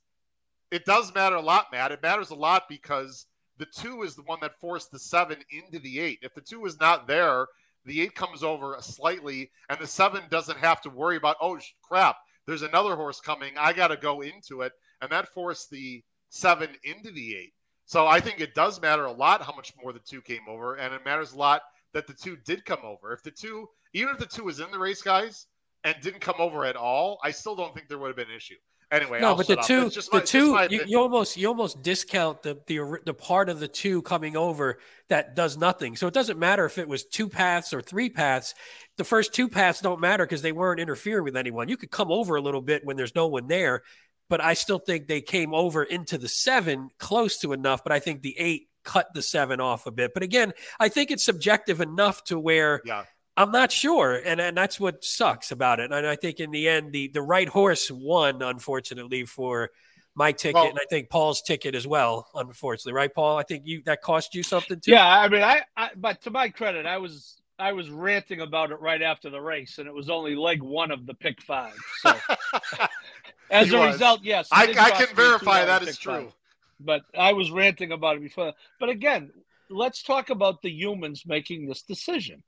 It 0.70 0.84
does 0.84 1.14
matter 1.14 1.36
a 1.36 1.40
lot, 1.40 1.66
Matt. 1.70 1.92
It 1.92 2.02
matters 2.02 2.30
a 2.30 2.34
lot 2.34 2.64
because 2.68 3.26
the 3.58 3.66
two 3.66 4.02
is 4.02 4.14
the 4.14 4.22
one 4.22 4.38
that 4.40 4.60
forced 4.60 4.90
the 4.90 4.98
seven 4.98 5.38
into 5.50 5.78
the 5.78 6.00
eight. 6.00 6.18
If 6.22 6.34
the 6.34 6.40
two 6.40 6.64
is 6.66 6.80
not 6.80 7.06
there, 7.06 7.46
the 7.84 8.00
eight 8.00 8.14
comes 8.14 8.42
over 8.42 8.76
slightly, 8.80 9.50
and 9.68 9.78
the 9.78 9.86
seven 9.86 10.22
doesn't 10.28 10.58
have 10.58 10.80
to 10.82 10.90
worry 10.90 11.16
about, 11.16 11.36
oh 11.40 11.58
crap, 11.82 12.16
there's 12.46 12.62
another 12.62 12.96
horse 12.96 13.20
coming. 13.20 13.52
I 13.56 13.72
got 13.72 13.88
to 13.88 13.96
go 13.96 14.22
into 14.22 14.62
it, 14.62 14.72
and 15.00 15.10
that 15.10 15.32
forced 15.32 15.70
the 15.70 16.02
seven 16.28 16.70
into 16.82 17.12
the 17.12 17.36
eight. 17.36 17.52
So 17.84 18.08
I 18.08 18.18
think 18.18 18.40
it 18.40 18.54
does 18.54 18.80
matter 18.80 19.04
a 19.04 19.12
lot 19.12 19.42
how 19.42 19.54
much 19.54 19.72
more 19.80 19.92
the 19.92 20.00
two 20.00 20.20
came 20.20 20.48
over, 20.48 20.74
and 20.74 20.92
it 20.92 21.04
matters 21.04 21.32
a 21.32 21.38
lot 21.38 21.62
that 21.92 22.08
the 22.08 22.14
two 22.14 22.36
did 22.44 22.64
come 22.64 22.80
over. 22.82 23.12
If 23.12 23.22
the 23.22 23.30
two, 23.30 23.68
even 23.92 24.14
if 24.14 24.18
the 24.18 24.26
two 24.26 24.44
was 24.44 24.58
in 24.58 24.70
the 24.72 24.78
race, 24.78 25.02
guys, 25.02 25.46
and 25.84 25.94
didn't 26.02 26.20
come 26.20 26.34
over 26.40 26.64
at 26.64 26.74
all, 26.74 27.20
I 27.22 27.30
still 27.30 27.54
don't 27.54 27.72
think 27.72 27.88
there 27.88 27.98
would 27.98 28.08
have 28.08 28.16
been 28.16 28.30
an 28.30 28.36
issue. 28.36 28.56
Anyway, 28.93 29.20
no, 29.20 29.30
I'll 29.30 29.37
but 29.37 29.49
the 29.49 29.57
two, 29.57 29.91
the 29.91 30.09
my, 30.12 30.20
two, 30.20 30.57
you, 30.70 30.84
you, 30.87 31.01
almost 31.01 31.37
you 31.37 31.49
almost 31.49 31.82
discount 31.82 32.45
the, 32.45 32.61
the 32.68 33.01
the 33.05 33.14
part 33.14 33.49
of 33.49 33.59
the 33.59 33.66
two 33.66 34.01
coming 34.03 34.37
over 34.37 34.78
that 35.09 35.34
does 35.34 35.57
nothing. 35.57 35.97
So 35.97 36.07
it 36.07 36.14
doesn't 36.14 36.39
matter 36.39 36.64
if 36.64 36.78
it 36.78 36.87
was 36.87 37.05
two 37.05 37.28
paths 37.28 37.74
or 37.74 37.80
three 37.80 38.11
paths. 38.11 38.55
The 38.97 39.03
first 39.03 39.34
two 39.34 39.49
paths 39.49 39.80
don't 39.80 40.01
matter 40.01 40.24
because 40.24 40.41
they 40.41 40.53
weren't 40.53 40.78
interfering 40.78 41.24
with 41.24 41.37
anyone. 41.37 41.68
You 41.68 41.76
could 41.76 41.91
come 41.91 42.12
over 42.12 42.37
a 42.37 42.41
little 42.41 42.61
bit 42.61 42.84
when 42.84 42.97
there's 42.97 43.16
no 43.16 43.26
one 43.26 43.49
there, 43.49 43.82
but 44.28 44.41
I 44.41 44.55
still 44.55 44.78
think 44.78 45.09
they 45.09 45.20
came 45.20 45.53
over 45.53 45.82
into 45.82 46.16
the 46.16 46.28
seven 46.28 46.91
close 46.99 47.39
to 47.39 47.53
enough. 47.53 47.82
But 47.82 47.91
I 47.91 47.99
think 47.99 48.22
the 48.22 48.39
eight 48.39 48.68
cut 48.84 49.09
the 49.14 49.22
seven 49.22 49.61
off 49.61 49.87
a 49.87 49.91
bit. 49.91 50.14
But 50.14 50.22
again, 50.22 50.53
I 50.78 50.91
think 50.91 51.11
it's 51.11 51.24
subjective 51.24 51.80
enough 51.80 52.22
to 52.24 52.39
where. 52.39 52.82
Yeah 52.84 53.03
I'm 53.37 53.51
not 53.51 53.70
sure, 53.70 54.20
and 54.24 54.41
and 54.41 54.57
that's 54.57 54.80
what 54.80 55.05
sucks 55.05 55.51
about 55.51 55.78
it. 55.78 55.93
And 55.93 56.07
I 56.07 56.16
think 56.16 56.41
in 56.41 56.51
the 56.51 56.68
end, 56.68 56.93
the 56.93 57.09
the 57.09 57.22
right 57.22 57.49
horse 57.49 57.91
won, 57.91 58.41
unfortunately, 58.41 59.24
for 59.24 59.70
my 60.14 60.32
ticket, 60.32 60.55
well, 60.55 60.68
and 60.70 60.78
I 60.78 60.87
think 60.89 61.11
Paul's 61.11 61.43
ticket 61.43 61.74
as 61.74 61.87
well. 61.87 62.28
Unfortunately, 62.34 62.95
right, 62.95 63.14
Paul? 63.14 63.37
I 63.37 63.43
think 63.43 63.64
you 63.66 63.82
that 63.84 64.01
cost 64.01 64.34
you 64.34 64.43
something 64.43 64.80
too. 64.80 64.93
Yeah, 64.93 65.07
I 65.07 65.28
mean, 65.28 65.43
I, 65.43 65.61
I 65.76 65.91
but 65.97 66.22
to 66.22 66.30
my 66.30 66.49
credit, 66.49 66.87
I 66.87 66.97
was 66.97 67.37
I 67.59 67.72
was 67.72 67.91
ranting 67.91 68.41
about 68.41 68.70
it 68.70 68.80
right 68.80 69.03
after 69.03 69.28
the 69.28 69.41
race, 69.41 69.76
and 69.76 69.87
it 69.87 69.93
was 69.93 70.09
only 70.09 70.34
leg 70.34 70.62
one 70.62 70.91
of 70.91 71.05
the 71.05 71.12
pick 71.12 71.43
five. 71.43 71.76
So 72.01 72.14
as 73.51 73.70
a 73.70 73.78
was. 73.78 73.95
result, 73.95 74.20
yes, 74.22 74.49
I, 74.51 74.74
I 74.78 74.91
can 74.93 75.14
verify 75.14 75.66
that 75.66 75.82
is 75.82 75.99
true. 75.99 76.24
Five. 76.24 76.32
But 76.80 77.03
I 77.16 77.34
was 77.34 77.51
ranting 77.51 77.93
about 77.93 78.16
it 78.16 78.22
before. 78.22 78.55
But 78.80 78.89
again, 78.89 79.30
let's 79.68 80.03
talk 80.03 80.30
about 80.30 80.62
the 80.62 80.70
humans 80.70 81.24
making 81.26 81.66
this 81.66 81.82
decision 81.82 82.43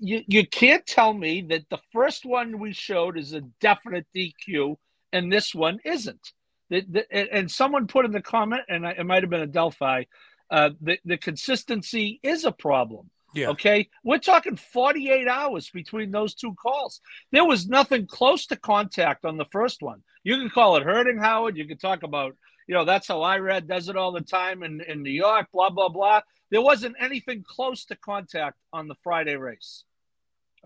you, 0.00 0.22
you 0.26 0.46
can't 0.46 0.86
tell 0.86 1.12
me 1.12 1.42
that 1.50 1.68
the 1.70 1.80
first 1.92 2.24
one 2.24 2.58
we 2.58 2.72
showed 2.72 3.18
is 3.18 3.32
a 3.32 3.40
definite 3.60 4.06
DQ 4.14 4.76
and 5.12 5.32
this 5.32 5.54
one 5.54 5.78
isn't. 5.84 6.32
The, 6.70 6.84
the, 6.88 7.34
and 7.34 7.50
someone 7.50 7.86
put 7.86 8.04
in 8.04 8.12
the 8.12 8.22
comment, 8.22 8.62
and 8.68 8.84
it 8.84 9.04
might 9.04 9.22
have 9.22 9.30
been 9.30 9.42
a 9.42 9.46
Delphi, 9.46 10.04
uh, 10.50 10.70
the, 10.80 10.98
the 11.04 11.16
consistency 11.16 12.20
is 12.22 12.44
a 12.44 12.52
problem. 12.52 13.10
Yeah. 13.34 13.48
Okay. 13.50 13.88
We're 14.04 14.18
talking 14.18 14.56
48 14.56 15.26
hours 15.26 15.70
between 15.70 16.10
those 16.10 16.34
two 16.34 16.54
calls. 16.54 17.00
There 17.32 17.44
was 17.44 17.68
nothing 17.68 18.06
close 18.06 18.46
to 18.46 18.56
contact 18.56 19.24
on 19.24 19.36
the 19.36 19.46
first 19.50 19.82
one. 19.82 20.02
You 20.22 20.36
can 20.36 20.50
call 20.50 20.76
it 20.76 20.84
herding, 20.84 21.18
Howard. 21.18 21.56
You 21.56 21.66
can 21.66 21.78
talk 21.78 22.02
about, 22.02 22.36
you 22.66 22.74
know, 22.74 22.84
that's 22.84 23.08
how 23.08 23.18
Irad 23.18 23.66
does 23.66 23.88
it 23.88 23.96
all 23.96 24.12
the 24.12 24.20
time 24.20 24.62
in, 24.62 24.80
in 24.80 25.02
New 25.02 25.10
York, 25.10 25.48
blah, 25.52 25.70
blah, 25.70 25.88
blah. 25.88 26.20
There 26.50 26.62
wasn't 26.62 26.96
anything 27.00 27.44
close 27.46 27.84
to 27.86 27.96
contact 27.96 28.56
on 28.72 28.88
the 28.88 28.94
Friday 29.02 29.36
race. 29.36 29.84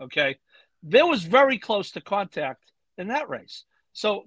Okay. 0.01 0.37
There 0.83 1.05
was 1.05 1.23
very 1.23 1.57
close 1.57 1.91
to 1.91 2.01
contact 2.01 2.71
in 2.97 3.07
that 3.07 3.29
race. 3.29 3.63
So 3.93 4.25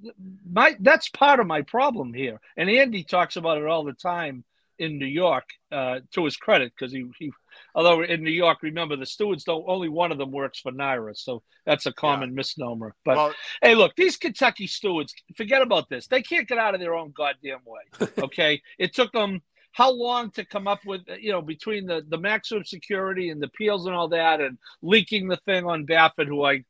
my 0.50 0.76
that's 0.80 1.08
part 1.08 1.40
of 1.40 1.46
my 1.46 1.62
problem 1.62 2.12
here. 2.12 2.40
And 2.56 2.68
Andy 2.68 3.04
talks 3.04 3.36
about 3.36 3.58
it 3.58 3.66
all 3.66 3.84
the 3.84 3.92
time 3.92 4.44
in 4.82 4.98
New 4.98 5.06
York, 5.06 5.44
uh, 5.70 6.00
to 6.12 6.24
his 6.24 6.36
credit, 6.36 6.72
because 6.76 6.92
he, 6.92 7.06
he 7.18 7.30
although 7.74 8.02
in 8.02 8.22
New 8.22 8.30
York, 8.30 8.58
remember 8.62 8.96
the 8.96 9.06
stewards 9.06 9.44
don't 9.44 9.64
only 9.68 9.88
one 9.88 10.10
of 10.10 10.18
them 10.18 10.32
works 10.32 10.58
for 10.58 10.72
NYRA, 10.72 11.16
so 11.16 11.42
that's 11.64 11.86
a 11.86 11.92
common 11.92 12.30
yeah. 12.30 12.36
misnomer. 12.36 12.94
But 13.04 13.16
well, 13.16 13.34
hey, 13.62 13.74
look, 13.74 13.94
these 13.96 14.16
Kentucky 14.16 14.66
stewards, 14.66 15.14
forget 15.36 15.62
about 15.62 15.88
this. 15.88 16.08
They 16.08 16.22
can't 16.22 16.48
get 16.48 16.58
out 16.58 16.74
of 16.74 16.80
their 16.80 16.94
own 16.94 17.12
goddamn 17.16 17.60
way. 17.64 18.08
Okay. 18.22 18.62
it 18.78 18.94
took 18.94 19.12
them 19.12 19.40
how 19.72 19.90
long 19.90 20.30
to 20.32 20.44
come 20.44 20.68
up 20.68 20.80
with 20.84 21.02
you 21.20 21.32
know 21.32 21.42
between 21.42 21.86
the 21.86 22.04
the 22.08 22.18
maximum 22.18 22.64
security 22.64 23.30
and 23.30 23.40
the 23.40 23.46
appeals 23.46 23.86
and 23.86 23.94
all 23.94 24.08
that 24.08 24.40
and 24.40 24.58
leaking 24.82 25.28
the 25.28 25.38
thing 25.38 25.64
on 25.64 25.86
Baffert, 25.86 26.28
who 26.28 26.44
I 26.44 26.64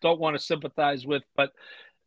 don't 0.00 0.20
want 0.20 0.36
to 0.36 0.42
sympathize 0.42 1.06
with, 1.06 1.22
but 1.36 1.52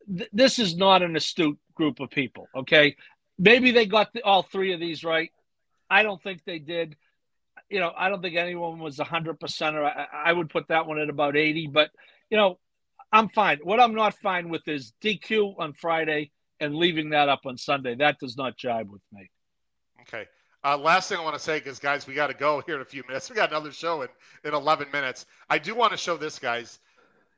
th- 0.08 0.30
this 0.34 0.60
is 0.60 0.76
not 0.76 1.02
an 1.02 1.16
astute 1.16 1.60
group 1.76 2.00
of 2.00 2.10
people. 2.10 2.48
Okay, 2.56 2.96
maybe 3.38 3.72
they 3.72 3.86
got 3.86 4.14
the, 4.14 4.24
all 4.24 4.44
three 4.44 4.74
of 4.74 4.80
these 4.80 5.04
right. 5.04 5.32
I 5.92 6.04
don't 6.04 6.22
think 6.24 6.44
they 6.46 6.58
did. 6.58 6.96
You 7.70 7.80
know, 7.80 7.92
I 7.96 8.10
don't 8.10 8.22
think 8.22 8.38
anyone 8.38 8.80
was 8.80 9.00
a 9.00 9.04
hundred 9.04 9.40
percent. 9.40 9.76
Or 9.76 9.86
I, 9.86 10.08
I 10.26 10.34
would 10.34 10.50
put 10.50 10.70
that 10.70 10.88
one 10.88 11.00
at 11.00 11.10
about 11.10 11.36
eighty. 11.36 11.68
But 11.68 11.92
you 12.30 12.38
know, 12.38 12.58
I'm 13.12 13.30
fine. 13.30 13.60
What 13.64 13.80
I'm 13.80 13.94
not 13.94 14.16
fine 14.16 14.50
with 14.50 14.68
is 14.68 14.94
DQ 15.04 15.60
on 15.60 15.74
Friday 15.74 16.32
and 16.62 16.76
leaving 16.76 17.10
that 17.10 17.28
up 17.28 17.42
on 17.46 17.58
Sunday. 17.58 17.96
That 17.96 18.20
does 18.20 18.38
not 18.38 18.58
jibe 18.58 18.90
with 18.90 19.02
me. 19.12 19.30
Okay. 20.02 20.26
Uh, 20.64 20.78
last 20.78 21.10
thing 21.10 21.18
I 21.18 21.24
want 21.24 21.36
to 21.36 21.42
say, 21.42 21.58
because 21.58 21.80
guys, 21.80 22.08
we 22.08 22.14
got 22.14 22.28
to 22.28 22.36
go 22.36 22.62
here 22.66 22.76
in 22.76 22.82
a 22.82 22.86
few 22.86 23.04
minutes. 23.08 23.30
We 23.30 23.36
got 23.36 23.50
another 23.50 23.72
show 23.72 24.04
in, 24.04 24.10
in 24.44 24.54
11 24.54 24.88
minutes. 24.94 25.26
I 25.50 25.58
do 25.58 25.74
want 25.76 25.92
to 25.92 25.98
show 25.98 26.18
this, 26.18 26.38
guys. 26.40 26.80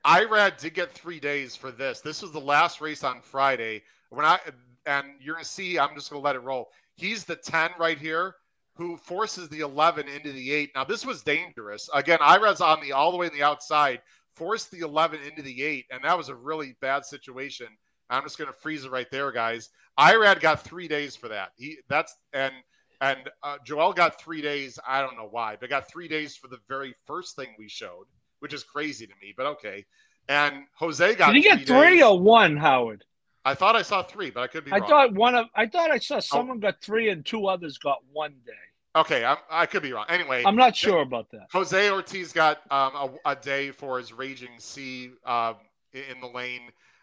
Irad 0.05 0.57
did 0.57 0.73
get 0.73 0.91
three 0.91 1.19
days 1.19 1.55
for 1.55 1.71
this. 1.71 2.01
This 2.01 2.21
was 2.21 2.31
the 2.31 2.39
last 2.39 2.81
race 2.81 3.03
on 3.03 3.21
Friday. 3.21 3.83
When 4.09 4.25
I 4.25 4.39
and 4.85 5.07
you're 5.21 5.35
gonna 5.35 5.45
see, 5.45 5.79
I'm 5.79 5.95
just 5.95 6.09
gonna 6.09 6.21
let 6.21 6.35
it 6.35 6.39
roll. 6.39 6.69
He's 6.95 7.23
the 7.23 7.37
10 7.37 7.71
right 7.79 7.97
here, 7.97 8.35
who 8.75 8.97
forces 8.97 9.49
the 9.49 9.59
11 9.59 10.07
into 10.07 10.31
the 10.31 10.51
eight. 10.51 10.71
Now 10.75 10.83
this 10.83 11.05
was 11.05 11.21
dangerous. 11.21 11.89
Again, 11.93 12.19
Irad's 12.19 12.61
on 12.61 12.81
the 12.81 12.91
all 12.93 13.11
the 13.11 13.17
way 13.17 13.27
on 13.27 13.33
the 13.33 13.43
outside, 13.43 14.01
forced 14.33 14.71
the 14.71 14.79
11 14.79 15.21
into 15.21 15.41
the 15.41 15.63
eight, 15.63 15.85
and 15.91 16.03
that 16.03 16.17
was 16.17 16.29
a 16.29 16.35
really 16.35 16.75
bad 16.81 17.05
situation. 17.05 17.67
I'm 18.09 18.23
just 18.23 18.37
gonna 18.37 18.53
freeze 18.53 18.85
it 18.85 18.91
right 18.91 19.09
there, 19.11 19.31
guys. 19.31 19.69
Irad 19.99 20.39
got 20.39 20.63
three 20.63 20.87
days 20.87 21.15
for 21.15 21.27
that. 21.29 21.51
He 21.55 21.77
that's 21.87 22.15
and 22.33 22.53
and 23.01 23.29
uh, 23.43 23.57
Joel 23.65 23.93
got 23.93 24.19
three 24.19 24.41
days. 24.41 24.79
I 24.87 25.01
don't 25.01 25.17
know 25.17 25.27
why, 25.29 25.57
but 25.59 25.69
got 25.69 25.89
three 25.89 26.07
days 26.07 26.35
for 26.35 26.47
the 26.47 26.59
very 26.67 26.95
first 27.05 27.35
thing 27.35 27.49
we 27.59 27.67
showed, 27.67 28.05
which 28.39 28.53
is 28.53 28.63
crazy 28.63 29.05
to 29.05 29.13
me, 29.21 29.33
but 29.35 29.45
okay. 29.45 29.85
And 30.29 30.63
Jose 30.75 31.15
got. 31.15 31.33
Did 31.33 31.35
he 31.35 31.41
get 31.43 31.67
three 31.67 31.95
days. 31.95 32.03
or 32.03 32.19
one, 32.19 32.55
Howard? 32.55 33.03
I 33.45 33.55
thought 33.55 33.75
I 33.75 33.81
saw 33.81 34.03
three, 34.03 34.29
but 34.29 34.41
I 34.41 34.47
could 34.47 34.65
be. 34.65 34.71
I 34.71 34.77
wrong. 34.77 34.89
thought 34.89 35.13
one 35.13 35.35
of. 35.35 35.47
I 35.55 35.67
thought 35.67 35.91
I 35.91 35.99
saw 35.99 36.17
oh. 36.17 36.19
someone 36.21 36.57
oh. 36.57 36.61
got 36.61 36.81
three 36.81 37.09
and 37.09 37.25
two 37.25 37.47
others 37.47 37.77
got 37.77 37.99
one 38.11 38.35
day. 38.45 38.53
Okay, 38.95 39.25
I'm, 39.25 39.37
i 39.49 39.65
could 39.65 39.81
be 39.81 39.91
wrong. 39.91 40.05
Anyway, 40.07 40.43
I'm 40.45 40.55
not 40.55 40.75
sure 40.75 41.01
about 41.01 41.29
that. 41.31 41.47
Jose 41.51 41.89
Ortiz 41.89 42.31
got 42.31 42.59
um, 42.71 43.17
a, 43.25 43.31
a, 43.31 43.35
day 43.35 43.71
for 43.71 43.97
his 43.97 44.13
Raging 44.13 44.59
Sea 44.59 45.11
um, 45.25 45.55
in 45.93 46.21
the 46.21 46.27
lane, 46.27 46.61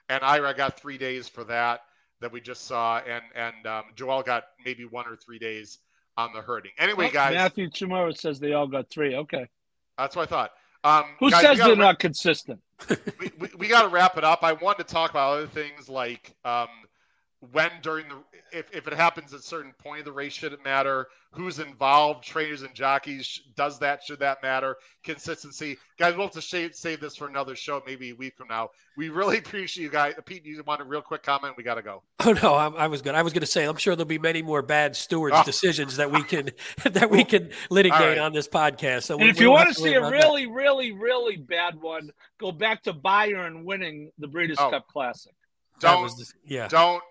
and 0.09 0.23
Irad 0.23 0.57
got 0.57 0.79
three 0.79 0.99
days 0.99 1.29
for 1.29 1.43
that 1.45 1.83
that 2.21 2.31
we 2.31 2.41
just 2.41 2.65
saw, 2.67 2.99
and 2.99 3.25
and 3.35 3.67
um, 3.67 3.85
Joel 3.97 4.23
got 4.23 4.45
maybe 4.65 4.85
one 4.85 5.07
or 5.07 5.17
three 5.17 5.39
days 5.39 5.79
on 6.17 6.33
the 6.33 6.41
herding. 6.41 6.73
Anyway, 6.79 7.11
guys. 7.11 7.35
Matthew 7.35 7.69
tomorrow 7.69 8.13
says 8.13 8.39
they 8.39 8.53
all 8.53 8.69
got 8.69 8.89
three. 8.89 9.17
Okay. 9.17 9.47
That's 9.99 10.15
what 10.15 10.23
I 10.23 10.27
thought. 10.27 10.53
Um, 10.83 11.05
Who 11.19 11.31
guys, 11.31 11.43
says 11.43 11.59
they're 11.59 11.69
wrap- 11.69 11.79
not 11.79 11.99
consistent? 11.99 12.61
we, 13.19 13.31
we, 13.39 13.49
we 13.59 13.69
got 13.69 13.83
to 13.83 13.89
wrap 13.89 14.17
it 14.17 14.25
up. 14.25 14.43
I 14.43 14.55
wanted 14.55 14.87
to 14.87 14.93
talk 14.95 15.11
about 15.11 15.33
other 15.35 15.47
things 15.47 15.89
like 15.89 16.35
um, 16.45 16.69
when 17.53 17.71
during 17.83 18.07
the 18.09 18.17
if, 18.53 18.71
if 18.75 18.87
it 18.87 18.93
happens 18.93 19.33
at 19.33 19.41
a 19.41 19.43
certain 19.43 19.73
point 19.79 20.01
of 20.01 20.05
the 20.05 20.13
race 20.13 20.33
should 20.35 20.53
it 20.53 20.63
matter 20.65 21.07
who's 21.33 21.59
involved 21.59 22.23
trainers 22.23 22.61
and 22.63 22.75
jockeys 22.75 23.41
does 23.57 23.79
that 23.79 24.03
should 24.03 24.19
that 24.19 24.43
matter 24.43 24.77
consistency 25.05 25.79
guys 25.99 26.15
we'll 26.17 26.27
have 26.27 26.33
to 26.35 26.43
save, 26.43 26.75
save 26.75 27.01
this 27.01 27.17
for 27.17 27.29
another 27.29 27.57
show 27.57 27.83
maybe 27.87 28.11
a 28.11 28.15
week 28.15 28.37
from 28.37 28.47
now 28.49 28.69
we 28.97 29.09
really 29.09 29.39
appreciate 29.45 29.83
you 29.85 29.91
guys 29.91 30.13
pete 30.27 30.45
you 30.45 30.63
want 30.67 30.81
a 30.83 30.85
real 30.85 31.01
quick 31.01 31.23
comment 31.23 31.55
we 31.57 31.63
got 31.63 31.77
to 31.77 31.83
go 31.83 32.03
Oh 32.27 32.33
no, 32.43 32.53
I, 32.55 32.67
I 32.67 32.87
was 32.89 33.01
good. 33.01 33.15
I 33.15 33.23
was 33.23 33.33
going 33.33 33.41
to 33.41 33.47
say 33.47 33.65
I'm 33.65 33.77
sure 33.79 33.97
there'll 33.97 34.07
be 34.07 34.19
many 34.19 34.43
more 34.43 34.61
bad 34.61 34.95
stewards 34.95 35.35
Oh. 35.39 35.43
decisions 35.43 35.97
that 35.97 36.11
we 36.13 36.23
can 36.23 36.51
that 36.85 37.11
we 37.11 37.25
can 37.25 37.49
litigate 37.71 37.99
right. 37.99 38.19
on 38.19 38.35
this 38.35 38.47
podcast. 38.47 39.05
So 39.05 39.15
And 39.15 39.25
we- 39.25 39.31
if 39.31 39.41
you 39.41 39.47
we'll 39.49 39.55
want 39.57 39.69
to 39.69 39.75
see 39.75 39.95
a 39.95 39.99
about 40.01 40.11
that. 40.11 40.19
really, 40.25 40.47
really, 40.47 40.93
really 40.93 41.37
bad 41.39 41.81
one, 41.81 42.11
go 42.39 42.53
back 42.53 42.83
to 42.83 42.93
Bayern 42.93 43.65
winning 43.65 44.11
the 44.19 44.29
Breeders' 44.29 44.59
Oh. 44.61 44.69
Cup 44.69 44.87
Classic. 44.89 45.33
Don't 45.79 46.03
was 46.03 46.15
the- 46.17 46.27
yeah. 46.55 46.69
don't 46.69 47.03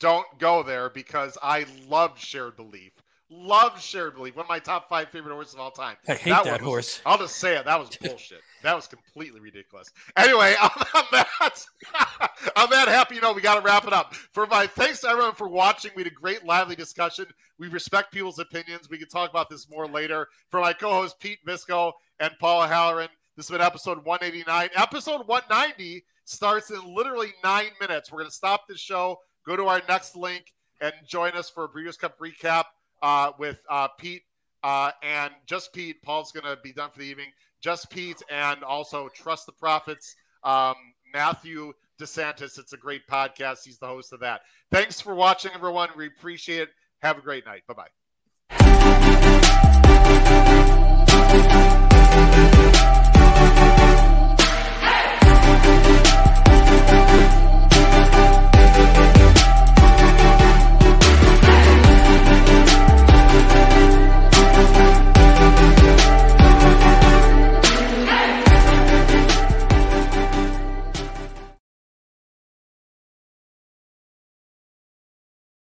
don't 0.00 0.26
go 0.38 0.62
there 0.62 0.90
because 0.90 1.36
i 1.42 1.64
love 1.88 2.18
shared 2.18 2.56
belief 2.56 2.92
love 3.28 3.80
shared 3.82 4.14
belief 4.14 4.36
one 4.36 4.44
of 4.44 4.48
my 4.48 4.58
top 4.58 4.88
five 4.88 5.08
favorite 5.10 5.32
horses 5.34 5.54
of 5.54 5.60
all 5.60 5.70
time 5.70 5.96
I 6.08 6.14
hate 6.14 6.30
that, 6.30 6.44
one 6.44 6.52
was- 6.54 6.60
horse. 6.62 7.00
I'll 7.04 7.18
just 7.18 7.36
say 7.36 7.56
it. 7.56 7.64
That 7.64 7.78
was 7.78 7.96
bullshit. 7.96 8.40
that 8.62 8.76
was 8.76 8.86
completely 8.86 9.40
ridiculous. 9.40 9.90
Anyway, 10.16 10.54
on 10.62 10.70
that, 11.10 11.26
on 12.56 12.70
that 12.70 12.86
happy 12.86 13.18
note, 13.18 13.34
we 13.34 13.42
got 13.42 13.56
to 13.56 13.62
wrap 13.62 13.84
it 13.84 13.92
up. 13.92 14.14
For 14.14 14.46
my 14.46 14.68
thanks 14.68 15.00
to 15.00 15.08
everyone 15.08 15.34
for 15.34 15.48
watching. 15.48 15.90
We 15.96 16.04
had 16.04 16.12
a 16.12 16.14
great, 16.14 16.44
lively 16.44 16.76
discussion. 16.76 17.26
We 17.58 17.66
respect 17.66 18.12
people's 18.12 18.38
opinions. 18.38 18.88
We 18.88 18.98
can 18.98 19.08
talk 19.08 19.28
about 19.30 19.50
this 19.50 19.68
more 19.68 19.88
later. 19.88 20.28
For 20.50 20.60
my 20.60 20.72
co-hosts 20.72 21.16
Pete 21.18 21.40
Visco 21.44 21.90
and 22.20 22.30
Paula 22.38 22.68
Halloran, 22.68 23.08
this 23.36 23.48
has 23.48 23.56
been 23.56 23.66
episode 23.66 24.04
189. 24.04 24.70
Episode 24.76 25.26
190 25.26 26.04
starts 26.26 26.70
in 26.70 26.94
literally 26.94 27.32
nine 27.42 27.70
minutes. 27.80 28.12
We're 28.12 28.18
going 28.18 28.30
to 28.30 28.34
stop 28.36 28.68
the 28.68 28.76
show, 28.76 29.18
go 29.46 29.56
to 29.56 29.66
our 29.66 29.82
next 29.88 30.16
link, 30.16 30.52
and 30.80 30.92
join 31.06 31.32
us 31.32 31.48
for 31.48 31.64
a 31.64 31.68
Breeders' 31.68 31.96
Cup 31.96 32.18
recap 32.18 32.64
uh, 33.02 33.32
with 33.38 33.60
uh, 33.70 33.88
Pete 33.98 34.22
uh, 34.62 34.90
and 35.02 35.32
just 35.46 35.72
Pete. 35.72 36.02
Paul's 36.02 36.32
going 36.32 36.44
to 36.44 36.60
be 36.62 36.72
done 36.72 36.90
for 36.90 36.98
the 36.98 37.06
evening. 37.06 37.30
Just 37.60 37.90
Pete 37.90 38.22
and 38.30 38.62
also 38.62 39.08
Trust 39.08 39.46
the 39.46 39.52
Prophets. 39.52 40.14
Um, 40.44 40.74
Matthew 41.12 41.72
DeSantis. 41.98 42.58
It's 42.58 42.72
a 42.72 42.76
great 42.76 43.06
podcast. 43.06 43.64
He's 43.64 43.78
the 43.78 43.86
host 43.86 44.12
of 44.12 44.20
that. 44.20 44.42
Thanks 44.70 45.00
for 45.00 45.14
watching, 45.14 45.52
everyone. 45.54 45.88
We 45.96 46.06
appreciate 46.06 46.62
it. 46.62 46.68
Have 47.00 47.18
a 47.18 47.22
great 47.22 47.46
night. 47.46 47.62
Bye 47.66 47.74
bye. 47.74 48.05